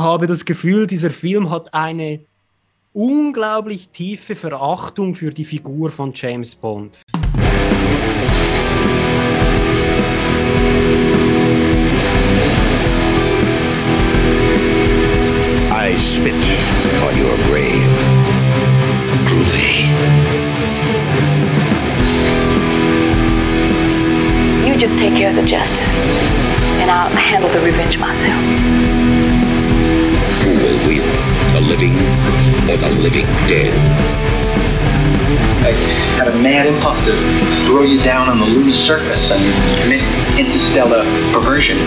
[0.00, 2.20] habe das Gefühl, dieser Film hat eine
[2.92, 7.02] unglaublich tiefe Verachtung für die Figur von James Bond.
[15.70, 16.34] I spit
[17.02, 17.88] on your grave.
[19.28, 19.88] Truly.
[24.66, 26.00] You just take care of the justice,
[26.80, 28.87] and I'll handle the revenge myself.
[30.68, 31.02] Who will win?
[31.54, 31.94] The living
[32.68, 33.72] or the living dead?
[35.64, 35.72] I
[36.18, 37.14] had a mad impulse to
[37.66, 39.42] throw you down on the lunar surface and
[39.82, 40.02] commit
[40.38, 41.78] interstellar perversion.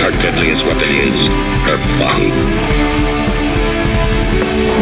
[0.00, 1.14] Her deadliest weapon is
[1.66, 2.30] her body.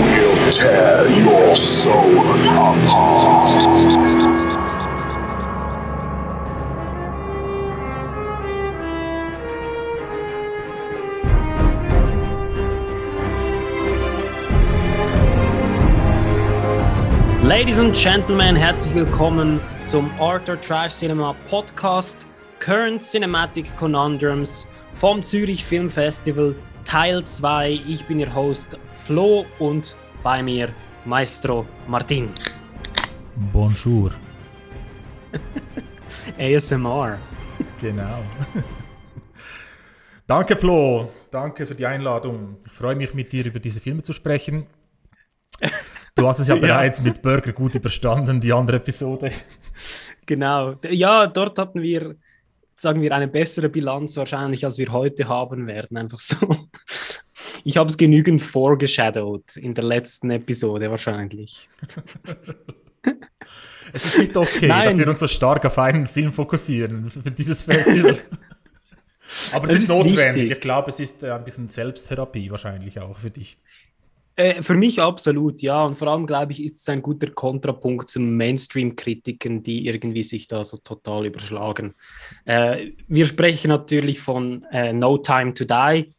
[0.06, 4.11] We'll tear your soul apart.
[17.54, 22.26] Ladies and Gentlemen, herzlich willkommen zum Arthur Trash Cinema Podcast
[22.60, 26.54] Current Cinematic Conundrums vom Zürich Film Festival
[26.86, 27.82] Teil 2.
[27.86, 30.70] Ich bin Ihr Host Flo und bei mir
[31.04, 32.30] Maestro Martin.
[33.52, 34.12] Bonjour.
[36.38, 37.18] ASMR.
[37.82, 38.24] Genau.
[40.26, 42.56] Danke Flo, danke für die Einladung.
[42.64, 44.66] Ich freue mich mit dir über diese Filme zu sprechen.
[46.14, 47.04] Du hast es ja bereits ja.
[47.04, 49.32] mit Burger gut überstanden, die andere Episode.
[50.26, 50.76] Genau.
[50.88, 52.16] Ja, dort hatten wir,
[52.76, 55.96] sagen wir, eine bessere Bilanz wahrscheinlich, als wir heute haben werden.
[55.96, 56.36] Einfach so.
[57.64, 61.68] Ich habe es genügend vorgeshadowed in der letzten Episode wahrscheinlich.
[63.92, 64.88] es ist nicht okay, Nein.
[64.90, 68.18] dass wir uns so stark auf einen Film fokussieren für dieses Festival.
[69.52, 70.18] Aber es ist, ist notwendig.
[70.18, 70.50] Wichtig.
[70.50, 73.58] Ich glaube, es ist ein bisschen Selbsttherapie wahrscheinlich auch für dich.
[74.34, 75.84] Äh, für mich absolut, ja.
[75.84, 80.48] Und vor allem, glaube ich, ist es ein guter Kontrapunkt zum Mainstream-Kritiken, die irgendwie sich
[80.48, 81.94] da so total überschlagen.
[82.44, 86.14] Äh, wir sprechen natürlich von äh, No Time to Die,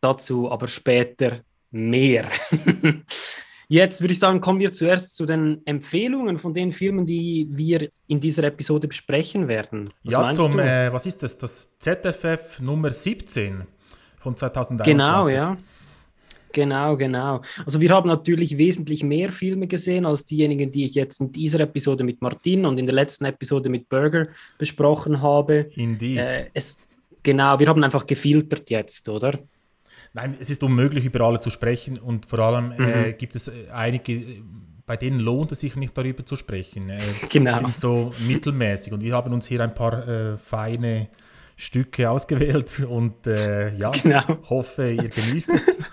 [0.00, 1.40] dazu aber später
[1.70, 2.24] mehr.
[3.70, 7.90] Jetzt würde ich sagen, kommen wir zuerst zu den Empfehlungen von den Filmen, die wir
[8.06, 9.90] in dieser Episode besprechen werden.
[10.04, 11.36] Was ja, zum, äh, was ist das?
[11.36, 13.66] Das ZFF Nummer 17
[14.20, 14.84] von 2021.
[14.90, 15.58] Genau, ja.
[16.52, 17.42] Genau, genau.
[17.64, 21.60] Also wir haben natürlich wesentlich mehr Filme gesehen als diejenigen, die ich jetzt in dieser
[21.60, 24.24] Episode mit Martin und in der letzten Episode mit Burger
[24.58, 25.70] besprochen habe.
[25.74, 26.18] Indeed.
[26.18, 26.76] Äh, es,
[27.22, 29.38] genau, wir haben einfach gefiltert jetzt, oder?
[30.14, 33.04] Nein, es ist unmöglich, über alle zu sprechen und vor allem äh, mhm.
[33.04, 34.42] äh, gibt es einige,
[34.86, 36.88] bei denen lohnt es sich nicht darüber zu sprechen.
[36.88, 36.98] Äh,
[37.30, 37.58] genau.
[37.58, 41.08] Sind so mittelmäßig und wir haben uns hier ein paar äh, feine
[41.56, 44.22] Stücke ausgewählt und äh, ja, genau.
[44.48, 45.76] hoffe, ihr genießt es.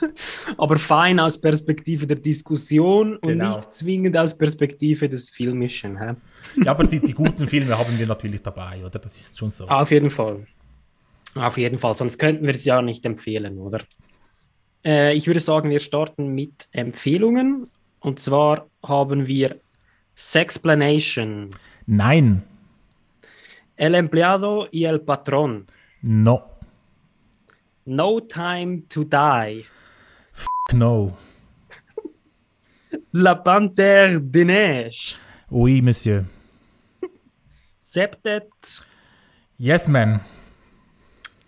[0.58, 3.56] aber fein aus Perspektive der Diskussion und genau.
[3.56, 5.98] nicht zwingend aus Perspektive des Filmischen.
[5.98, 6.14] Hä?
[6.62, 8.98] Ja, aber die, die guten Filme haben wir natürlich dabei, oder?
[8.98, 9.66] Das ist schon so.
[9.68, 10.46] Auf jeden Fall.
[11.34, 13.80] Auf jeden Fall, sonst könnten wir es ja nicht empfehlen, oder?
[14.84, 17.64] Äh, ich würde sagen, wir starten mit Empfehlungen.
[18.00, 19.60] Und zwar haben wir
[20.14, 21.50] Sexplanation.
[21.86, 22.42] Nein.
[23.76, 25.66] El empleado y el patrón.
[26.02, 26.42] No.
[27.84, 29.64] No time to die.
[30.76, 31.16] No.
[33.12, 35.16] La Panthère des Neiges.
[35.50, 36.26] Oui, monsieur.
[37.80, 38.50] Septet.
[39.58, 40.20] Yes, man.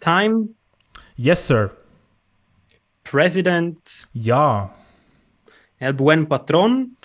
[0.01, 0.55] Time.
[1.17, 1.71] Yes, sir.
[3.05, 4.07] President.
[4.15, 4.71] Ja.
[5.79, 6.97] El buen patron.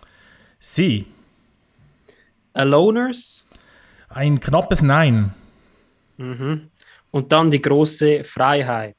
[0.62, 1.06] Sie.
[2.54, 3.46] Aloners.
[4.08, 5.34] Ein knappes Nein.
[6.18, 6.70] Mhm.
[7.12, 8.96] Und dann die große Freiheit.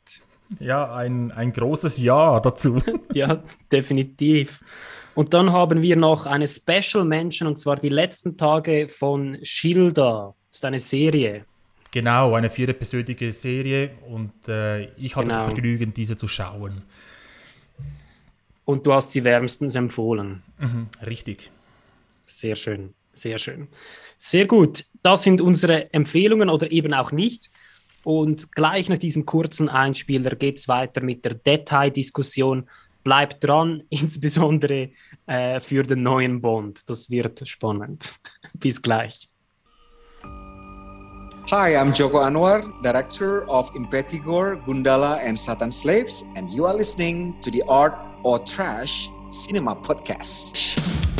[0.60, 2.82] Ja, ein, ein großes Ja dazu.
[3.12, 4.60] ja, definitiv.
[5.15, 10.34] Und dann haben wir noch eine Special Mention und zwar die letzten Tage von Schilda.
[10.50, 11.44] Das ist eine Serie.
[11.93, 15.37] Genau, eine vierepisödige Serie und äh, ich hatte genau.
[15.37, 16.82] das Vergnügen, diese zu schauen.
[18.64, 20.43] Und du hast sie wärmstens empfohlen.
[20.58, 21.52] Mhm, richtig.
[22.26, 23.69] Sehr schön, sehr schön.
[24.19, 24.87] Sehr gut.
[25.02, 27.50] Das sind unsere Empfehlungen oder eben auch nicht.
[28.05, 32.69] Und gleich nach diesem kurzen Einspieler geht es weiter mit der Detaildiskussion.
[33.03, 34.91] Bleibt dran, insbesondere
[35.27, 36.89] äh, für den neuen Bond.
[36.89, 38.15] Das wird spannend.
[38.55, 39.29] Bis gleich.
[41.51, 47.39] Hi, I'm Joko Anwar, director of Impetigore, Gundala, and Satan Slaves, and you are listening
[47.43, 51.13] to the Art or Trash Cinema Podcast.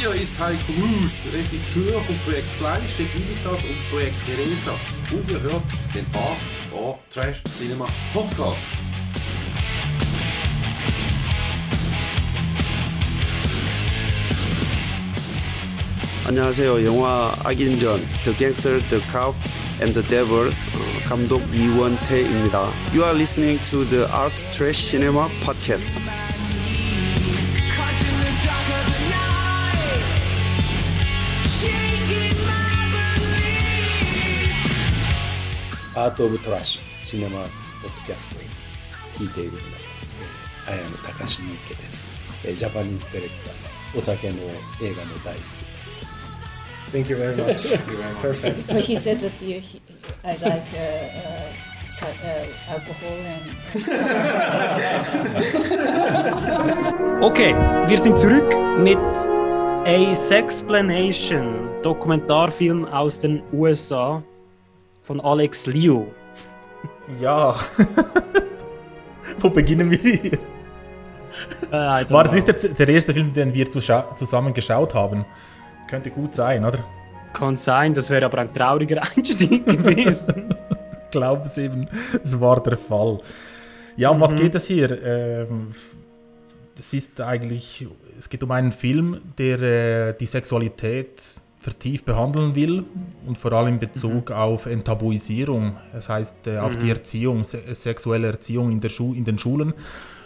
[0.00, 4.72] Hier ist Heiko Roos, Regisseur vom Projekt Fleisch, Debilitas und Projekt Teresa.
[5.12, 5.62] Und ihr hört
[5.94, 6.98] den A.O.
[7.10, 8.66] Trash Cinema Podcast.
[16.26, 16.84] 안녕하세요.
[16.84, 19.36] 영화 악인전, The Gangster, The Cop,
[19.80, 20.52] and the Devil
[21.06, 22.72] 감독 이원태입니다.
[22.92, 26.02] You are listening to the Art Trash Cinema Podcast.
[35.94, 38.38] アート・オブ・トラッシュシネマ・ポッドキャストを
[39.14, 39.72] 聞いている皆さん、
[40.70, 42.08] えー、綾野隆之介です、
[42.44, 43.76] えー、ジャパニーズディレクターです。
[43.96, 44.36] お酒の
[44.82, 46.06] 映画も大好きです。
[46.92, 47.76] Thank you very much.
[48.20, 48.66] Perfect.
[48.68, 49.80] But he said that he, he,
[50.22, 50.78] I like uh,
[51.22, 53.50] uh, uh, alcohol and.
[57.24, 57.54] okay,
[57.88, 58.98] wir sind zurück mit
[59.86, 64.22] A Sexplanation, Dokumentarfilm aus den USA
[65.11, 66.05] von Alex Liu.
[67.19, 67.59] Ja.
[69.39, 70.39] Wo beginnen wir hier?
[71.69, 75.25] Äh, War das nicht der, der, erste Film, den wir zusammen geschaut haben?
[75.89, 76.81] Könnte gut sein, oder?
[77.33, 80.55] Kann sein, das wäre aber ein trauriger Einstieg gewesen.
[81.03, 81.85] ich glaube es eben,
[82.23, 83.17] es war der Fall.
[83.97, 84.21] Ja, um mhm.
[84.21, 85.03] was geht es hier?
[85.03, 85.71] Ähm,
[86.79, 87.85] es ist eigentlich,
[88.17, 92.83] es geht um einen Film, der äh, die Sexualität vertieft behandeln will
[93.27, 94.35] und vor allem in Bezug mhm.
[94.35, 96.79] auf Enttabuisierung, das heißt äh, auf mhm.
[96.79, 99.73] die Erziehung, se sexuelle Erziehung in, der Schu in den Schulen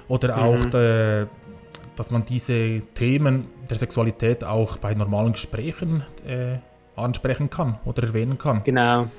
[0.07, 0.73] oder auch, mhm.
[0.73, 1.25] äh,
[1.97, 6.57] dass man diese Themen der Sexualität auch bei normalen Gesprächen äh,
[6.95, 8.61] ansprechen kann oder erwähnen kann.
[8.63, 9.09] Genau.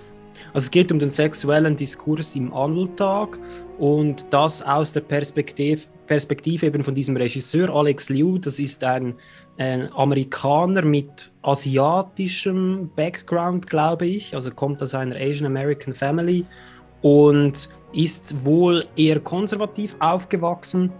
[0.52, 3.38] Also es geht um den sexuellen Diskurs im Alltag
[3.78, 8.38] und das aus der Perspektive, Perspektive eben von diesem Regisseur Alex Liu.
[8.38, 9.14] Das ist ein,
[9.58, 14.34] ein Amerikaner mit asiatischem Background, glaube ich.
[14.34, 16.44] Also kommt aus einer Asian American Family
[17.02, 20.92] und ist wohl eher konservativ aufgewachsen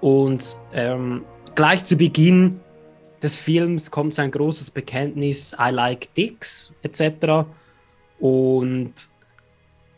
[0.00, 1.24] und ähm,
[1.54, 2.60] gleich zu Beginn
[3.22, 7.48] des Films kommt sein großes Bekenntnis, I like dicks, etc.
[8.20, 8.92] Und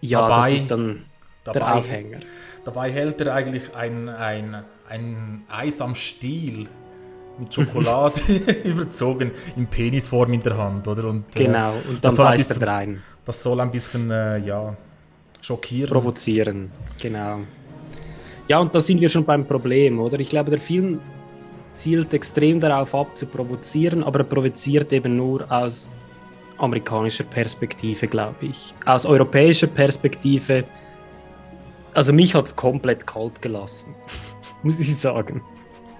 [0.00, 1.04] ja, dabei, das ist dann
[1.44, 2.20] dabei, der Aufhänger.
[2.64, 6.68] Dabei hält er eigentlich ein, ein, ein Eis am Stiel
[7.38, 8.20] mit Schokolade
[8.64, 11.08] überzogen in Penisform in der Hand, oder?
[11.08, 13.02] Und, äh, genau, und dann beißt er rein.
[13.24, 14.76] Das soll ein bisschen, äh, ja,
[15.42, 15.90] schockieren.
[15.90, 16.70] Provozieren,
[17.00, 17.40] genau.
[18.48, 20.18] Ja, und da sind wir schon beim Problem, oder?
[20.18, 21.00] Ich glaube, der Film
[21.74, 25.88] zielt extrem darauf ab, zu provozieren, aber er provoziert eben nur aus
[26.56, 28.74] amerikanischer Perspektive, glaube ich.
[28.84, 30.64] Aus europäischer Perspektive,
[31.94, 33.94] also mich hat es komplett kalt gelassen,
[34.62, 35.42] muss ich sagen.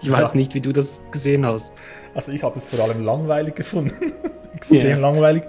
[0.03, 0.37] Ich weiß ja.
[0.37, 1.73] nicht, wie du das gesehen hast.
[2.15, 4.13] Also ich habe es vor allem langweilig gefunden.
[4.55, 4.99] Extrem yeah.
[4.99, 5.45] langweilig.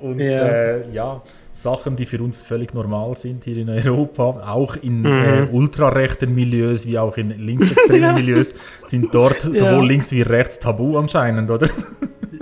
[0.00, 0.48] Und yeah.
[0.48, 1.22] äh, ja,
[1.52, 5.06] Sachen, die für uns völlig normal sind hier in Europa, auch in mhm.
[5.06, 8.12] äh, ultrarechten Milieus wie auch in linksextremen ja.
[8.12, 8.54] Milieus,
[8.84, 9.52] sind dort ja.
[9.52, 11.68] sowohl links wie rechts tabu anscheinend, oder?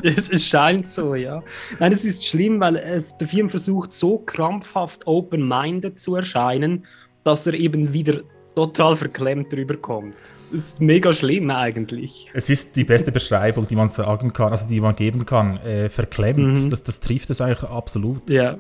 [0.03, 1.43] Es, es, scheint so, ja.
[1.79, 6.87] Nein, es ist schlimm, weil äh, der Film versucht so krampfhaft open-minded zu erscheinen,
[7.23, 8.21] dass er eben wieder
[8.55, 10.15] total verklemmt rüberkommt.
[10.53, 12.31] Ist mega schlimm eigentlich.
[12.33, 15.59] Es ist die beste Beschreibung, die man sagen kann, also die man geben kann.
[15.59, 16.71] Äh, verklemmt, mhm.
[16.71, 18.29] das, das trifft es eigentlich absolut.
[18.29, 18.59] Ja,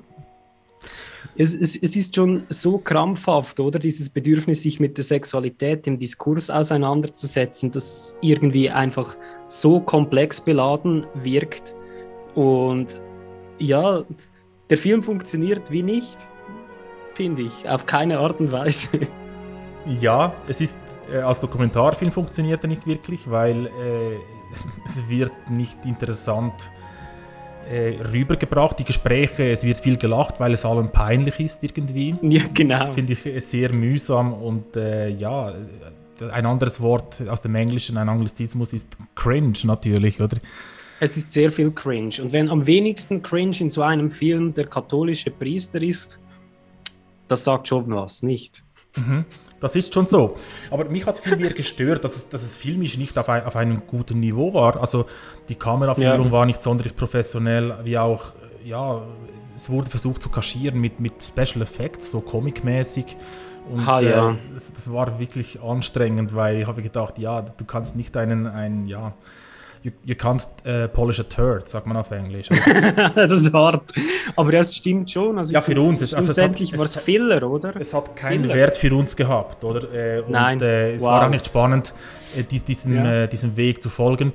[1.37, 3.79] es, es, es, ist schon so krampfhaft, oder?
[3.79, 11.07] Dieses Bedürfnis, sich mit der Sexualität im Diskurs auseinanderzusetzen, das irgendwie einfach so komplex beladen
[11.15, 11.75] wirkt.
[12.35, 13.00] Und
[13.59, 14.05] ja,
[14.69, 16.19] der Film funktioniert wie nicht,
[17.15, 18.88] finde ich, auf keine Art und Weise.
[19.99, 20.76] Ja, es ist
[21.19, 23.71] als Dokumentarfilm funktioniert er nicht wirklich, weil äh,
[24.85, 26.71] es wird nicht interessant
[27.71, 28.79] äh, rübergebracht.
[28.79, 32.17] Die Gespräche, es wird viel gelacht, weil es allen peinlich ist irgendwie.
[32.23, 32.79] Ja, genau.
[32.79, 35.52] Das finde ich sehr mühsam und äh, ja,
[36.33, 40.37] ein anderes Wort aus dem Englischen, ein Anglizismus ist cringe natürlich, oder?
[41.00, 42.14] Es ist sehr viel cringe.
[42.21, 46.19] Und wenn am wenigsten cringe in so einem Film der katholische Priester ist,
[47.29, 48.64] das sagt schon was, nicht?
[48.97, 49.25] Mhm.
[49.61, 50.37] Das ist schon so.
[50.71, 53.57] Aber mich hat viel mehr gestört, dass es, dass es filmisch nicht auf, ein, auf
[53.57, 54.81] einem guten Niveau war.
[54.81, 55.07] Also
[55.49, 56.33] die Kameraführung ja.
[56.33, 58.33] war nicht sonderlich professionell, wie auch,
[58.64, 59.02] ja,
[59.57, 63.17] es wurde versucht zu kaschieren mit, mit Special Effects, so comic-mäßig.
[63.71, 64.31] Und ha, ja.
[64.31, 68.47] äh, das, das, war wirklich anstrengend, weil ich habe gedacht, ja, du kannst nicht einen,
[68.47, 69.12] einen ja,
[69.83, 72.49] you, you can't uh, polish a turd, sagt man auf Englisch.
[73.15, 73.93] das ist hart.
[74.37, 75.39] Aber ja, es stimmt schon.
[75.39, 76.03] Also ja, für uns.
[76.03, 77.75] Also schlussendlich war es Filler, oder?
[77.77, 78.55] Es hat keinen Filler.
[78.55, 79.93] Wert für uns gehabt, oder?
[79.93, 80.61] Äh, und, Nein.
[80.61, 81.11] Äh, es wow.
[81.11, 81.95] war auch nicht spannend,
[82.37, 83.23] äh, dies, diesen, ja.
[83.23, 84.33] äh, diesen Weg zu folgen.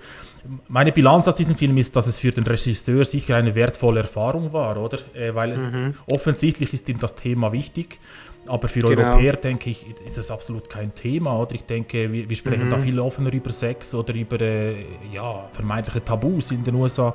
[0.68, 4.54] meine Bilanz aus diesem Film ist, dass es für den Regisseur sicher eine wertvolle Erfahrung
[4.54, 5.00] war, oder?
[5.14, 5.94] Äh, weil mhm.
[6.08, 8.00] offensichtlich ist ihm das Thema wichtig.
[8.48, 9.02] Aber für genau.
[9.02, 11.56] Europäer, denke ich, ist es absolut kein Thema, oder?
[11.56, 12.72] Ich denke, wir, wir sprechen mhm.
[12.72, 14.76] da viel offener über Sex oder über äh,
[15.12, 17.14] ja, vermeintliche Tabus in den USA.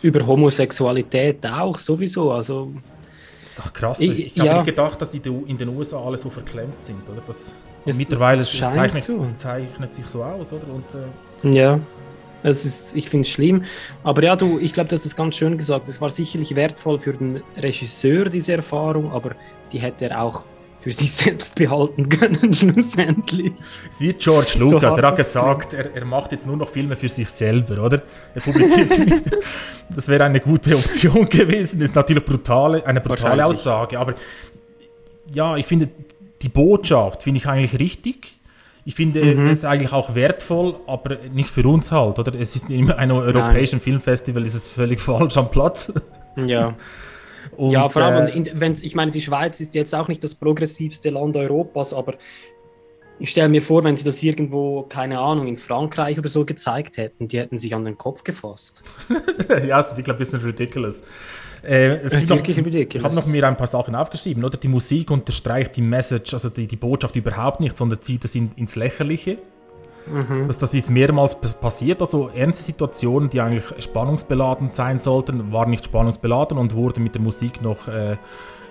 [0.00, 2.72] Über Homosexualität auch sowieso, also...
[3.42, 4.00] Das ist doch krass.
[4.00, 4.54] Ich, ich habe ja.
[4.54, 7.22] nicht gedacht, dass die in den USA alle so verklemmt sind, oder?
[7.26, 7.52] Das,
[7.84, 9.24] es, mittlerweile es zeichnet, so.
[9.36, 10.68] zeichnet, sich so aus, oder?
[10.72, 11.78] Und, äh, ja.
[12.44, 13.64] Es ist, ich finde es schlimm.
[14.02, 15.88] Aber ja, du, ich glaube, du hast es ganz schön gesagt.
[15.88, 19.32] Es war sicherlich wertvoll für den Regisseur, diese Erfahrung, aber
[19.70, 20.44] die hätte er auch
[20.82, 23.52] für sich selbst behalten können, schlussendlich.
[23.90, 27.08] Sieht George Lucas, so er hat gesagt, er, er, macht jetzt nur noch Filme für
[27.08, 28.02] sich selber, oder?
[28.34, 29.24] Er publiziert sie nicht.
[29.94, 31.78] Das wäre eine gute Option gewesen.
[31.78, 34.14] Das ist natürlich brutale, eine brutale Aussage, aber
[35.30, 35.88] ja, ich finde,
[36.40, 38.38] die Botschaft finde ich eigentlich richtig.
[38.84, 39.48] Ich finde mhm.
[39.48, 42.34] es eigentlich auch wertvoll, aber nicht für uns halt, oder?
[42.34, 43.84] Es ist in einem europäischen Nein.
[43.84, 45.92] Filmfestival ist es völlig falsch am Platz.
[46.36, 46.74] Ja.
[47.62, 50.24] Und, ja, vor allem, äh, in, wenn, ich meine, die Schweiz ist jetzt auch nicht
[50.24, 52.14] das progressivste Land Europas, aber
[53.20, 56.96] ich stelle mir vor, wenn sie das irgendwo, keine Ahnung, in Frankreich oder so gezeigt
[56.96, 58.82] hätten, die hätten sich an den Kopf gefasst.
[59.48, 61.04] ja, das ist wirklich ein bisschen ridiculous.
[61.62, 62.94] Äh, es ist wirklich noch, ridiculous.
[62.96, 64.58] Ich habe noch mir ein paar Sachen aufgeschrieben, oder?
[64.58, 68.50] Die Musik unterstreicht die Message, also die, die Botschaft überhaupt nicht, sondern zieht es in,
[68.56, 69.38] ins Lächerliche.
[70.06, 70.46] Mhm.
[70.46, 75.84] Das, das ist mehrmals passiert, also ernste Situationen, die eigentlich spannungsbeladen sein sollten, waren nicht
[75.84, 78.16] spannungsbeladen und wurden mit der Musik noch äh,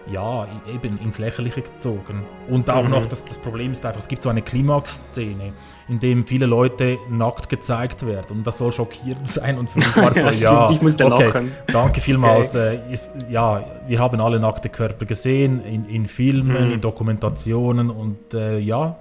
[0.08, 2.24] ja, eben ins Lächerliche gezogen.
[2.50, 2.92] Und auch mhm.
[2.92, 5.54] noch, das, das Problem ist einfach, es gibt so eine Klimax-Szene,
[5.88, 9.96] in dem viele Leute nackt gezeigt werden und das soll schockierend sein und für mich
[9.98, 11.52] war es so, ja, ich musste okay, lachen.
[11.68, 12.56] danke vielmals.
[12.56, 12.80] Okay.
[12.90, 16.74] Äh, ist, ja, wir haben alle nackte Körper gesehen, in, in Filmen, mhm.
[16.74, 18.98] in Dokumentationen und äh, ja,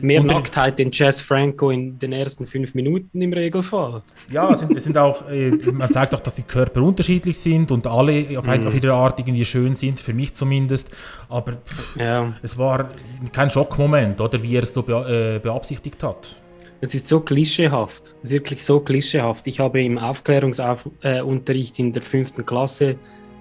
[0.00, 4.02] Mehr Nacktheit in Jazz Franco in den ersten fünf Minuten im Regelfall.
[4.30, 7.70] Ja, es sind, es sind auch, äh, man zeigt auch, dass die Körper unterschiedlich sind
[7.70, 8.66] und alle auf, mm.
[8.66, 10.88] auf ihre Art irgendwie schön sind, für mich zumindest.
[11.28, 11.58] Aber
[11.96, 12.32] ja.
[12.42, 12.88] es war
[13.32, 16.36] kein Schockmoment, oder wie er es so be äh, beabsichtigt hat.
[16.80, 19.46] Es ist so klischeehaft, wirklich so klischeehaft.
[19.46, 22.96] Ich habe im Aufklärungsunterricht in der fünften Klasse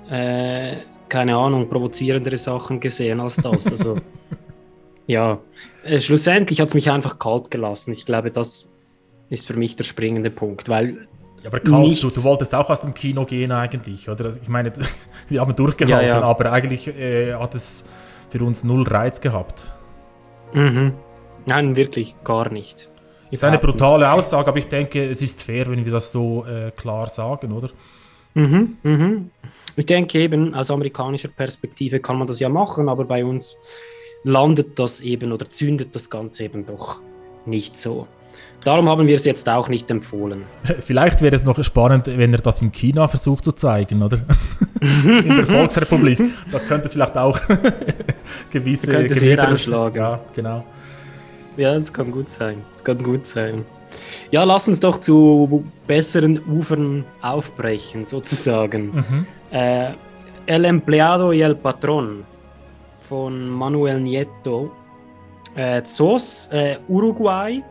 [0.10, 0.78] äh,
[1.10, 3.70] keine Ahnung, provozierendere Sachen gesehen als das.
[3.72, 3.98] Also
[5.08, 5.40] ja,
[5.84, 7.92] äh, schlussendlich hat es mich einfach kalt gelassen.
[7.92, 8.70] Ich glaube, das
[9.30, 11.08] ist für mich der springende Punkt, weil.
[11.44, 14.26] Ja, aber kalt, du, du, wolltest auch aus dem Kino gehen eigentlich, oder?
[14.26, 14.74] Also, ich meine,
[15.30, 16.22] wir haben durchgehalten, ja, ja.
[16.22, 17.86] aber eigentlich äh, hat es
[18.30, 19.74] für uns null Reiz gehabt.
[20.54, 20.94] Mhm.
[21.46, 22.90] Nein, wirklich gar nicht.
[23.32, 24.12] Ist eine brutale.
[24.12, 27.70] Aussage, aber ich denke, es ist fair, wenn wir das so äh, klar sagen, oder?
[28.34, 29.30] Mhm, mhm.
[29.76, 33.58] Ich denke eben, aus amerikanischer Perspektive kann man das ja machen, aber bei uns
[34.24, 37.02] landet das eben oder zündet das Ganze eben doch
[37.46, 38.08] nicht so.
[38.64, 40.44] Darum haben wir es jetzt auch nicht empfohlen.
[40.86, 44.22] Vielleicht wäre es noch spannend, wenn er das in China versucht zu zeigen, oder?
[44.82, 46.20] in der Volksrepublik.
[46.52, 47.40] Da könnte es vielleicht auch
[48.50, 49.98] gewisse da könnte.
[49.98, 50.66] Ja, genau.
[51.56, 52.62] Ja, das kann gut sein.
[52.74, 53.66] Das kann gut sein.
[54.32, 58.92] Ja, lass uns doch zu besseren Ufern aufbrechen, sozusagen.
[58.92, 59.26] Mhm.
[59.52, 59.92] Äh,
[60.46, 62.24] el empleado y el patrón
[63.10, 64.72] von Manuel Nieto.
[65.56, 67.64] Äh, Zoos, äh, Uruguay,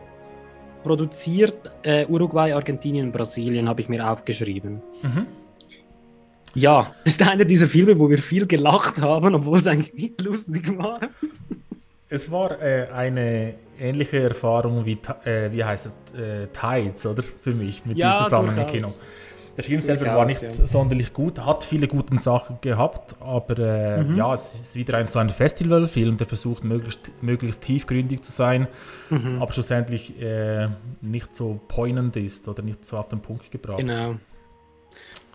[0.83, 4.81] produziert äh, Uruguay, Argentinien, Brasilien, habe ich mir aufgeschrieben.
[5.01, 5.25] Mhm.
[6.55, 10.21] Ja, das ist einer dieser Filme, wo wir viel gelacht haben, obwohl es eigentlich nicht
[10.21, 10.99] lustig war.
[12.09, 17.23] Es war äh, eine ähnliche Erfahrung wie, äh, wie heißt es, äh, Tides, oder?
[17.23, 18.87] Für mich, mit ja, dem Zusammenhang im Kino.
[19.59, 20.51] Der Film selber war nicht ja.
[20.65, 24.15] sonderlich gut, hat viele gute Sachen gehabt, aber äh, mhm.
[24.15, 28.69] ja, es ist wieder ein, so ein Festivalfilm, der versucht, möglichst, möglichst tiefgründig zu sein,
[29.09, 29.41] mhm.
[29.41, 30.69] aber schlussendlich äh,
[31.01, 33.79] nicht so poignant ist oder nicht so auf den Punkt gebracht.
[33.79, 34.15] Genau.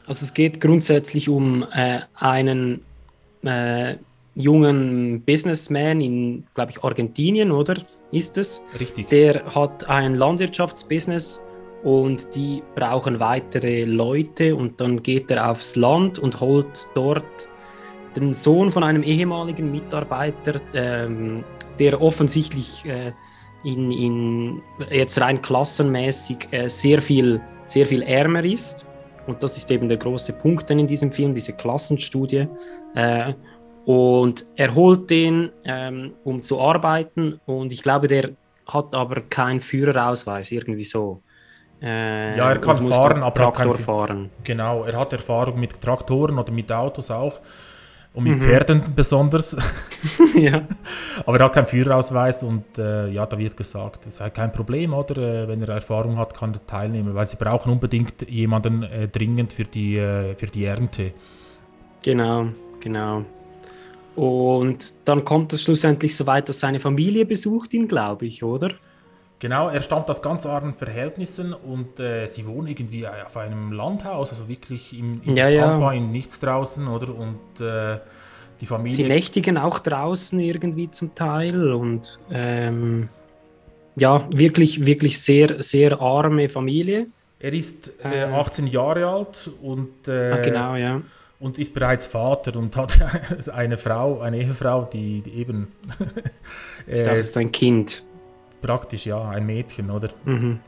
[0.06, 2.80] Also es geht grundsätzlich um äh, einen
[3.42, 3.96] äh,
[4.34, 7.76] jungen Businessman in, glaube ich, Argentinien, oder?
[8.10, 8.62] Ist es?
[8.80, 9.10] Richtig.
[9.10, 11.42] Der hat ein Landwirtschaftsbusiness
[11.84, 17.24] und die brauchen weitere Leute und dann geht er aufs Land und holt dort
[18.16, 21.44] den Sohn von einem ehemaligen Mitarbeiter, ähm,
[21.78, 23.12] der offensichtlich äh,
[23.64, 28.86] in, in, jetzt rein klassenmäßig äh, sehr, viel, sehr viel ärmer ist.
[29.26, 32.46] Und das ist eben der große Punkt dann in diesem Film, diese Klassenstudie.
[32.94, 33.34] Äh,
[33.84, 37.40] und er holt den, ähm, um zu arbeiten.
[37.46, 38.30] Und ich glaube, der
[38.66, 41.20] hat aber keinen Führerausweis, irgendwie so.
[41.84, 44.30] Äh, ja, er kann fahren, aber Traktor kann, fahren.
[44.42, 47.40] Genau, er hat Erfahrung mit Traktoren oder mit Autos auch.
[48.14, 48.42] Und mit mhm.
[48.42, 49.56] Pferden besonders.
[50.36, 50.62] ja.
[51.26, 54.94] Aber er hat keinen Führerausweis und äh, ja, da wird gesagt, es sei kein Problem,
[54.94, 55.16] oder?
[55.16, 59.52] Äh, wenn er Erfahrung hat, kann er teilnehmen, weil sie brauchen unbedingt jemanden äh, dringend
[59.52, 61.10] für die, äh, für die Ernte.
[62.02, 62.46] Genau,
[62.78, 63.24] genau.
[64.14, 68.70] Und dann kommt es schlussendlich so weit, dass seine Familie besucht ihn, glaube ich, oder?
[69.40, 74.30] Genau, er stammt aus ganz armen Verhältnissen und äh, sie wohnen irgendwie auf einem Landhaus,
[74.30, 75.92] also wirklich im, im ja, ja.
[75.92, 77.14] in nichts draußen, oder?
[77.14, 77.98] Und äh,
[78.60, 78.96] die Familie.
[78.96, 83.08] Sie nächtigen auch draußen irgendwie zum Teil und ähm,
[83.96, 87.06] ja, wirklich, wirklich sehr, sehr arme Familie.
[87.40, 88.72] Er ist äh, 18 ähm.
[88.72, 91.02] Jahre alt und, äh, ah, genau, ja.
[91.40, 92.98] und ist bereits Vater und hat
[93.52, 95.68] eine Frau, eine Ehefrau, die, die eben.
[96.86, 98.04] ist auch ein Kind
[98.64, 100.08] praktisch ja ein Mädchen, oder?
[100.24, 100.58] Mhm.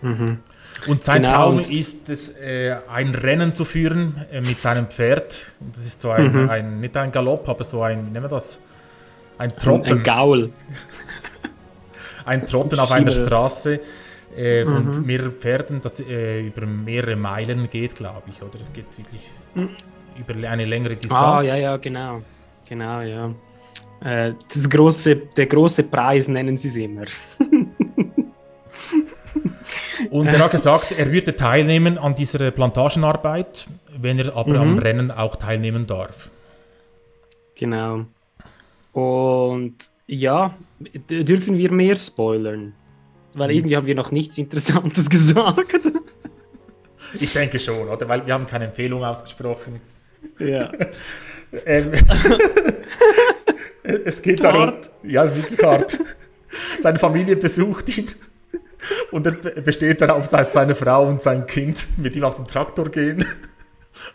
[0.00, 0.38] Mhm.
[0.86, 5.52] Und sein genau, Traum ist es, äh, ein Rennen zu führen äh, mit seinem Pferd.
[5.74, 6.50] Das ist so ein, mhm.
[6.50, 8.62] ein, nicht ein Galopp, aber so ein, nennen wir das,
[9.36, 9.92] ein Trotten.
[9.92, 10.52] Ein, ein Gaul.
[12.24, 13.80] ein Trotten auf einer Straße
[14.36, 15.06] äh, von mhm.
[15.06, 18.42] mehreren Pferden, das äh, über mehrere Meilen geht, glaube ich.
[18.42, 19.22] Oder es geht wirklich
[19.54, 19.70] mhm.
[20.16, 21.46] über eine längere Distanz.
[21.46, 22.22] Ah, ja, ja, genau.
[22.68, 23.34] Genau, ja.
[24.02, 27.02] Äh, das große, der große Preis nennen sie es immer.
[30.10, 33.66] Und er hat gesagt, er würde teilnehmen an dieser Plantagenarbeit,
[34.00, 34.70] wenn er aber mhm.
[34.70, 36.30] am Rennen auch teilnehmen darf.
[37.56, 38.04] Genau.
[38.92, 39.74] Und
[40.06, 40.54] ja,
[41.10, 42.72] dürfen wir mehr spoilern?
[43.34, 43.56] Weil mhm.
[43.56, 45.92] irgendwie haben wir noch nichts Interessantes gesagt.
[47.20, 48.08] Ich denke schon, oder?
[48.08, 49.80] Weil wir haben keine Empfehlung ausgesprochen.
[50.38, 50.70] Ja.
[51.66, 51.92] ähm,
[53.88, 54.62] es geht darum.
[54.62, 54.90] Hart.
[55.02, 55.98] Ja, es ist wirklich hart.
[56.80, 58.08] Seine Familie besucht ihn
[59.10, 62.88] und er besteht darauf, dass seine Frau und sein Kind mit ihm auf den Traktor
[62.88, 63.24] gehen.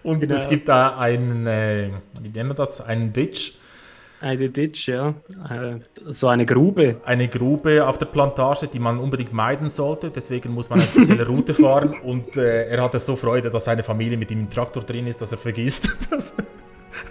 [0.02, 0.36] Und genau.
[0.36, 1.90] es gibt da einen, äh,
[2.22, 3.54] wie nennen wir das, einen Ditch.
[4.22, 5.10] Eine Ditch, ja.
[5.50, 6.96] Äh, so eine Grube.
[7.04, 10.10] Eine Grube auf der Plantage, die man unbedingt meiden sollte.
[10.10, 11.96] Deswegen muss man eine spezielle Route fahren.
[12.02, 15.22] Und äh, er hatte so Freude, dass seine Familie mit ihm im Traktor drin ist,
[15.22, 16.38] dass er vergisst, dass,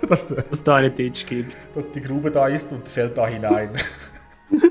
[0.09, 1.57] dass, dass da eine Ditch gibt.
[1.75, 3.71] Dass die Grube da ist und fällt da hinein.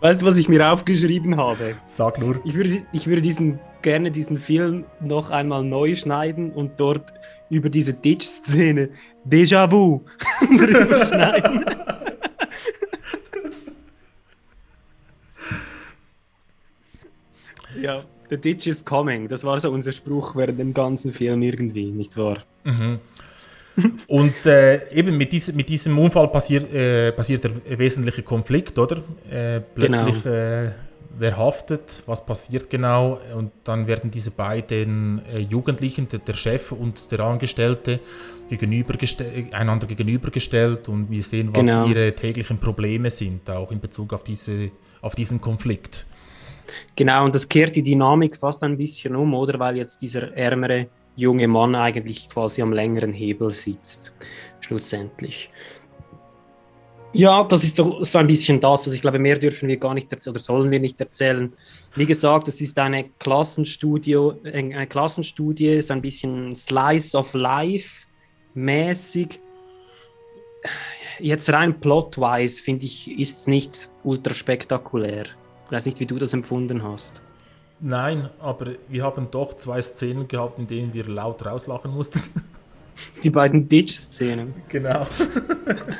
[0.00, 1.74] Weißt du, was ich mir aufgeschrieben habe?
[1.86, 2.40] Sag nur.
[2.44, 7.12] Ich würde, ich würde diesen, gerne diesen Film noch einmal neu schneiden und dort
[7.50, 8.90] über diese Ditch-Szene
[9.28, 10.00] Déjà-vu
[10.40, 11.64] drüber schneiden.
[17.80, 19.28] ja, The Ditch is coming.
[19.28, 22.38] Das war so unser Spruch während dem ganzen Film irgendwie, nicht wahr?
[22.64, 23.00] Mhm.
[24.06, 29.02] Und äh, eben mit, dies, mit diesem Unfall passiert, äh, passiert der wesentliche Konflikt, oder?
[29.30, 30.36] Äh, plötzlich genau.
[30.36, 30.70] Äh,
[31.18, 36.72] wer haftet, was passiert genau und dann werden diese beiden äh, Jugendlichen, der, der, Chef
[36.72, 38.00] und der Angestellte,
[39.52, 41.86] einander gegenübergestellt und wir sehen, was genau.
[41.86, 44.70] ihre täglichen Probleme sind, auch in Bezug auf, diese,
[45.02, 46.06] auf diesen Konflikt.
[46.96, 49.58] Genau, und das kehrt die Dynamik fast ein bisschen um, oder?
[49.58, 54.14] Weil jetzt dieser ärmere junge Mann eigentlich quasi am längeren Hebel sitzt,
[54.60, 55.50] schlussendlich.
[57.12, 58.82] Ja, das ist so, so ein bisschen das.
[58.82, 61.52] Also ich glaube, mehr dürfen wir gar nicht erzählen oder sollen wir nicht erzählen.
[61.96, 68.06] Wie gesagt, es ist eine Klassenstudie, eine Klassenstudie, so ein bisschen Slice of Life
[68.54, 69.40] mäßig.
[71.18, 75.24] Jetzt rein plot-wise, finde ich, ist es nicht ultra spektakulär.
[75.66, 77.20] Ich weiß nicht, wie du das empfunden hast.
[77.80, 82.22] Nein, aber wir haben doch zwei Szenen gehabt, in denen wir laut rauslachen mussten.
[83.24, 84.54] Die beiden Ditch-Szenen.
[84.68, 85.06] Genau.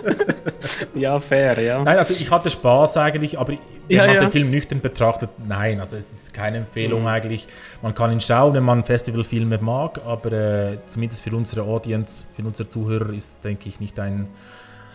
[0.94, 1.82] ja, fair, ja.
[1.82, 3.54] Nein, also ich hatte Spaß eigentlich, aber
[3.88, 4.20] wenn ja, man ja.
[4.20, 7.06] den Film nüchtern betrachtet, nein, also es ist keine Empfehlung mhm.
[7.06, 7.48] eigentlich.
[7.80, 12.42] Man kann ihn schauen, wenn man Festivalfilme mag, aber äh, zumindest für unsere Audience, für
[12.42, 14.28] unsere Zuhörer ist, denke ich, nicht ein,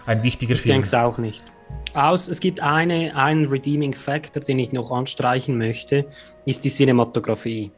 [0.05, 0.75] ein wichtiger ich Film.
[0.75, 1.43] Ich denke es auch nicht.
[1.93, 6.05] Aus, es gibt eine, einen Redeeming Factor, den ich noch anstreichen möchte,
[6.45, 7.71] ist die Cinematografie.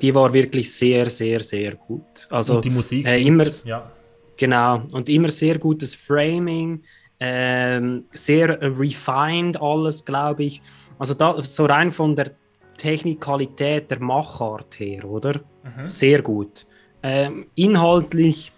[0.00, 2.26] Die war wirklich sehr, sehr, sehr gut.
[2.30, 3.90] Also und die Musik äh, immer, ja.
[4.36, 6.82] Genau, und immer sehr gutes Framing,
[7.20, 10.62] ähm, sehr refined alles, glaube ich.
[10.98, 12.32] Also da, so rein von der
[12.76, 15.40] Technikalität der Machart her, oder?
[15.62, 15.88] Mhm.
[15.88, 16.66] Sehr gut.
[17.02, 18.52] Ähm, inhaltlich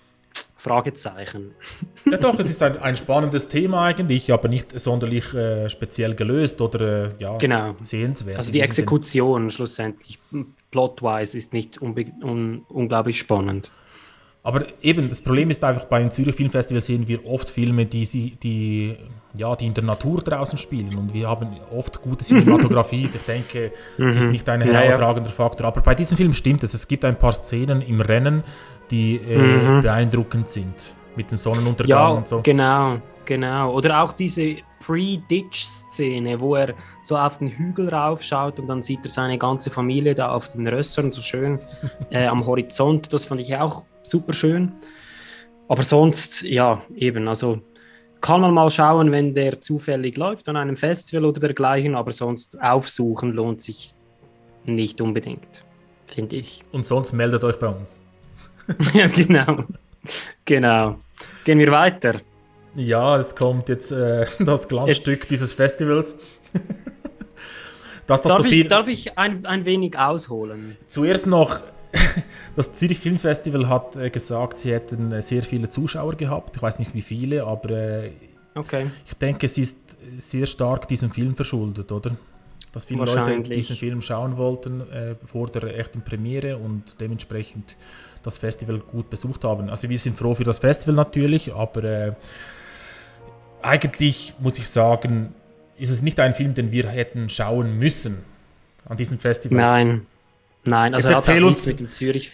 [0.62, 1.56] Fragezeichen.
[2.08, 6.60] Ja doch, es ist ein, ein spannendes Thema eigentlich, aber nicht sonderlich äh, speziell gelöst
[6.60, 7.74] oder äh, ja, genau.
[7.82, 8.38] sehenswert.
[8.38, 9.50] Also die Exekution Sinn.
[9.50, 10.20] schlussendlich,
[10.70, 13.72] plotwise, ist nicht un unglaublich spannend.
[14.44, 18.96] Aber eben, das Problem ist einfach, beim Zürich Filmfestival sehen wir oft Filme, die, die,
[19.34, 20.96] ja, die in der Natur draußen spielen.
[20.96, 23.08] Und wir haben oft gute Cinematografie.
[23.14, 24.32] ich denke, es ist mhm.
[24.32, 25.66] nicht ein herausragender Faktor.
[25.66, 26.74] Aber bei diesem Film stimmt es.
[26.74, 28.42] Es gibt ein paar Szenen im Rennen,
[28.92, 29.82] die äh, mhm.
[29.82, 30.94] beeindruckend sind.
[31.16, 32.40] Mit dem Sonnenuntergang ja, und so.
[32.42, 33.74] Genau, genau.
[33.74, 39.10] Oder auch diese Pre-Ditch-Szene, wo er so auf den Hügel raufschaut und dann sieht er
[39.10, 41.58] seine ganze Familie da auf den Rössern so schön
[42.10, 43.12] äh, am Horizont.
[43.12, 44.72] Das fand ich auch super schön.
[45.68, 47.60] Aber sonst, ja, eben, also
[48.20, 52.60] kann man mal schauen, wenn der zufällig läuft an einem Festival oder dergleichen, aber sonst
[52.62, 53.94] aufsuchen lohnt sich
[54.64, 55.64] nicht unbedingt,
[56.06, 56.62] finde ich.
[56.72, 58.01] Und sonst meldet euch bei uns.
[58.94, 59.64] ja, genau.
[60.44, 60.98] Genau.
[61.44, 62.20] Gehen wir weiter.
[62.74, 65.30] Ja, es kommt jetzt äh, das Glanzstück jetzt...
[65.30, 66.18] dieses Festivals.
[68.06, 68.62] Dass das darf, so viel...
[68.62, 70.76] ich, darf ich ein, ein wenig ausholen?
[70.88, 71.60] Zuerst noch,
[72.56, 76.56] das Zürich Filmfestival hat äh, gesagt, sie hätten äh, sehr viele Zuschauer gehabt.
[76.56, 78.10] Ich weiß nicht wie viele, aber äh,
[78.54, 78.90] okay.
[79.06, 79.78] ich denke, es ist
[80.18, 82.16] sehr stark diesem Film verschuldet, oder?
[82.72, 87.76] Dass viele Leute diesen Film schauen wollten äh, vor der echten Premiere und dementsprechend
[88.22, 89.68] das Festival gut besucht haben.
[89.70, 92.12] Also wir sind froh für das Festival natürlich, aber äh,
[93.62, 95.34] eigentlich muss ich sagen,
[95.78, 98.24] ist es nicht ein Film, den wir hätten schauen müssen
[98.86, 99.58] an diesem Festival.
[99.58, 100.06] Nein,
[100.64, 102.30] nein, also Jetzt hat auch uns, nichts mit dem Zürich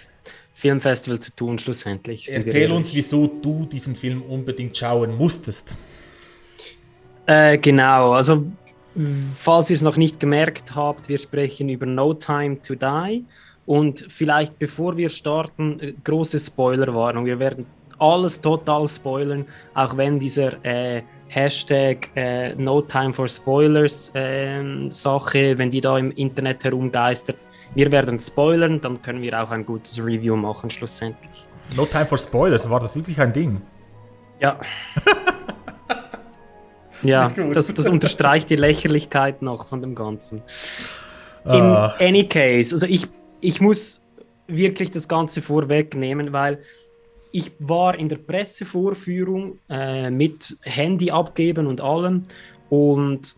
[0.55, 2.29] Filmfestival zu tun, schlussendlich.
[2.33, 5.77] Erzähl uns, wieso du diesen Film unbedingt schauen musstest.
[7.27, 8.44] Äh, genau, also
[9.35, 13.24] falls ihr es noch nicht gemerkt habt, wir sprechen über No Time to Die.
[13.68, 17.26] Und vielleicht bevor wir starten, äh, große Spoilerwarnung.
[17.26, 17.66] Wir werden
[17.98, 25.59] alles total spoilern, auch wenn dieser äh, Hashtag äh, No Time for Spoilers äh, Sache,
[25.59, 27.37] wenn die da im Internet herumgeistert.
[27.74, 31.44] Wir werden spoilern, dann können wir auch ein gutes Review machen schlussendlich.
[31.76, 33.61] No Time for Spoilers, war das wirklich ein Ding?
[34.40, 34.59] Ja.
[37.02, 40.40] ja, das, das, unterstreicht die Lächerlichkeit noch von dem Ganzen.
[41.44, 42.00] In Ach.
[42.00, 43.07] any case, also ich,
[43.40, 44.03] ich muss
[44.46, 46.61] wirklich das Ganze vorwegnehmen, weil
[47.31, 52.24] ich war in der Pressevorführung äh, mit Handy abgeben und allem
[52.70, 53.37] und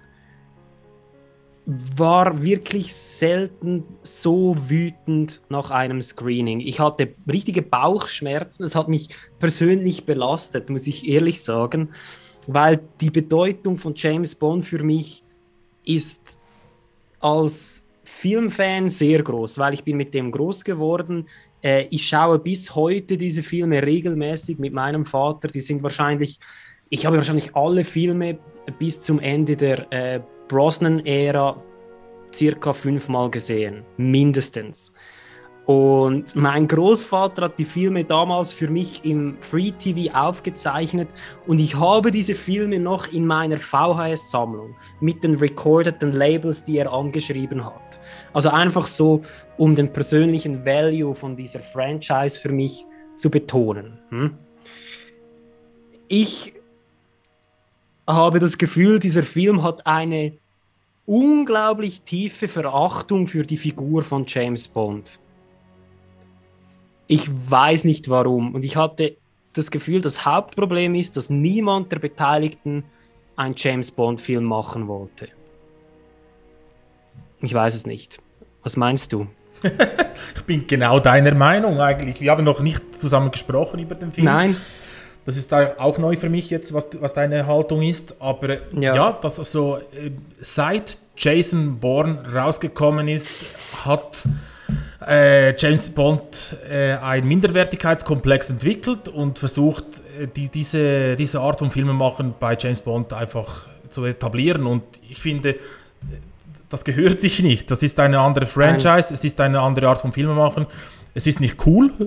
[1.67, 6.61] war wirklich selten so wütend nach einem Screening.
[6.61, 9.09] Ich hatte richtige Bauchschmerzen, es hat mich
[9.39, 11.91] persönlich belastet, muss ich ehrlich sagen,
[12.47, 15.23] weil die Bedeutung von James Bond für mich
[15.85, 16.39] ist
[17.21, 17.80] als
[18.21, 21.27] Filmfan sehr groß, weil ich bin mit dem groß geworden.
[21.63, 25.49] Äh, ich schaue bis heute diese Filme regelmäßig mit meinem Vater.
[25.49, 26.39] Die sind wahrscheinlich,
[26.91, 28.39] ich habe wahrscheinlich alle Filme
[28.79, 31.63] bis zum Ende der äh, Brosnan-Ära
[32.35, 34.93] circa fünfmal gesehen, mindestens.
[35.67, 41.11] Und mein Großvater hat die Filme damals für mich im Free TV aufgezeichnet
[41.47, 46.93] und ich habe diese Filme noch in meiner VHS-Sammlung mit den recordeten Labels, die er
[46.93, 48.01] angeschrieben hat.
[48.33, 49.23] Also einfach so,
[49.59, 53.99] um den persönlichen Value von dieser Franchise für mich zu betonen.
[54.09, 54.39] Hm?
[56.09, 56.55] Ich
[58.09, 60.33] habe das Gefühl, dieser Film hat eine
[61.07, 65.21] unglaublich tiefe Verachtung für die Figur von James Bond.
[67.11, 68.55] Ich weiß nicht warum.
[68.55, 69.17] Und ich hatte
[69.53, 72.85] das Gefühl, das Hauptproblem ist, dass niemand der Beteiligten
[73.35, 75.27] einen James Bond-Film machen wollte.
[77.41, 78.21] Ich weiß es nicht.
[78.63, 79.27] Was meinst du?
[80.37, 82.21] ich bin genau deiner Meinung eigentlich.
[82.21, 84.27] Wir haben noch nicht zusammen gesprochen über den Film.
[84.27, 84.57] Nein.
[85.27, 88.23] Das ist auch neu für mich jetzt, was, was deine Haltung ist.
[88.23, 93.27] Aber ja, ja dass so äh, seit Jason Bourne rausgekommen ist,
[93.85, 94.29] hat
[95.07, 99.85] äh, James Bond äh, ein Minderwertigkeitskomplex entwickelt und versucht,
[100.19, 104.67] äh, die, diese, diese Art von Filmemachen bei James Bond einfach zu etablieren.
[104.67, 105.57] Und ich finde,
[106.69, 107.71] das gehört sich nicht.
[107.71, 109.15] Das ist eine andere Franchise, Nein.
[109.15, 110.67] es ist eine andere Art von Filmemachen.
[111.15, 111.93] Es ist nicht cool.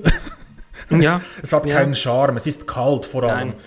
[0.89, 1.21] Ja.
[1.41, 1.78] es hat ja.
[1.78, 3.49] keinen Charme, es ist kalt vor allem.
[3.49, 3.58] Nein.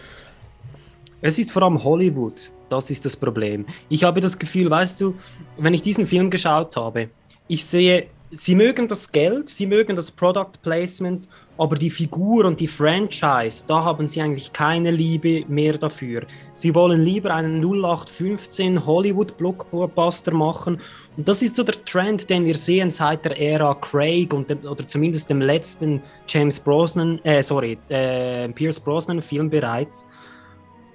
[1.23, 2.51] Es ist vor allem Hollywood.
[2.69, 3.65] Das ist das Problem.
[3.89, 5.15] Ich habe das Gefühl, weißt du,
[5.57, 7.09] wenn ich diesen Film geschaut habe,
[7.49, 12.61] ich sehe sie mögen das Geld, sie mögen das Product Placement, aber die Figur und
[12.61, 16.23] die Franchise, da haben sie eigentlich keine Liebe mehr dafür.
[16.53, 20.81] Sie wollen lieber einen 0815 Hollywood Blockbuster machen
[21.17, 24.59] und das ist so der Trend, den wir sehen seit der Ära Craig und dem,
[24.65, 30.05] oder zumindest dem letzten James Brosnan, äh, sorry, äh, Pierce Brosnan Film bereits.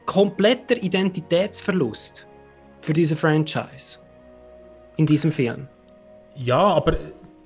[0.05, 2.27] Kompletter Identitätsverlust
[2.81, 3.99] für diese Franchise
[4.97, 5.67] in diesem Film.
[6.35, 6.97] Ja, aber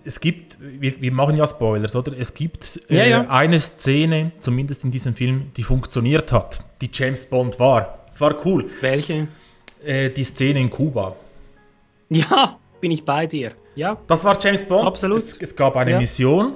[0.05, 2.13] es gibt, wir, wir, machen ja Spoilers, oder?
[2.17, 3.29] Es gibt äh, ja, ja.
[3.29, 8.05] eine Szene, zumindest in diesem Film, die funktioniert hat, die James Bond war.
[8.11, 8.69] Es war cool.
[8.81, 9.27] Welche?
[9.83, 11.15] Äh, die Szene in Kuba.
[12.09, 13.51] Ja, bin ich bei dir.
[13.75, 13.97] Ja.
[14.07, 14.87] Das war James Bond.
[14.87, 15.17] Absolut.
[15.17, 15.97] Es, es gab eine ja.
[15.97, 16.53] Mission.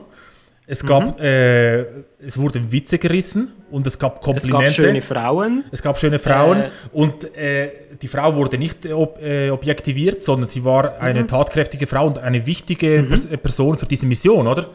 [0.71, 1.25] Es gab, mhm.
[1.25, 1.79] äh,
[2.19, 4.67] es wurden Witze gerissen und es gab Komplimente.
[4.67, 5.63] Es gab schöne Frauen.
[5.71, 10.47] Es gab schöne Frauen äh, und äh, die Frau wurde nicht ob, äh, objektiviert, sondern
[10.47, 11.27] sie war eine mhm.
[11.27, 13.09] tatkräftige Frau und eine wichtige mhm.
[13.09, 14.67] Pers Person für diese Mission, oder?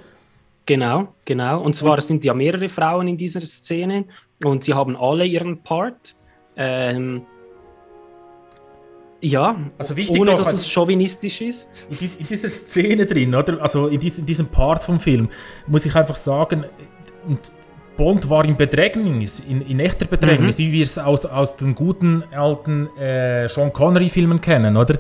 [0.67, 1.61] Genau, genau.
[1.61, 4.07] Und zwar sind ja mehrere Frauen in dieser Szene
[4.43, 6.17] und sie haben alle ihren Part.
[6.57, 7.23] Ähm,
[9.25, 11.87] ja, also wichtig ohne dass es chauvinistisch ist.
[11.91, 13.61] In, in, dieser Szene drin, oder?
[13.63, 15.31] Also in, dies, in, diesem Part vom Film,
[15.67, 16.65] muss ich einfach sagen,
[17.27, 17.53] und
[17.97, 20.63] Bond war in Bedrängnis, in, in echter Bedrängnis, mhm.
[20.63, 24.99] wie wir es aus, aus den guten alten äh, Sean Connery-Filmen kennen, oder?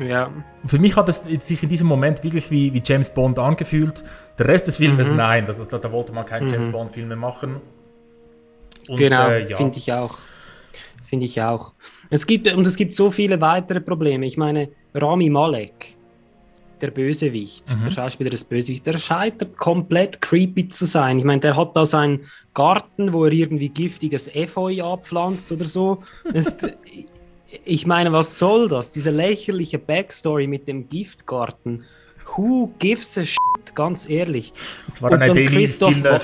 [0.00, 0.30] Ja.
[0.66, 4.02] Für mich hat es sich in diesem Moment wirklich wie, wie James Bond angefühlt.
[4.38, 5.16] Der Rest des Filmes, mhm.
[5.16, 6.52] nein, das, da, da, wollte man keinen mhm.
[6.54, 7.60] James Bond-Film mehr machen.
[8.88, 9.56] Und, genau, äh, ja.
[9.56, 10.18] finde ich auch.
[11.08, 11.74] Finde ich auch.
[12.10, 14.26] Es gibt, und es gibt so viele weitere Probleme.
[14.26, 15.96] Ich meine, Rami Malek,
[16.80, 17.84] der Bösewicht, mhm.
[17.84, 21.18] der Schauspieler des Bösewichts, der scheitert komplett creepy zu sein.
[21.18, 22.20] Ich meine, der hat da seinen
[22.52, 26.02] Garten, wo er irgendwie giftiges Efeu abpflanzt oder so.
[26.34, 26.66] Ist,
[27.64, 28.90] ich meine, was soll das?
[28.90, 31.84] Diese lächerliche Backstory mit dem Giftgarten.
[32.36, 33.38] Who gives a shit?
[33.74, 34.52] Ganz ehrlich.
[34.86, 36.20] Das war eine Demi-Szene.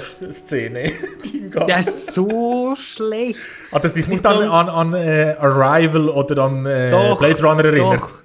[1.69, 3.39] Der ist so schlecht.
[3.73, 7.65] Hat es dich nicht an, an, an äh, Arrival oder an äh, doch, Blade Runner
[7.65, 8.01] erinnert?
[8.01, 8.23] Doch,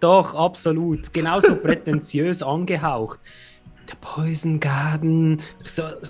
[0.00, 1.12] doch absolut.
[1.12, 3.20] Genauso prätentiös angehaucht.
[3.88, 5.42] Der Poison Garden.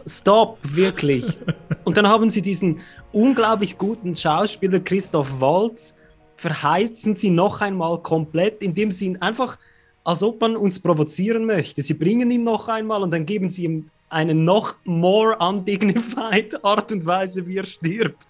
[0.06, 1.36] Stop, wirklich.
[1.84, 2.80] Und dann haben sie diesen
[3.12, 5.94] unglaublich guten Schauspieler Christoph Waltz,
[6.36, 9.58] verheizen sie noch einmal komplett, indem sie ihn einfach
[10.04, 11.82] als ob man uns provozieren möchte.
[11.82, 16.92] Sie bringen ihn noch einmal und dann geben sie ihm eine noch more undignified Art
[16.92, 18.28] und Weise, wie er stirbt.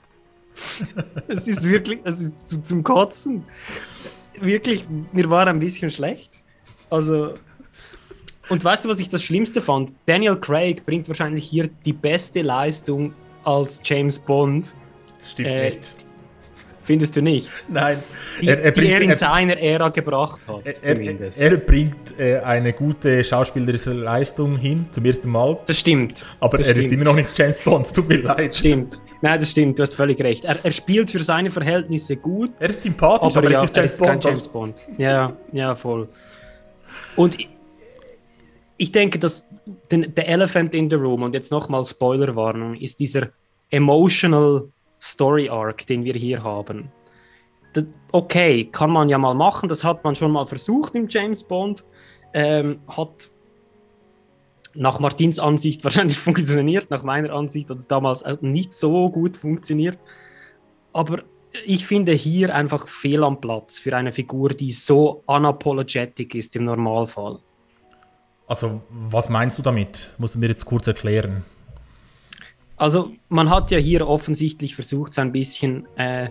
[1.28, 3.44] Es ist wirklich, es ist zum Kotzen.
[4.40, 6.30] Wirklich, mir war ein bisschen schlecht.
[6.90, 7.34] Also,
[8.48, 9.92] und weißt du, was ich das Schlimmste fand?
[10.06, 13.14] Daniel Craig bringt wahrscheinlich hier die beste Leistung
[13.44, 14.74] als James Bond.
[15.18, 15.94] Das stimmt äh, nicht.
[16.84, 17.50] Findest du nicht?
[17.70, 18.02] Nein.
[18.42, 21.40] Die er, er, bringt, die er in er, seiner Ära gebracht hat, zumindest.
[21.40, 25.58] Er, bringt äh, eine gute schauspielerische Leistung hin, zum ersten Mal.
[25.64, 26.26] Das stimmt.
[26.40, 26.86] Aber das er stimmt.
[26.86, 28.48] ist immer noch nicht James Bond, tut mir leid.
[28.48, 29.00] Das stimmt.
[29.24, 30.44] Nein, das stimmt, du hast völlig recht.
[30.44, 32.50] Er, spielt für seine Verhältnisse gut.
[32.60, 34.76] Er ist sympathisch, aber, aber er ist nicht James, ist Bond, James Bond.
[34.98, 36.10] Ja, ja, voll.
[37.16, 37.48] Und ich,
[38.76, 39.48] ich denke, dass
[39.90, 43.30] der Elephant in the Room, und jetzt nochmal Spoilerwarnung, ist dieser
[43.70, 44.68] emotional
[45.00, 46.92] Story Arc, den wir hier haben.
[48.12, 51.82] Okay, kann man ja mal machen, das hat man schon mal versucht im James Bond.
[52.34, 53.30] Ähm, hat
[54.74, 59.98] nach Martins Ansicht wahrscheinlich funktioniert, nach meiner Ansicht hat es damals nicht so gut funktioniert.
[60.92, 61.22] Aber
[61.64, 66.64] ich finde hier einfach fehl am Platz für eine Figur, die so unapologetic ist im
[66.64, 67.38] Normalfall.
[68.46, 70.14] Also, was meinst du damit?
[70.18, 71.44] Muss mir jetzt kurz erklären.
[72.76, 76.28] Also man hat ja hier offensichtlich versucht, so ein bisschen äh,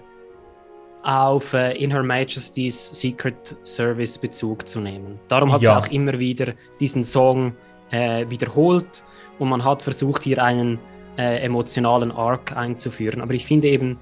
[1.04, 5.20] auf äh, In Her Majesty's Secret Service Bezug zu nehmen.
[5.30, 5.72] Darum hat ja.
[5.82, 7.56] sie auch immer wieder diesen Song
[7.94, 9.04] äh, wiederholt
[9.40, 10.80] und man hat versucht, hier einen
[11.18, 13.22] äh, emotionalen Arc einzuführen.
[13.22, 14.00] Aber ich finde eben,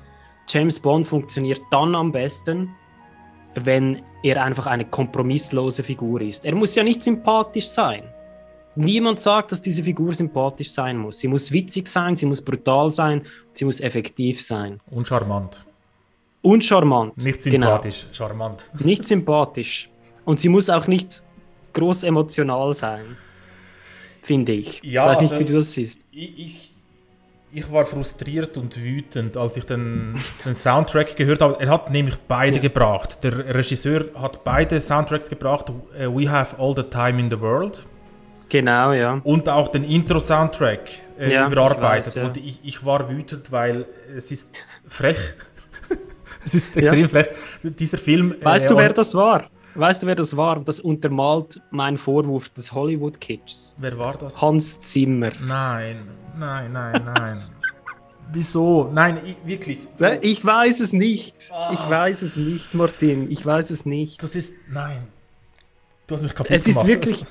[0.48, 2.74] James Bond funktioniert dann am besten,
[3.56, 6.46] wenn er einfach eine kompromisslose Figur ist.
[6.46, 8.04] Er muss ja nicht sympathisch sein.
[8.76, 11.20] Niemand sagt, dass diese Figur sympathisch sein muss.
[11.20, 14.80] Sie muss witzig sein, sie muss brutal sein, sie muss effektiv sein.
[14.90, 15.66] Und charmant.
[16.42, 17.18] Und charmant.
[17.18, 17.68] Nicht genau.
[17.68, 18.14] sympathisch, genau.
[18.16, 18.72] charmant.
[18.80, 19.90] Nicht sympathisch.
[20.24, 21.22] Und sie muss auch nicht
[21.74, 23.18] groß emotional sein.
[24.22, 24.82] Finde ich.
[24.84, 26.02] Ja, ich weiß nicht, also, wie du das siehst.
[26.12, 26.76] Ich, ich,
[27.52, 31.58] ich, war frustriert und wütend, als ich den, den Soundtrack gehört habe.
[31.60, 32.62] Er hat nämlich beide ja.
[32.62, 33.24] gebracht.
[33.24, 35.70] Der Regisseur hat beide Soundtracks gebracht.
[35.70, 37.86] Uh, We Have All the Time in the World
[38.52, 39.22] Genau, ja.
[39.24, 40.82] Und auch den Intro-Soundtrack
[41.18, 42.08] äh, ja, überarbeitet.
[42.08, 42.26] Ich weiß, ja.
[42.26, 43.86] Und ich, ich war wütend, weil
[44.18, 44.52] es ist
[44.90, 45.16] frech.
[46.46, 47.08] es ist extrem ja.
[47.08, 47.30] frech.
[47.64, 48.36] Dieser Film.
[48.42, 49.50] Äh, weißt äh, du, wer das war?
[49.76, 50.60] Weißt du, wer das war?
[50.60, 53.76] Das untermalt meinen Vorwurf des Hollywood-Kitschs.
[53.80, 54.42] Wer war das?
[54.42, 55.32] Hans Zimmer.
[55.42, 56.02] Nein,
[56.38, 57.50] nein, nein, nein.
[58.34, 58.90] Wieso?
[58.94, 59.80] Nein, ich, wirklich.
[60.22, 61.36] Ich weiß es nicht.
[61.52, 61.72] Ah.
[61.74, 63.30] Ich weiß es nicht, Martin.
[63.30, 64.22] Ich weiß es nicht.
[64.24, 64.54] Das ist.
[64.70, 65.08] Nein.
[66.08, 66.78] Du hast mich kaputt es gemacht.
[66.78, 67.26] Es ist wirklich.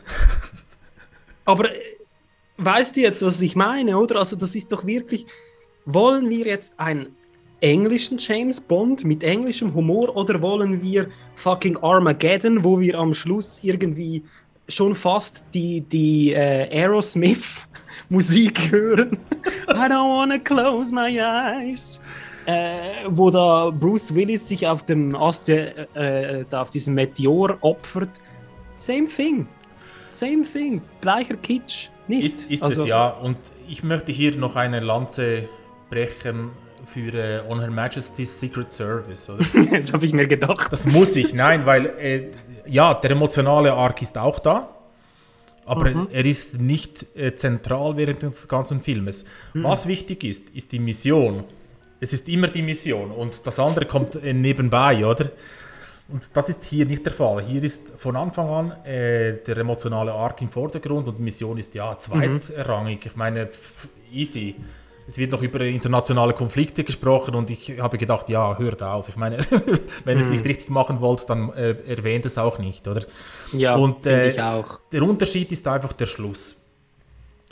[1.45, 1.81] Aber äh,
[2.59, 4.17] weißt du jetzt, was ich meine, oder?
[4.17, 5.27] Also, das ist doch wirklich.
[5.87, 7.17] Wollen wir jetzt einen
[7.61, 13.61] englischen James Bond mit englischem Humor oder wollen wir fucking Armageddon, wo wir am Schluss
[13.63, 14.23] irgendwie
[14.69, 17.67] schon fast die, die äh, Aerosmith
[18.09, 19.19] Musik hören?
[19.69, 22.01] I don't wanna close my eyes.
[22.47, 27.59] Äh, wo da Bruce Willis sich auf dem Ast, äh, äh, da auf diesem Meteor
[27.61, 28.11] opfert.
[28.79, 29.47] Same thing.
[30.11, 32.41] same thing, gleicher Kitsch, nicht?
[32.43, 33.37] Ist, ist also, es ja, und
[33.69, 35.49] ich möchte hier noch eine Lanze
[35.91, 36.51] brechen
[36.93, 39.45] für äh, On Her Majesty's Secret Service, oder?
[39.73, 40.73] Jetzt habe ich mir gedacht.
[40.73, 42.31] Das muss ich, nein, weil äh,
[42.67, 44.69] ja, der emotionale Arc ist auch da,
[45.65, 46.09] aber mhm.
[46.13, 49.25] er ist nicht äh, zentral während des ganzen Filmes.
[49.55, 49.65] Mhm.
[49.65, 51.45] Was wichtig ist, ist die Mission.
[52.01, 55.31] Es ist immer die Mission und das andere kommt äh, nebenbei, oder?
[56.09, 57.41] Und das ist hier nicht der Fall.
[57.43, 61.73] Hier ist von Anfang an äh, der emotionale Arc im Vordergrund und die Mission ist
[61.75, 63.05] ja zweitrangig.
[63.05, 63.11] Mhm.
[63.11, 63.49] Ich meine,
[64.13, 64.57] easy.
[65.11, 69.09] Es wird noch über internationale Konflikte gesprochen und ich habe gedacht, ja, hört auf.
[69.09, 69.39] Ich meine,
[70.05, 70.47] wenn ihr es nicht mhm.
[70.47, 73.03] richtig machen wollt, dann äh, erwähnt es auch nicht, oder?
[73.53, 74.79] Ja, und äh, ich auch.
[74.93, 76.59] Der Unterschied ist einfach der Schluss.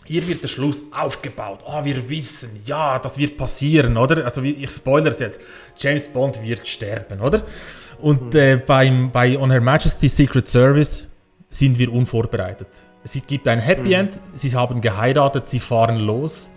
[0.04, 1.58] Hier wird der Schluss aufgebaut.
[1.66, 4.24] Ah, oh, wir wissen, ja, das wird passieren, oder?
[4.24, 5.40] Also ich spoilere es jetzt.
[5.80, 7.42] James Bond wird sterben, oder?
[7.98, 8.38] Und mhm.
[8.38, 11.08] äh, beim, bei On Her Majesty's Secret Service
[11.50, 12.68] sind wir unvorbereitet.
[13.02, 13.94] Es gibt ein Happy mhm.
[13.94, 16.50] End, sie haben geheiratet, sie fahren los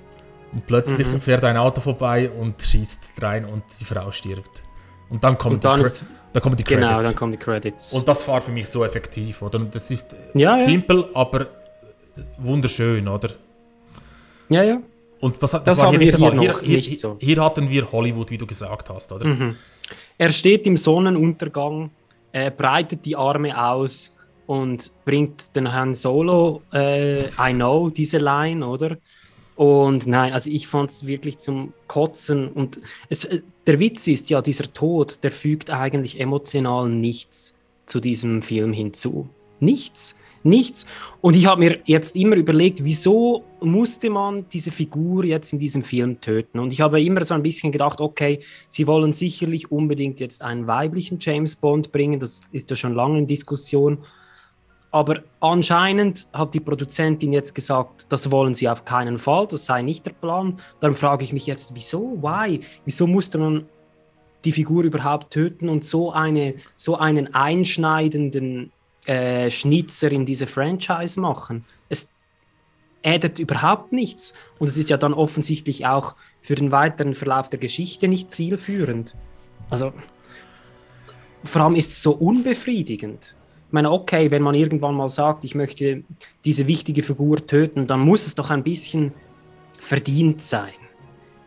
[0.51, 1.21] und plötzlich mhm.
[1.21, 4.63] fährt ein Auto vorbei und schießt rein und die Frau stirbt.
[5.09, 6.87] Und dann kommen, und dann die, ist, dann kommen die Credits.
[6.87, 7.93] Genau, dann kommen die Credits.
[7.93, 9.59] Und das war für mich so effektiv, oder?
[9.59, 11.19] Das ist ja, simpel, ja.
[11.19, 11.47] aber
[12.37, 13.29] wunderschön, oder?
[14.49, 14.81] Ja, ja.
[15.19, 16.39] Und das, das, das war hier nicht Fall.
[16.39, 17.17] Hier, hier, hier, so.
[17.19, 19.25] hier, hatten wir Hollywood, wie du gesagt hast, oder?
[19.25, 19.55] Mhm.
[20.17, 21.91] Er steht im Sonnenuntergang,
[22.31, 24.11] äh, breitet die Arme aus
[24.47, 28.97] und bringt den Herrn Solo, äh, I know, diese Line, oder?
[29.61, 32.47] Und nein, also ich fand es wirklich zum Kotzen.
[32.47, 37.99] Und es, äh, der Witz ist ja, dieser Tod, der fügt eigentlich emotional nichts zu
[37.99, 39.29] diesem Film hinzu.
[39.59, 40.15] Nichts.
[40.41, 40.87] Nichts.
[41.21, 45.83] Und ich habe mir jetzt immer überlegt, wieso musste man diese Figur jetzt in diesem
[45.83, 46.57] Film töten?
[46.57, 50.65] Und ich habe immer so ein bisschen gedacht, okay, sie wollen sicherlich unbedingt jetzt einen
[50.65, 52.19] weiblichen James Bond bringen.
[52.19, 53.99] Das ist ja schon lange in Diskussion.
[54.91, 59.81] Aber anscheinend hat die Produzentin jetzt gesagt, das wollen sie auf keinen Fall, das sei
[59.81, 60.57] nicht der Plan.
[60.81, 62.21] Dann frage ich mich jetzt, wieso?
[62.21, 62.59] Why?
[62.83, 63.65] Wieso musste man
[64.43, 68.71] die Figur überhaupt töten und so, eine, so einen einschneidenden
[69.05, 71.63] äh, Schnitzer in diese Franchise machen?
[71.87, 72.11] Es
[73.05, 74.33] addet überhaupt nichts.
[74.59, 79.15] Und es ist ja dann offensichtlich auch für den weiteren Verlauf der Geschichte nicht zielführend.
[79.69, 79.93] Also,
[81.45, 83.37] vor allem ist es so unbefriedigend.
[83.71, 86.03] Ich meine, okay, wenn man irgendwann mal sagt, ich möchte
[86.43, 89.13] diese wichtige Figur töten, dann muss es doch ein bisschen
[89.79, 90.73] verdient sein.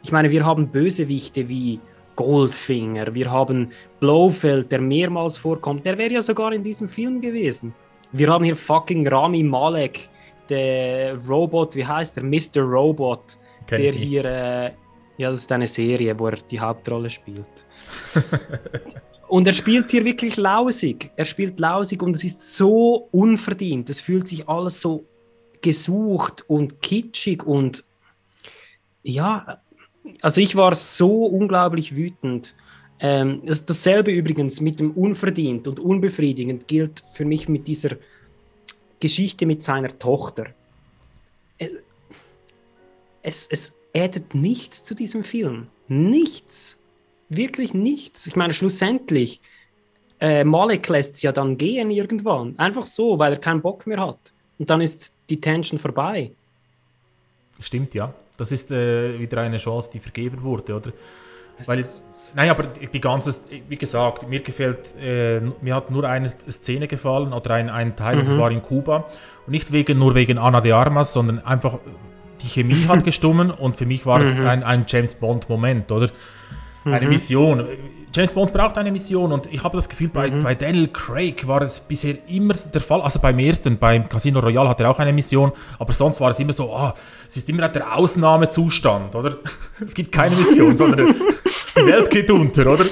[0.02, 1.78] Ich meine, wir haben Bösewichte wie
[2.16, 3.68] Goldfinger, wir haben
[4.00, 7.74] Blofeld, der mehrmals vorkommt, der wäre ja sogar in diesem Film gewesen.
[8.12, 10.08] Wir haben hier fucking Rami Malek,
[10.48, 12.24] der Robot, wie heißt der?
[12.24, 12.62] Mr.
[12.62, 14.70] Robot, Kenn der hier, äh,
[15.18, 17.66] ja, das ist eine Serie, wo er die Hauptrolle spielt.
[19.28, 21.10] Und er spielt hier wirklich lausig.
[21.16, 23.90] Er spielt lausig und es ist so unverdient.
[23.90, 25.04] Es fühlt sich alles so
[25.62, 27.84] gesucht und kitschig und
[29.02, 29.60] ja,
[30.20, 32.54] also ich war so unglaublich wütend.
[33.00, 37.96] Ähm, das, dasselbe übrigens mit dem unverdient und unbefriedigend gilt für mich mit dieser
[39.00, 40.46] Geschichte mit seiner Tochter.
[43.22, 45.68] Es, es addet nichts zu diesem Film.
[45.88, 46.76] Nichts
[47.28, 48.26] wirklich nichts.
[48.26, 49.40] Ich meine, schlussendlich,
[50.20, 52.58] äh, Malek lässt es ja dann gehen irgendwann.
[52.58, 54.32] Einfach so, weil er keinen Bock mehr hat.
[54.58, 56.30] Und dann ist die Tension vorbei.
[57.60, 58.12] Stimmt, ja.
[58.36, 60.92] Das ist äh, wieder eine Chance, die vergeben wurde, oder?
[61.66, 63.34] Weil es, nein, aber die ganze,
[63.68, 68.16] wie gesagt, mir gefällt, äh, mir hat nur eine Szene gefallen oder ein, ein Teil,
[68.16, 68.24] mhm.
[68.24, 69.08] das war in Kuba.
[69.46, 71.78] Und nicht wegen, nur wegen Ana de Armas, sondern einfach
[72.42, 74.46] die Chemie hat gestummen und für mich war es mhm.
[74.46, 76.10] ein, ein James Bond-Moment, oder?
[76.84, 77.12] Eine mhm.
[77.12, 77.66] Mission.
[78.14, 80.44] James Bond braucht eine Mission und ich habe das Gefühl, bei, mhm.
[80.44, 83.00] bei Daniel Craig war es bisher immer der Fall.
[83.02, 86.38] Also beim ersten, beim Casino Royale hat er auch eine Mission, aber sonst war es
[86.38, 86.94] immer so, ah,
[87.28, 89.38] es ist immer der Ausnahmezustand, oder?
[89.84, 91.14] Es gibt keine Mission, sondern
[91.76, 92.84] die Welt geht unter, oder?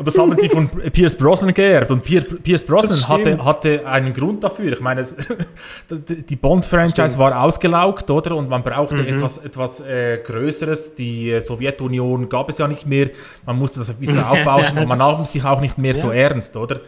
[0.00, 1.90] Und das haben sie von Pierce Brosnan geehrt.
[1.90, 4.72] Und Pierce Brosnan hatte, hatte einen Grund dafür.
[4.72, 5.14] Ich meine, es,
[5.90, 8.34] die Bond-Franchise war ausgelaugt, oder?
[8.34, 9.08] Und man brauchte mhm.
[9.08, 10.94] etwas, etwas äh, Größeres.
[10.94, 13.10] Die äh, Sowjetunion gab es ja nicht mehr.
[13.44, 16.00] Man musste das ein bisschen aufbauschen und man nahm sich auch nicht mehr ja.
[16.00, 16.80] so ernst, oder?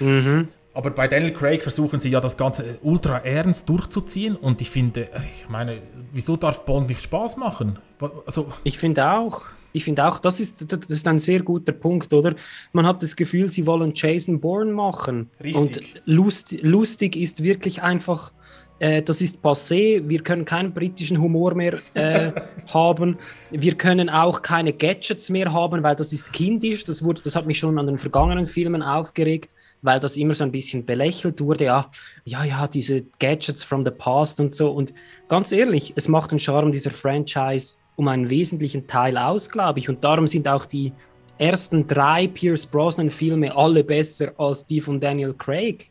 [0.00, 0.48] Mhm.
[0.72, 5.10] Aber bei Daniel Craig versuchen sie ja das Ganze ultra ernst durchzuziehen und ich finde,
[5.38, 7.78] ich meine, wieso darf Bond nicht Spaß machen?
[8.24, 9.42] Also, ich finde auch.
[9.74, 12.36] Ich finde auch, das ist, das ist ein sehr guter Punkt, oder?
[12.72, 15.28] Man hat das Gefühl, sie wollen Jason Bourne machen.
[15.42, 15.56] Richtig.
[15.56, 18.32] Und lust, lustig ist wirklich einfach
[18.80, 22.32] äh, das ist passé, wir können keinen britischen Humor mehr äh,
[22.74, 23.16] haben,
[23.50, 27.46] wir können auch keine Gadgets mehr haben, weil das ist kindisch, das, wurde, das hat
[27.46, 31.66] mich schon an den vergangenen Filmen aufgeregt, weil das immer so ein bisschen belächelt wurde,
[31.66, 31.90] ja,
[32.24, 34.92] ja, ja, diese Gadgets from the past und so und
[35.28, 39.88] ganz ehrlich, es macht den Charme dieser Franchise um einen wesentlichen Teil aus, glaube ich
[39.88, 40.92] und darum sind auch die
[41.38, 45.90] ersten drei Pierce Brosnan-Filme alle besser als die von Daniel Craig.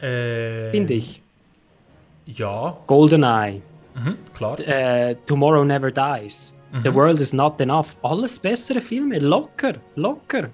[0.00, 1.22] Äh, Finde ich.
[2.26, 2.76] Ja.
[2.86, 3.60] GoldenEye.
[3.94, 4.58] Mhm, klar.
[4.60, 6.54] Äh, Tomorrow Never Dies.
[6.72, 6.82] Mhm.
[6.82, 7.96] The World is Not Enough.
[8.02, 9.18] Alles bessere Filme.
[9.18, 10.50] Locker, locker.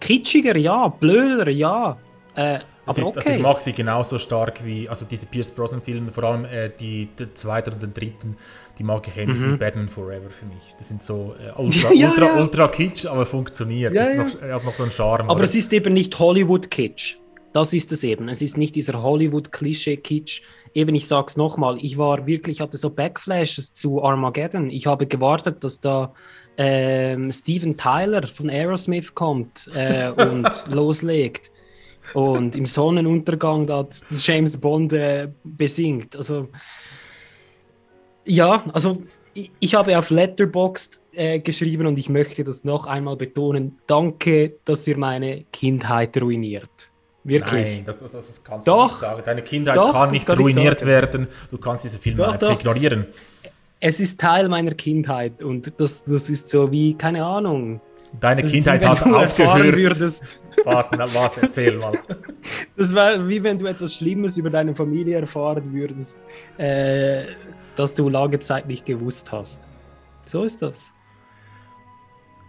[0.00, 0.88] Kitschiger, ja.
[0.88, 1.96] Blöder, ja.
[2.36, 3.18] Äh, aber ist, okay.
[3.18, 7.08] Also ich mag sie genauso stark wie, also diese Pierce Brosnan-Filme, vor allem äh, die,
[7.18, 8.36] die zweite und den dritten,
[8.78, 9.54] die mag ich ähnlich mhm.
[9.54, 10.74] wie Batman Forever für mich.
[10.78, 12.40] Das sind so äh, ultra, ja, ultra, ja.
[12.40, 13.94] ultra kitsch, aber funktioniert.
[13.94, 14.24] Ja, ja.
[14.24, 15.28] Noch, hat noch so einen Charme.
[15.28, 15.44] Aber oder?
[15.44, 17.16] es ist eben nicht Hollywood-Kitsch.
[17.52, 18.28] Das ist es eben.
[18.28, 20.42] Es ist nicht dieser Hollywood-Klischee-Kitsch.
[20.74, 24.68] Eben, ich sag's nochmal, ich war wirklich, hatte so Backflashes zu Armageddon.
[24.68, 26.12] Ich habe gewartet, dass da
[26.58, 31.50] ähm, Steven Tyler von Aerosmith kommt äh, und loslegt
[32.12, 36.14] und im Sonnenuntergang da James Bond äh, besingt.
[36.14, 36.48] Also
[38.26, 39.02] ja, also
[39.34, 43.78] ich, ich habe auf Letterboxd äh, geschrieben und ich möchte das noch einmal betonen.
[43.86, 46.90] Danke, dass ihr meine Kindheit ruiniert.
[47.24, 47.76] Wirklich.
[47.76, 49.22] Nein, das, das, das kannst doch, du nicht sagen.
[49.24, 51.26] Deine Kindheit doch, kann nicht kann ruiniert werden.
[51.50, 53.06] Du kannst diese Filme doch, einfach ignorieren.
[53.80, 57.80] Es ist Teil meiner Kindheit und das, das ist so wie, keine Ahnung.
[58.20, 59.76] Deine Kindheit hat aufgehört.
[59.76, 60.38] Würdest.
[60.64, 61.98] Was, was, erzähl mal.
[62.76, 66.18] Das war wie wenn du etwas Schlimmes über deine Familie erfahren würdest.
[66.58, 67.24] Äh,
[67.78, 69.62] das du lange Zeit nicht gewusst hast.
[70.26, 70.90] So ist das.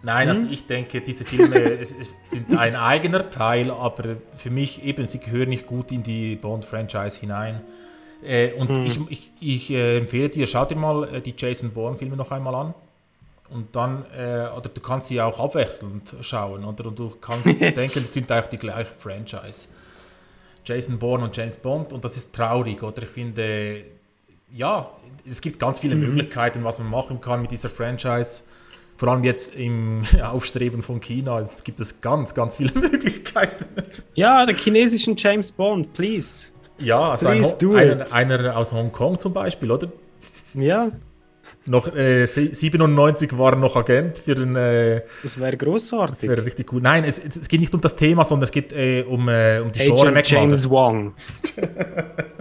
[0.03, 0.45] Nein, also hm?
[0.47, 5.07] also ich denke, diese Filme es, es sind ein eigener Teil, aber für mich eben,
[5.07, 7.61] sie gehören nicht gut in die Bond-Franchise hinein.
[8.23, 8.85] Äh, und hm.
[8.85, 12.55] ich, ich, ich äh, empfehle dir, schau dir mal äh, die Jason Bourne-Filme noch einmal
[12.55, 12.73] an.
[13.49, 16.85] Und dann, äh, oder du kannst sie auch abwechselnd schauen, oder?
[16.87, 19.69] Und du kannst denken, es sind eigentlich die gleiche Franchise.
[20.65, 23.03] Jason Bourne und James Bond, und das ist traurig, oder?
[23.03, 23.83] Ich finde,
[24.51, 24.89] ja,
[25.29, 26.07] es gibt ganz viele mhm.
[26.07, 28.41] Möglichkeiten, was man machen kann mit dieser Franchise.
[28.97, 33.65] Vor allem jetzt im Aufstreben von China es gibt es ganz, ganz viele Möglichkeiten.
[34.15, 36.49] Ja, der chinesischen James Bond, please.
[36.79, 39.91] Ja, also please ein, einer, einer aus Hongkong zum Beispiel, oder?
[40.53, 40.91] Ja.
[41.65, 44.55] Noch äh, 97 war noch Agent für den.
[44.55, 46.19] Äh, das wäre großartig.
[46.19, 46.81] Das wäre richtig gut.
[46.81, 49.71] Nein, es, es, geht nicht um das Thema, sondern es geht äh, um, äh, um
[49.71, 51.13] die Genre James Wong.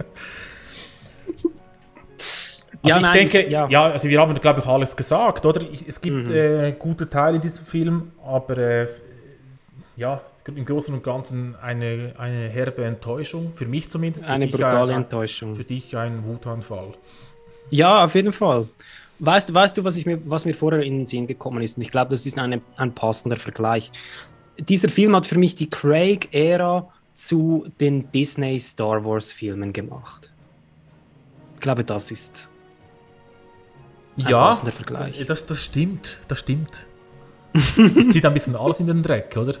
[2.93, 3.67] Also ja, ich nein, denke, ich, ja.
[3.69, 3.85] ja.
[3.91, 5.61] also wir haben, glaube ich, alles gesagt, oder?
[5.87, 6.33] Es gibt mhm.
[6.33, 8.87] äh, gute Teile in diesem Film, aber äh,
[9.95, 14.27] ja, im Großen und Ganzen eine, eine herbe Enttäuschung, für mich zumindest.
[14.27, 15.55] Eine brutale ein, Enttäuschung.
[15.55, 16.93] Für dich ein Wutanfall.
[17.69, 18.67] Ja, auf jeden Fall.
[19.19, 21.77] Weißt, weißt du, was, ich mir, was mir vorher in den Sinn gekommen ist?
[21.77, 23.91] Und ich glaube, das ist eine, ein passender Vergleich.
[24.59, 30.31] Dieser Film hat für mich die Craig-Ära zu den Disney Star Wars-Filmen gemacht.
[31.55, 32.49] Ich glaube, das ist
[34.17, 35.25] ja, passender Vergleich.
[35.25, 36.85] Das, das stimmt, das stimmt.
[37.53, 39.55] Es zieht ein bisschen alles in den Dreck, oder?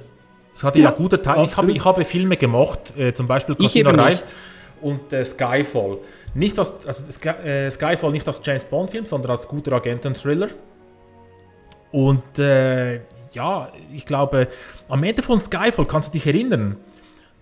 [0.53, 1.45] Es hat ja, ja gute Teile.
[1.45, 4.17] Ich habe, ich habe Filme gemacht, äh, zum Beispiel Casino Royale
[4.81, 5.99] und äh, Skyfall.
[6.33, 10.49] Nicht als, also Sky, äh, Skyfall nicht als James Bond-Film, sondern als guter Agenten-Thriller.
[11.91, 13.01] Und äh,
[13.31, 14.47] ja, ich glaube,
[14.89, 16.77] am Ende von Skyfall kannst du dich erinnern,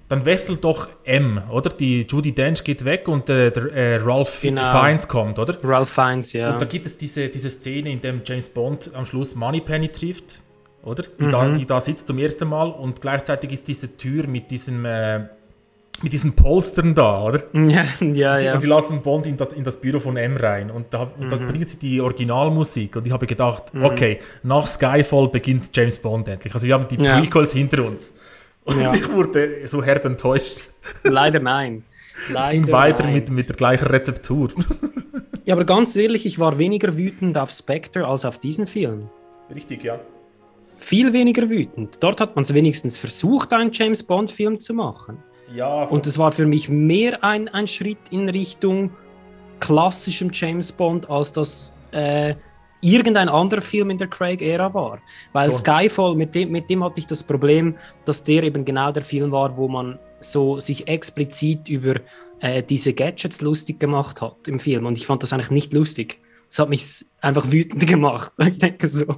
[0.07, 1.69] dann wechselt doch M, oder?
[1.69, 4.79] Die Judy Dench geht weg und äh, der äh, Ralph genau.
[4.79, 5.57] Fiennes kommt, oder?
[5.63, 6.53] Ralph Fiennes, ja.
[6.53, 10.41] Und da gibt es diese, diese Szene, in der James Bond am Schluss Moneypenny trifft,
[10.83, 11.03] oder?
[11.03, 11.31] Die, mhm.
[11.31, 15.21] da, die da sitzt zum ersten Mal und gleichzeitig ist diese Tür mit diesem äh,
[16.01, 17.43] mit diesen Polstern da, oder?
[17.53, 18.53] Ja, ja, und sie, ja.
[18.53, 21.25] Und sie lassen Bond in das, in das Büro von M rein und da, und
[21.25, 21.29] mhm.
[21.29, 23.85] da bringen sie die Originalmusik und ich habe gedacht, mhm.
[23.85, 26.53] okay, nach Skyfall beginnt James Bond endlich.
[26.53, 27.17] Also wir haben die ja.
[27.17, 28.15] Prequels hinter uns.
[28.65, 28.93] Und ja.
[28.93, 30.65] ich wurde so herb enttäuscht.
[31.03, 31.83] Leider nein.
[32.29, 33.13] Leider es ging weiter nein.
[33.13, 34.51] Mit, mit der gleichen Rezeptur.
[35.45, 39.09] ja, aber ganz ehrlich, ich war weniger wütend auf Spectre als auf diesen Film.
[39.53, 39.99] Richtig, ja.
[40.77, 41.97] Viel weniger wütend.
[42.01, 45.23] Dort hat man es wenigstens versucht, einen James Bond-Film zu machen.
[45.53, 45.83] Ja.
[45.83, 48.91] Und es war für mich mehr ein, ein Schritt in Richtung
[49.59, 52.35] klassischem James Bond, als das äh,
[52.85, 54.99] irgendein anderer Film in der Craig-Ära war.
[55.33, 55.59] Weil Schon.
[55.59, 57.75] Skyfall, mit dem, mit dem hatte ich das Problem,
[58.05, 61.95] dass der eben genau der Film war, wo man so sich explizit über
[62.39, 64.85] äh, diese Gadgets lustig gemacht hat im Film.
[64.85, 66.19] Und ich fand das eigentlich nicht lustig.
[66.47, 68.31] Das hat mich einfach wütend gemacht.
[68.39, 69.15] Ich denke so.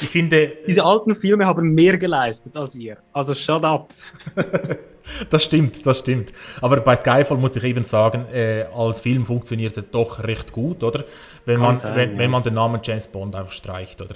[0.00, 0.52] Ich finde.
[0.66, 2.98] Diese alten Filme haben mehr geleistet als ihr.
[3.12, 3.92] Also shut up.
[5.28, 6.32] Das stimmt, das stimmt.
[6.60, 10.82] Aber bei Skyfall muss ich eben sagen, äh, als Film funktioniert er doch recht gut,
[10.82, 11.04] oder?
[11.44, 12.18] Wenn man, sein, wenn, ja.
[12.18, 14.14] wenn man den Namen James Bond einfach streicht, oder?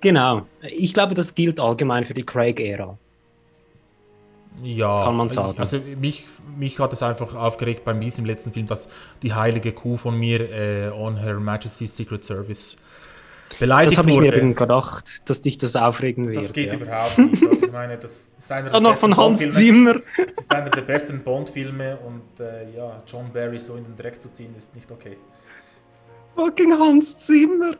[0.00, 0.46] Genau.
[0.62, 2.96] Ich glaube, das gilt allgemein für die Craig-Ära.
[4.62, 5.58] Ja, kann man sagen.
[5.58, 6.24] Also mich,
[6.58, 8.88] mich hat es einfach aufgeregt beim diesem letzten Film, dass
[9.22, 12.78] die heilige Kuh von mir äh, on Her Majesty's Secret Service
[13.58, 14.26] beleidigt das wurde.
[14.26, 16.42] Das habe ich mir gedacht, dass dich das aufregen wird.
[16.42, 16.74] Das geht ja.
[16.74, 17.42] überhaupt nicht.
[17.42, 19.94] Also ich meine, das ist einer der noch von Hans Zimmer.
[20.16, 24.20] Das ist einer der besten Bond-Filme und äh, ja, John Barry so in den Dreck
[24.20, 25.16] zu ziehen, ist nicht okay.
[26.34, 27.76] Fucking Hans Zimmer.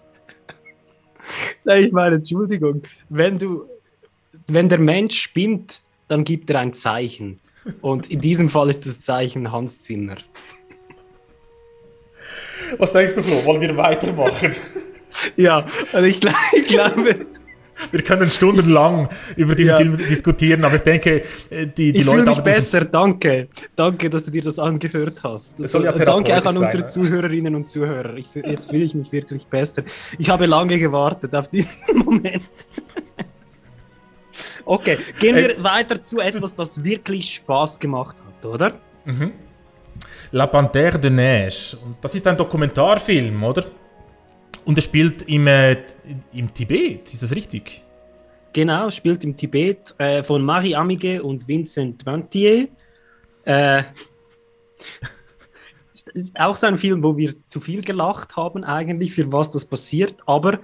[1.65, 3.67] Nein, ich meine, Entschuldigung, wenn du,
[4.49, 7.41] wenn der Mensch spinnt, dann gibt er ein Zeichen.
[7.81, 10.17] Und in diesem Fall ist das Zeichen Hans Zimmer.
[12.79, 13.45] Was denkst du, Flo?
[13.45, 14.55] Wollen wir weitermachen?
[15.37, 16.21] ja, also ich,
[16.53, 17.27] ich glaube.
[17.91, 19.77] Wir können stundenlang über diesen ja.
[19.79, 22.31] Film diskutieren, aber ich denke, äh, die, die ich Leute.
[22.31, 23.49] Ich mich besser, danke.
[23.77, 25.59] Danke, dass du dir das angehört hast.
[25.59, 28.15] Das soll ja danke auch an unsere sein, Zuhörerinnen und Zuhörer.
[28.17, 29.83] Ich, jetzt fühle ich mich wirklich besser.
[30.19, 32.43] Ich habe lange gewartet auf diesen Moment.
[34.65, 38.73] Okay, gehen wir äh, weiter zu etwas, das wirklich Spaß gemacht hat, oder?
[39.05, 39.33] Mhm.
[40.33, 41.77] La Panthère de Neige.
[42.01, 43.65] Das ist ein Dokumentarfilm, oder?
[44.65, 45.77] Und er spielt im, äh,
[46.33, 47.83] im Tibet, ist das richtig?
[48.53, 52.69] Genau, spielt im Tibet äh, von Marie Amige und Vincent Mantier.
[53.45, 53.85] Äh,
[55.93, 59.51] ist, ist auch so ein Film, wo wir zu viel gelacht haben, eigentlich, für was
[59.51, 60.17] das passiert.
[60.27, 60.61] Aber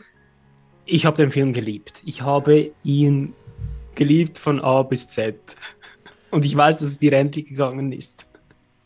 [0.85, 2.03] ich habe den Film geliebt.
[2.05, 3.35] Ich habe ihn
[3.95, 5.39] geliebt von A bis Z.
[6.31, 8.27] Und ich weiß, dass es dir endlich gegangen ist.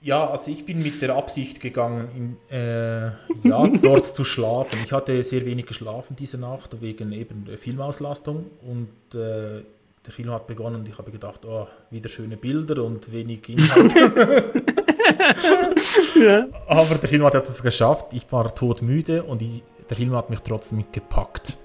[0.02, 3.08] Ja, also ich bin mit der Absicht gegangen, in, äh,
[3.46, 4.78] ja, dort zu schlafen.
[4.84, 9.60] Ich hatte sehr wenig geschlafen diese Nacht wegen eben der Filmauslastung und äh,
[10.06, 13.94] der Film hat begonnen und ich habe gedacht, oh, wieder schöne Bilder und wenig Inhalt.
[16.18, 16.46] ja.
[16.66, 18.06] Aber der Film hat es geschafft.
[18.12, 21.58] Ich war todmüde und ich, der Film hat mich trotzdem gepackt.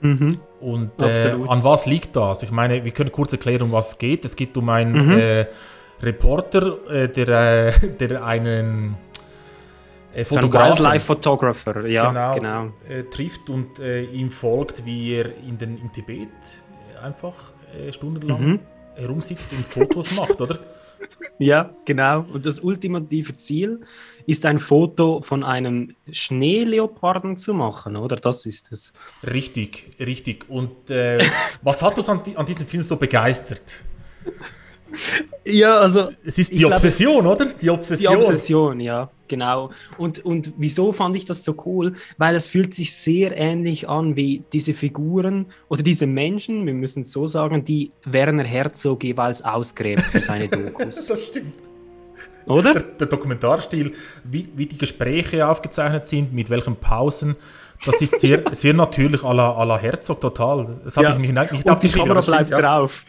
[0.00, 0.38] Mhm.
[0.60, 2.44] Und äh, an was liegt das?
[2.44, 4.24] Ich meine, wir können kurz erklären, um was es geht.
[4.24, 5.46] Es geht um einen mhm.
[6.00, 7.28] Äh, Reporter, äh, der,
[7.82, 8.96] äh, der einen
[10.14, 12.72] äh, Fotografen, Wildlife Photographer, ja, genau, genau.
[12.88, 16.28] Äh, trifft und ihm folgt, wie er in den, im Tibet
[17.02, 17.34] einfach
[17.90, 18.60] stundenlang mhm.
[18.94, 20.58] herumsitzt und Fotos macht, oder?
[21.38, 22.24] Ja, genau.
[22.32, 23.80] Und das ultimative Ziel
[24.26, 28.16] ist ein Foto von einem Schneeleoparden zu machen, oder?
[28.16, 28.92] Das ist es.
[29.22, 30.48] Richtig, richtig.
[30.48, 31.24] Und äh,
[31.62, 33.84] was hat uns an, an diesem Film so begeistert?
[35.44, 36.10] Ja, also.
[36.24, 37.52] Es ist die Obsession, glaube, oder?
[37.60, 38.12] Die Obsession.
[38.12, 39.70] Die Obsession, ja, genau.
[39.96, 41.94] Und, und wieso fand ich das so cool?
[42.18, 47.02] Weil es fühlt sich sehr ähnlich an wie diese Figuren oder diese Menschen, wir müssen
[47.02, 51.06] es so sagen, die Werner Herzog jeweils ausgräbt für seine Dokus.
[51.08, 51.54] das stimmt.
[52.46, 52.72] Oder?
[52.74, 53.92] Der, der Dokumentarstil,
[54.24, 57.36] wie, wie die Gespräche aufgezeichnet sind, mit welchen Pausen.
[57.84, 60.78] Das ist sehr, sehr natürlich à la, à la Herzog total.
[60.84, 61.12] Das habe ja.
[61.12, 63.04] ich mich nicht, nicht Und die Kamera bleibt stimmt, drauf.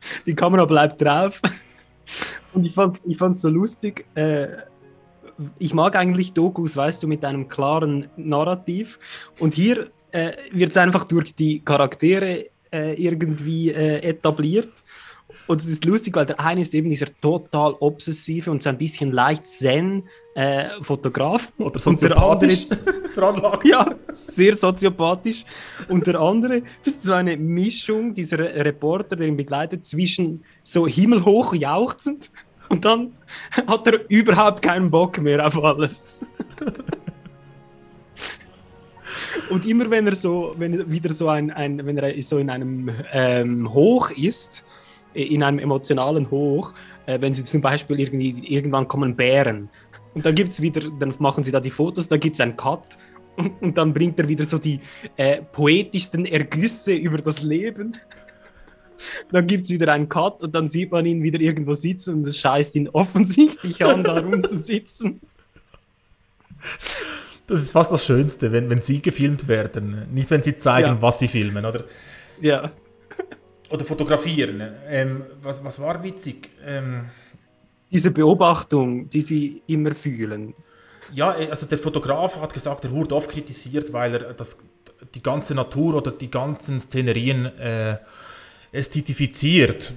[0.26, 1.40] Die Kamera bleibt drauf.
[2.52, 4.06] Und ich fand es ich so lustig.
[4.14, 4.48] Äh,
[5.58, 8.98] ich mag eigentlich Dokus, weißt du, mit einem klaren Narrativ.
[9.38, 14.70] Und hier äh, wird es einfach durch die Charaktere äh, irgendwie äh, etabliert.
[15.46, 18.78] Und es ist lustig, weil der eine ist eben dieser total obsessive und so ein
[18.78, 21.52] bisschen leicht zen äh, Fotograf.
[21.58, 22.66] Oder soziopathisch.
[23.16, 25.44] Andere, ja, sehr soziopathisch.
[25.88, 30.86] Und der andere, das ist so eine Mischung, dieser Reporter, der ihn begleitet, zwischen so
[30.86, 32.30] himmelhoch jauchzend
[32.70, 33.12] und dann
[33.66, 36.20] hat er überhaupt keinen Bock mehr auf alles.
[39.50, 42.48] Und immer wenn er so, wenn er wieder so ein, ein wenn er so in
[42.48, 44.64] einem ähm, Hoch ist,
[45.14, 46.72] in einem emotionalen Hoch,
[47.06, 49.68] äh, wenn sie zum Beispiel irgendwie, irgendwann kommen Bären
[50.14, 52.56] und dann gibt es wieder, dann machen sie da die Fotos, dann gibt es einen
[52.56, 52.98] Cut
[53.36, 54.80] und, und, dann bringt er wieder so die
[55.16, 57.96] äh, poetischsten Ergüsse über das Leben.
[59.32, 62.26] Dann gibt es wieder einen Cut und dann sieht man ihn wieder irgendwo sitzen und
[62.26, 65.22] es scheißt ihn offensichtlich an, da rumzusitzen.
[67.46, 70.06] Das ist fast das Schönste, wenn, wenn sie gefilmt werden.
[70.12, 71.00] Nicht, wenn sie zeigen, ja.
[71.00, 71.84] was sie filmen, oder?
[72.42, 72.70] Ja
[73.70, 74.62] oder fotografieren.
[74.88, 76.50] Ähm, was, was war witzig?
[76.64, 77.06] Ähm,
[77.90, 80.54] Diese Beobachtung, die sie immer fühlen.
[81.12, 84.58] Ja, äh, also der Fotograf hat gesagt, er wurde oft kritisiert, weil er das,
[85.14, 87.98] die ganze Natur oder die ganzen Szenerien äh,
[88.72, 89.94] ästhetifiziert.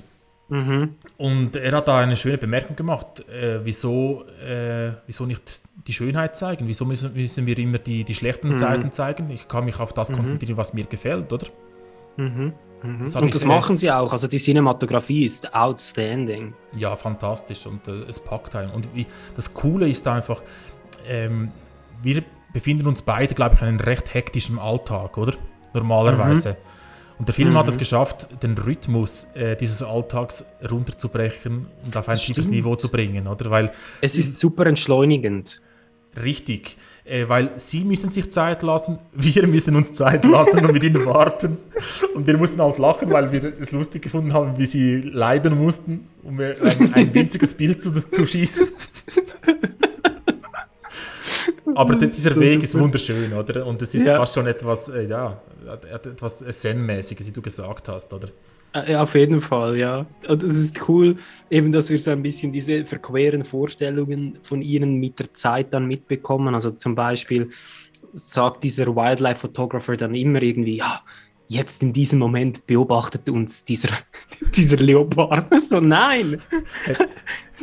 [0.50, 0.96] Mhm.
[1.18, 6.36] Und er hat da eine schöne Bemerkung gemacht, äh, wieso, äh, wieso nicht die Schönheit
[6.36, 8.56] zeigen, wieso müssen, müssen wir immer die, die schlechten mhm.
[8.56, 9.30] Seiten zeigen.
[9.32, 10.18] Ich kann mich auf das mhm.
[10.18, 11.48] konzentrieren, was mir gefällt, oder?
[12.18, 12.54] Mhm.
[12.84, 13.00] Mhm.
[13.02, 14.12] Das und das machen sie auch.
[14.12, 16.54] Also die Cinematografie ist outstanding.
[16.76, 18.72] Ja, fantastisch und äh, es packt einen.
[18.72, 19.06] Und wie,
[19.36, 20.42] das Coole ist einfach,
[21.08, 21.52] ähm,
[22.02, 25.34] wir befinden uns beide, glaube ich, in einem recht hektischen Alltag, oder?
[25.74, 26.52] Normalerweise.
[26.52, 26.56] Mhm.
[27.20, 27.58] Und der Film mhm.
[27.58, 32.90] hat es geschafft, den Rhythmus äh, dieses Alltags runterzubrechen und auf ein tiefes Niveau zu
[32.90, 33.50] bringen, oder?
[33.50, 33.72] Weil
[34.02, 35.62] es ist super entschleunigend.
[36.22, 40.84] Richtig, äh, weil sie müssen sich Zeit lassen, wir müssen uns Zeit lassen und mit
[40.84, 41.58] ihnen warten.
[42.16, 46.08] Und wir mussten auch lachen, weil wir es lustig gefunden haben, wie sie leiden mussten,
[46.24, 46.56] um ein,
[46.94, 48.68] ein winziges Bild zu, zu schießen.
[51.76, 52.64] Aber dieser so Weg super.
[52.64, 53.66] ist wunderschön, oder?
[53.66, 54.18] Und es ist ja.
[54.18, 55.42] fast schon etwas, äh, ja,
[55.74, 58.30] etwas Zen-mäßiges, wie du gesagt hast, oder?
[58.74, 60.06] Äh, ja, auf jeden Fall, ja.
[60.28, 61.16] Und es ist cool,
[61.50, 65.86] eben, dass wir so ein bisschen diese verqueren Vorstellungen von ihnen mit der Zeit dann
[65.86, 66.56] mitbekommen.
[66.56, 67.50] Also zum Beispiel
[68.14, 71.02] sagt dieser Wildlife-Photographer dann immer irgendwie, ja,
[71.48, 73.90] jetzt in diesem Moment beobachtet uns dieser,
[74.56, 75.48] dieser Leopard.
[75.60, 76.42] So, nein!
[76.86, 77.08] Er,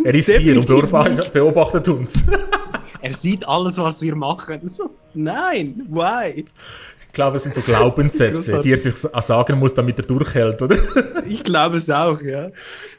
[0.05, 2.25] er ist hier und beobachtet uns.
[3.03, 4.67] er sieht alles, was wir machen.
[4.69, 6.45] So, nein, why?
[7.11, 10.77] Ich glaube, es sind so Glaubenssätze, die er sich sagen muss, damit er durchhält, oder?
[11.27, 12.51] ich glaube es auch, ja.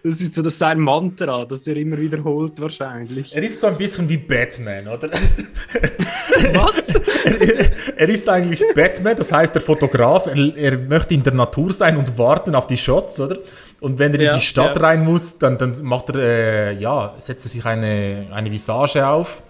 [0.03, 3.33] Das ist so das sein Mantra, das er immer wiederholt wahrscheinlich.
[3.33, 5.11] Er ist so ein bisschen wie Batman, oder?
[6.53, 6.93] Was?
[7.23, 11.71] er, er, ist eigentlich Batman, das heißt der Fotograf, er, er, möchte in der Natur
[11.71, 13.37] sein und warten auf die Shots, oder?
[13.79, 14.81] Und wenn er ja, in die Stadt ja.
[14.81, 19.41] rein muss, dann, dann macht er, äh, ja, setzt er sich eine, eine Visage auf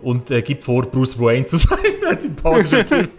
[0.00, 1.78] und äh, gibt vor, Bruce Wayne zu sein,
[2.08, 3.10] ein sympathischer Typ.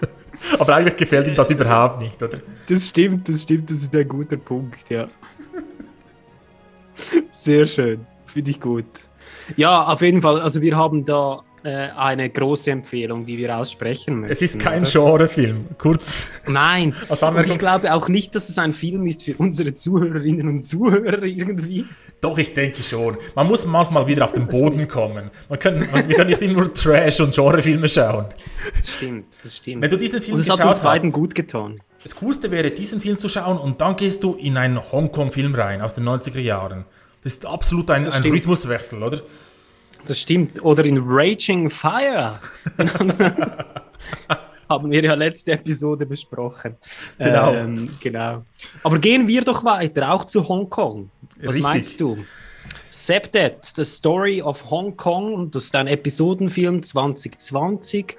[0.58, 2.40] Aber eigentlich gefällt ihm das überhaupt nicht, oder?
[2.68, 5.08] Das stimmt, das stimmt, das ist ein guter Punkt, ja.
[7.32, 8.86] Sehr schön, finde ich gut.
[9.56, 14.32] Ja, auf jeden Fall, also wir haben da eine große Empfehlung, die wir aussprechen müssen.
[14.32, 16.28] Es ist kein Genrefilm, kurz.
[16.48, 20.66] Nein, und ich glaube auch nicht, dass es ein Film ist für unsere Zuhörerinnen und
[20.66, 21.86] Zuhörer irgendwie.
[22.22, 23.18] Doch, ich denke schon.
[23.36, 25.32] Man muss manchmal wieder auf den Boden kommen.
[25.48, 28.26] Man kann, man, wir können nicht immer nur Trash- und Genrefilme schauen.
[28.78, 29.82] Das stimmt, das stimmt.
[29.82, 31.82] Wenn du diesen Film und das hat uns beiden gut getan.
[32.04, 35.82] Das Coolste wäre, diesen Film zu schauen und dann gehst du in einen Hongkong-Film rein
[35.82, 36.86] aus den 90er Jahren.
[37.24, 39.22] Das ist absolut ein, ein Rhythmuswechsel, oder?
[40.06, 40.64] Das stimmt.
[40.64, 42.40] Oder in Raging Fire.
[44.70, 46.76] haben wir ja letzte Episode besprochen.
[47.18, 47.54] Genau.
[47.54, 48.44] Ähm, genau.
[48.84, 51.10] Aber gehen wir doch weiter, auch zu Hongkong.
[51.38, 51.64] Was Richtig.
[51.64, 52.18] meinst du?
[52.92, 58.18] Septet, The Story of Hong Kong, das ist ein Episodenfilm 2020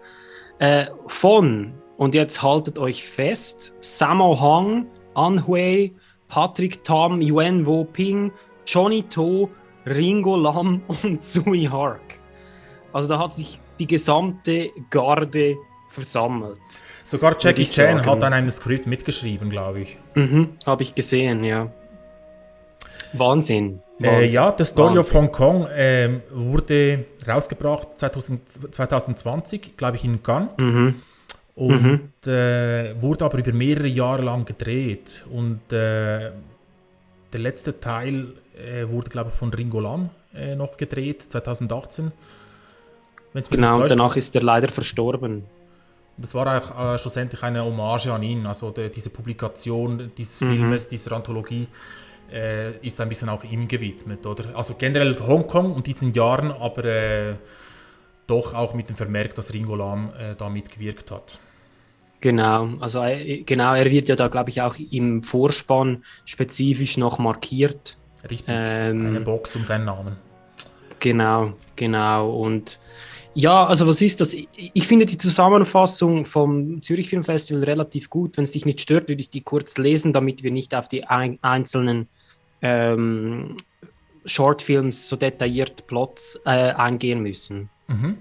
[0.59, 5.93] äh, von, und jetzt haltet euch fest, Sammo Hang, An Hui,
[6.29, 8.33] Patrick Tam, Yuen Wo Ping,
[8.67, 9.51] Johnny To,
[9.87, 12.01] Ringo Lam und Sui Hark.
[12.93, 15.57] Also da hat sich die gesamte Garde
[15.89, 16.59] versammelt.
[17.05, 19.99] Sogar Jackie Chan hat an einem Skript mitgeschrieben, glaube ich.
[20.15, 21.71] Mhm, habe ich gesehen, ja.
[23.13, 23.81] Wahnsinn.
[24.01, 25.17] Äh, ja, The Story Wahnsinn.
[25.17, 30.51] of Hong Kong äh, wurde rausgebracht 2000, 2020, glaube ich, in Cannes.
[30.57, 31.03] Mhm.
[31.57, 32.31] Und mhm.
[32.31, 35.25] Äh, wurde aber über mehrere Jahre lang gedreht.
[35.31, 36.31] Und äh,
[37.33, 42.13] der letzte Teil äh, wurde, glaube ich, von Ringo Lam äh, noch gedreht, 2018.
[43.51, 45.45] Genau, und danach ist er leider verstorben.
[46.17, 50.55] Das war auch äh, schlussendlich eine Hommage an ihn, also de, diese Publikation dieses mhm.
[50.55, 51.67] Filmes, dieser Anthologie
[52.33, 54.55] äh, ist ein bisschen auch ihm gewidmet, oder?
[54.55, 57.35] Also generell Hongkong und diesen Jahren, aber äh,
[58.27, 61.39] doch auch mit dem Vermerk, dass Ringo Lam äh, da mitgewirkt hat.
[62.21, 63.03] Genau, also
[63.47, 67.97] genau, er wird ja da, glaube ich, auch im Vorspann spezifisch noch markiert.
[68.29, 70.17] Richtig, ähm, eine Box um seinen Namen.
[70.99, 72.31] Genau, genau.
[72.31, 72.79] Und
[73.35, 74.35] ja, also was ist das?
[74.35, 78.37] Ich finde die Zusammenfassung vom Zürich Film Festival relativ gut.
[78.37, 81.05] Wenn es dich nicht stört, würde ich die kurz lesen, damit wir nicht auf die
[81.05, 82.09] ein einzelnen
[82.61, 83.57] ähm,
[84.27, 87.71] Shortfilms so detailliert Plots äh, eingehen müssen.
[87.89, 88.19] Mhm.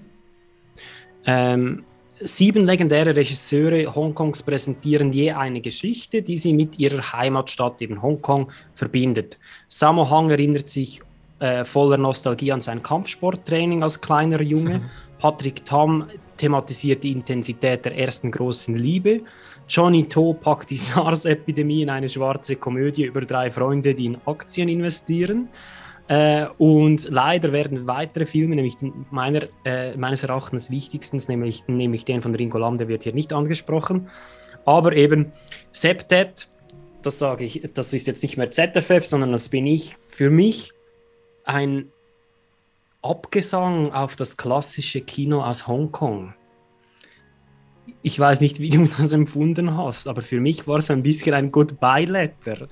[1.25, 1.83] Ähm,
[2.22, 8.51] sieben legendäre Regisseure Hongkongs präsentieren je eine Geschichte, die sie mit ihrer Heimatstadt, eben Hongkong,
[8.74, 9.38] verbindet.
[9.67, 11.01] Sammo Hang erinnert sich
[11.39, 14.80] äh, voller Nostalgie an sein Kampfsporttraining als kleiner Junge.
[14.80, 14.89] Mhm.
[15.20, 16.05] Patrick Tam
[16.38, 19.22] thematisiert die Intensität der ersten großen Liebe.
[19.67, 24.70] Johnny To packt die SARS-Epidemie in eine schwarze Komödie über drei Freunde, die in Aktien
[24.70, 25.49] investieren.
[26.10, 28.76] Äh, und leider werden weitere Filme, nämlich
[29.12, 33.32] meiner, äh, meines Erachtens wichtigsten, nämlich, nämlich den von Ringo Lam, der wird hier nicht
[33.32, 34.07] angesprochen.
[34.66, 35.32] Aber eben
[35.72, 36.49] Septet,
[37.03, 39.97] das sage ich, das ist jetzt nicht mehr ZFF, sondern das bin ich.
[40.07, 40.74] Für mich
[41.45, 41.86] ein
[43.03, 46.34] Abgesang auf das klassische Kino aus Hongkong.
[48.01, 51.36] ich weiß nicht, wie du das empfunden hast, aber für mich war es ein bisschen
[51.36, 52.68] ein Goodbye-Letter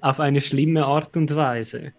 [0.00, 1.92] auf eine schlimme Art und Weise.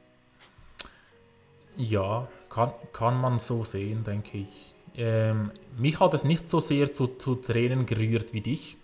[1.79, 4.75] Ja, kann, kann man so sehen, denke ich.
[4.97, 8.75] Ähm, mich hat es nicht so sehr zu, zu Tränen gerührt wie dich.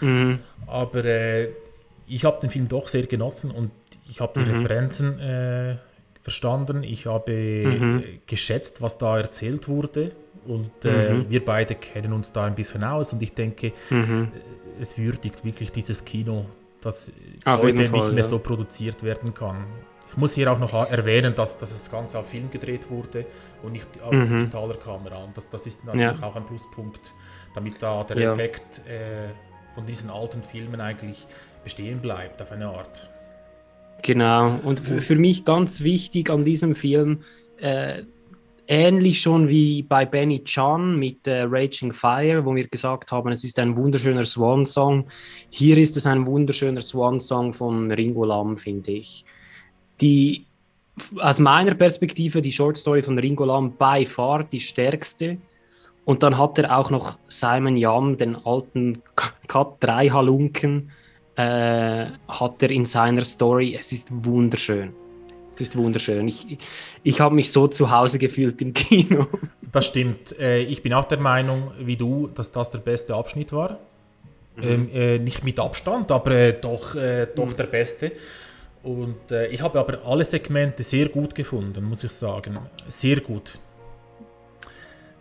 [0.00, 0.40] Mhm.
[0.66, 1.48] Aber äh,
[2.06, 3.70] ich habe den Film doch sehr genossen und
[4.10, 4.56] ich habe die mhm.
[4.56, 5.76] Referenzen äh,
[6.20, 6.82] verstanden.
[6.82, 8.04] Ich habe mhm.
[8.26, 10.12] geschätzt, was da erzählt wurde.
[10.46, 11.30] Und äh, mhm.
[11.30, 13.14] wir beide kennen uns da ein bisschen aus.
[13.14, 14.28] Und ich denke, mhm.
[14.78, 16.44] es würdigt wirklich dieses Kino,
[16.82, 17.12] das
[17.46, 18.22] Auf heute Fall, nicht mehr ja.
[18.22, 19.64] so produziert werden kann.
[20.10, 23.26] Ich muss hier auch noch erwähnen, dass, dass das Ganze auf Film gedreht wurde
[23.62, 24.26] und nicht auf mhm.
[24.26, 25.22] digitaler Kamera.
[25.22, 26.26] Und das, das ist natürlich ja.
[26.26, 27.12] auch ein Pluspunkt,
[27.54, 28.32] damit da der ja.
[28.32, 29.28] Effekt äh,
[29.74, 31.26] von diesen alten Filmen eigentlich
[31.62, 33.08] bestehen bleibt, auf eine Art.
[34.02, 37.20] Genau, und für mich ganz wichtig an diesem Film,
[37.58, 38.02] äh,
[38.70, 43.42] ähnlich schon wie bei Benny Chan mit äh, Raging Fire, wo wir gesagt haben, es
[43.42, 45.08] ist ein wunderschöner Swan-Song.
[45.50, 49.24] Hier ist es ein wunderschöner Swan-Song von Ringo Lam, finde ich.
[50.00, 50.46] Die,
[51.18, 55.38] aus meiner Perspektive, die Short Story von Ringo Lam by far die stärkste.
[56.04, 59.02] Und dann hat er auch noch Simon Yam, den alten
[59.46, 60.90] Cut 3 Halunken,
[61.36, 63.76] äh, hat er in seiner Story.
[63.78, 64.92] Es ist wunderschön.
[65.54, 66.26] Es ist wunderschön.
[66.26, 66.58] Ich,
[67.02, 69.26] ich habe mich so zu Hause gefühlt im Kino.
[69.72, 70.38] Das stimmt.
[70.38, 73.78] Äh, ich bin auch der Meinung, wie du, dass das der beste Abschnitt war.
[74.56, 74.62] Mhm.
[74.62, 77.56] Ähm, äh, nicht mit Abstand, aber äh, doch, äh, doch mhm.
[77.56, 78.12] der beste.
[78.82, 82.58] Und äh, ich habe aber alle Segmente sehr gut gefunden, muss ich sagen.
[82.88, 83.58] Sehr gut.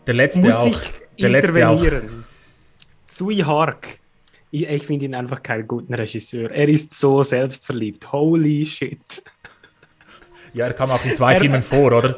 [0.07, 0.67] Der letzte muss auch.
[0.67, 0.77] Ich
[1.19, 1.81] der intervenieren.
[1.81, 3.07] Letzte auch.
[3.07, 3.99] Zui Hark
[4.51, 6.51] ich, ich finde ihn einfach keinen guten Regisseur.
[6.51, 8.11] Er ist so selbstverliebt.
[8.11, 8.99] Holy shit.
[10.53, 12.17] Ja, er kam auch in zwei er, Filmen vor, oder?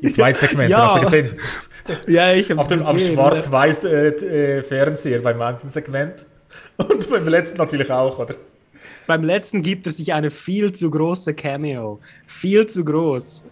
[0.00, 0.94] In zwei Segmenten, ja.
[0.94, 1.36] hast du gesehen?
[2.06, 2.86] Ja, ich habe es gesehen.
[2.86, 6.26] Am Schwarz-Weiß-Fernseher äh, beim manchen Segment.
[6.76, 8.36] Und beim letzten natürlich auch, oder?
[9.06, 12.00] Beim letzten gibt er sich eine viel zu große Cameo.
[12.26, 13.44] Viel zu groß.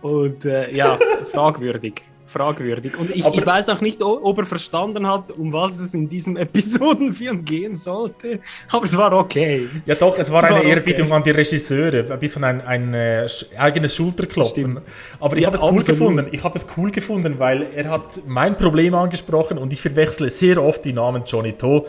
[0.00, 0.98] Und äh, ja,
[1.32, 2.02] fragwürdig
[2.32, 2.98] fragwürdig.
[2.98, 6.36] Und ich, ich, weiß auch nicht, ob er verstanden hat, um was es in diesem
[6.46, 8.40] Episodenfilm gehen sollte.
[8.70, 9.68] Aber es war okay.
[9.86, 11.16] Ja, doch, es war es eine war Ehrerbietung okay.
[11.16, 12.10] an die Regisseure.
[12.10, 14.80] Ein bisschen ein, ein äh, eigenes Schulterklopfen.
[15.20, 16.26] Aber ich ja, habe es cool gefunden.
[16.32, 20.62] Ich habe es cool gefunden, weil er hat mein Problem angesprochen und ich verwechsle sehr
[20.62, 21.86] oft die Namen Johnny To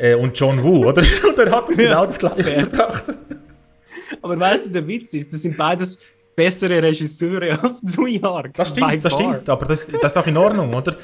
[0.00, 1.02] äh, und John Woo, oder?
[1.28, 3.04] Und er hat ja, genau das gleiche gebracht.
[4.22, 5.98] Aber weißt du, der Witz ist, das sind beides
[6.34, 8.54] bessere Regisseure als Zui Hark.
[8.54, 10.96] Das stimmt, das stimmt, aber das, das ist auch in Ordnung, oder?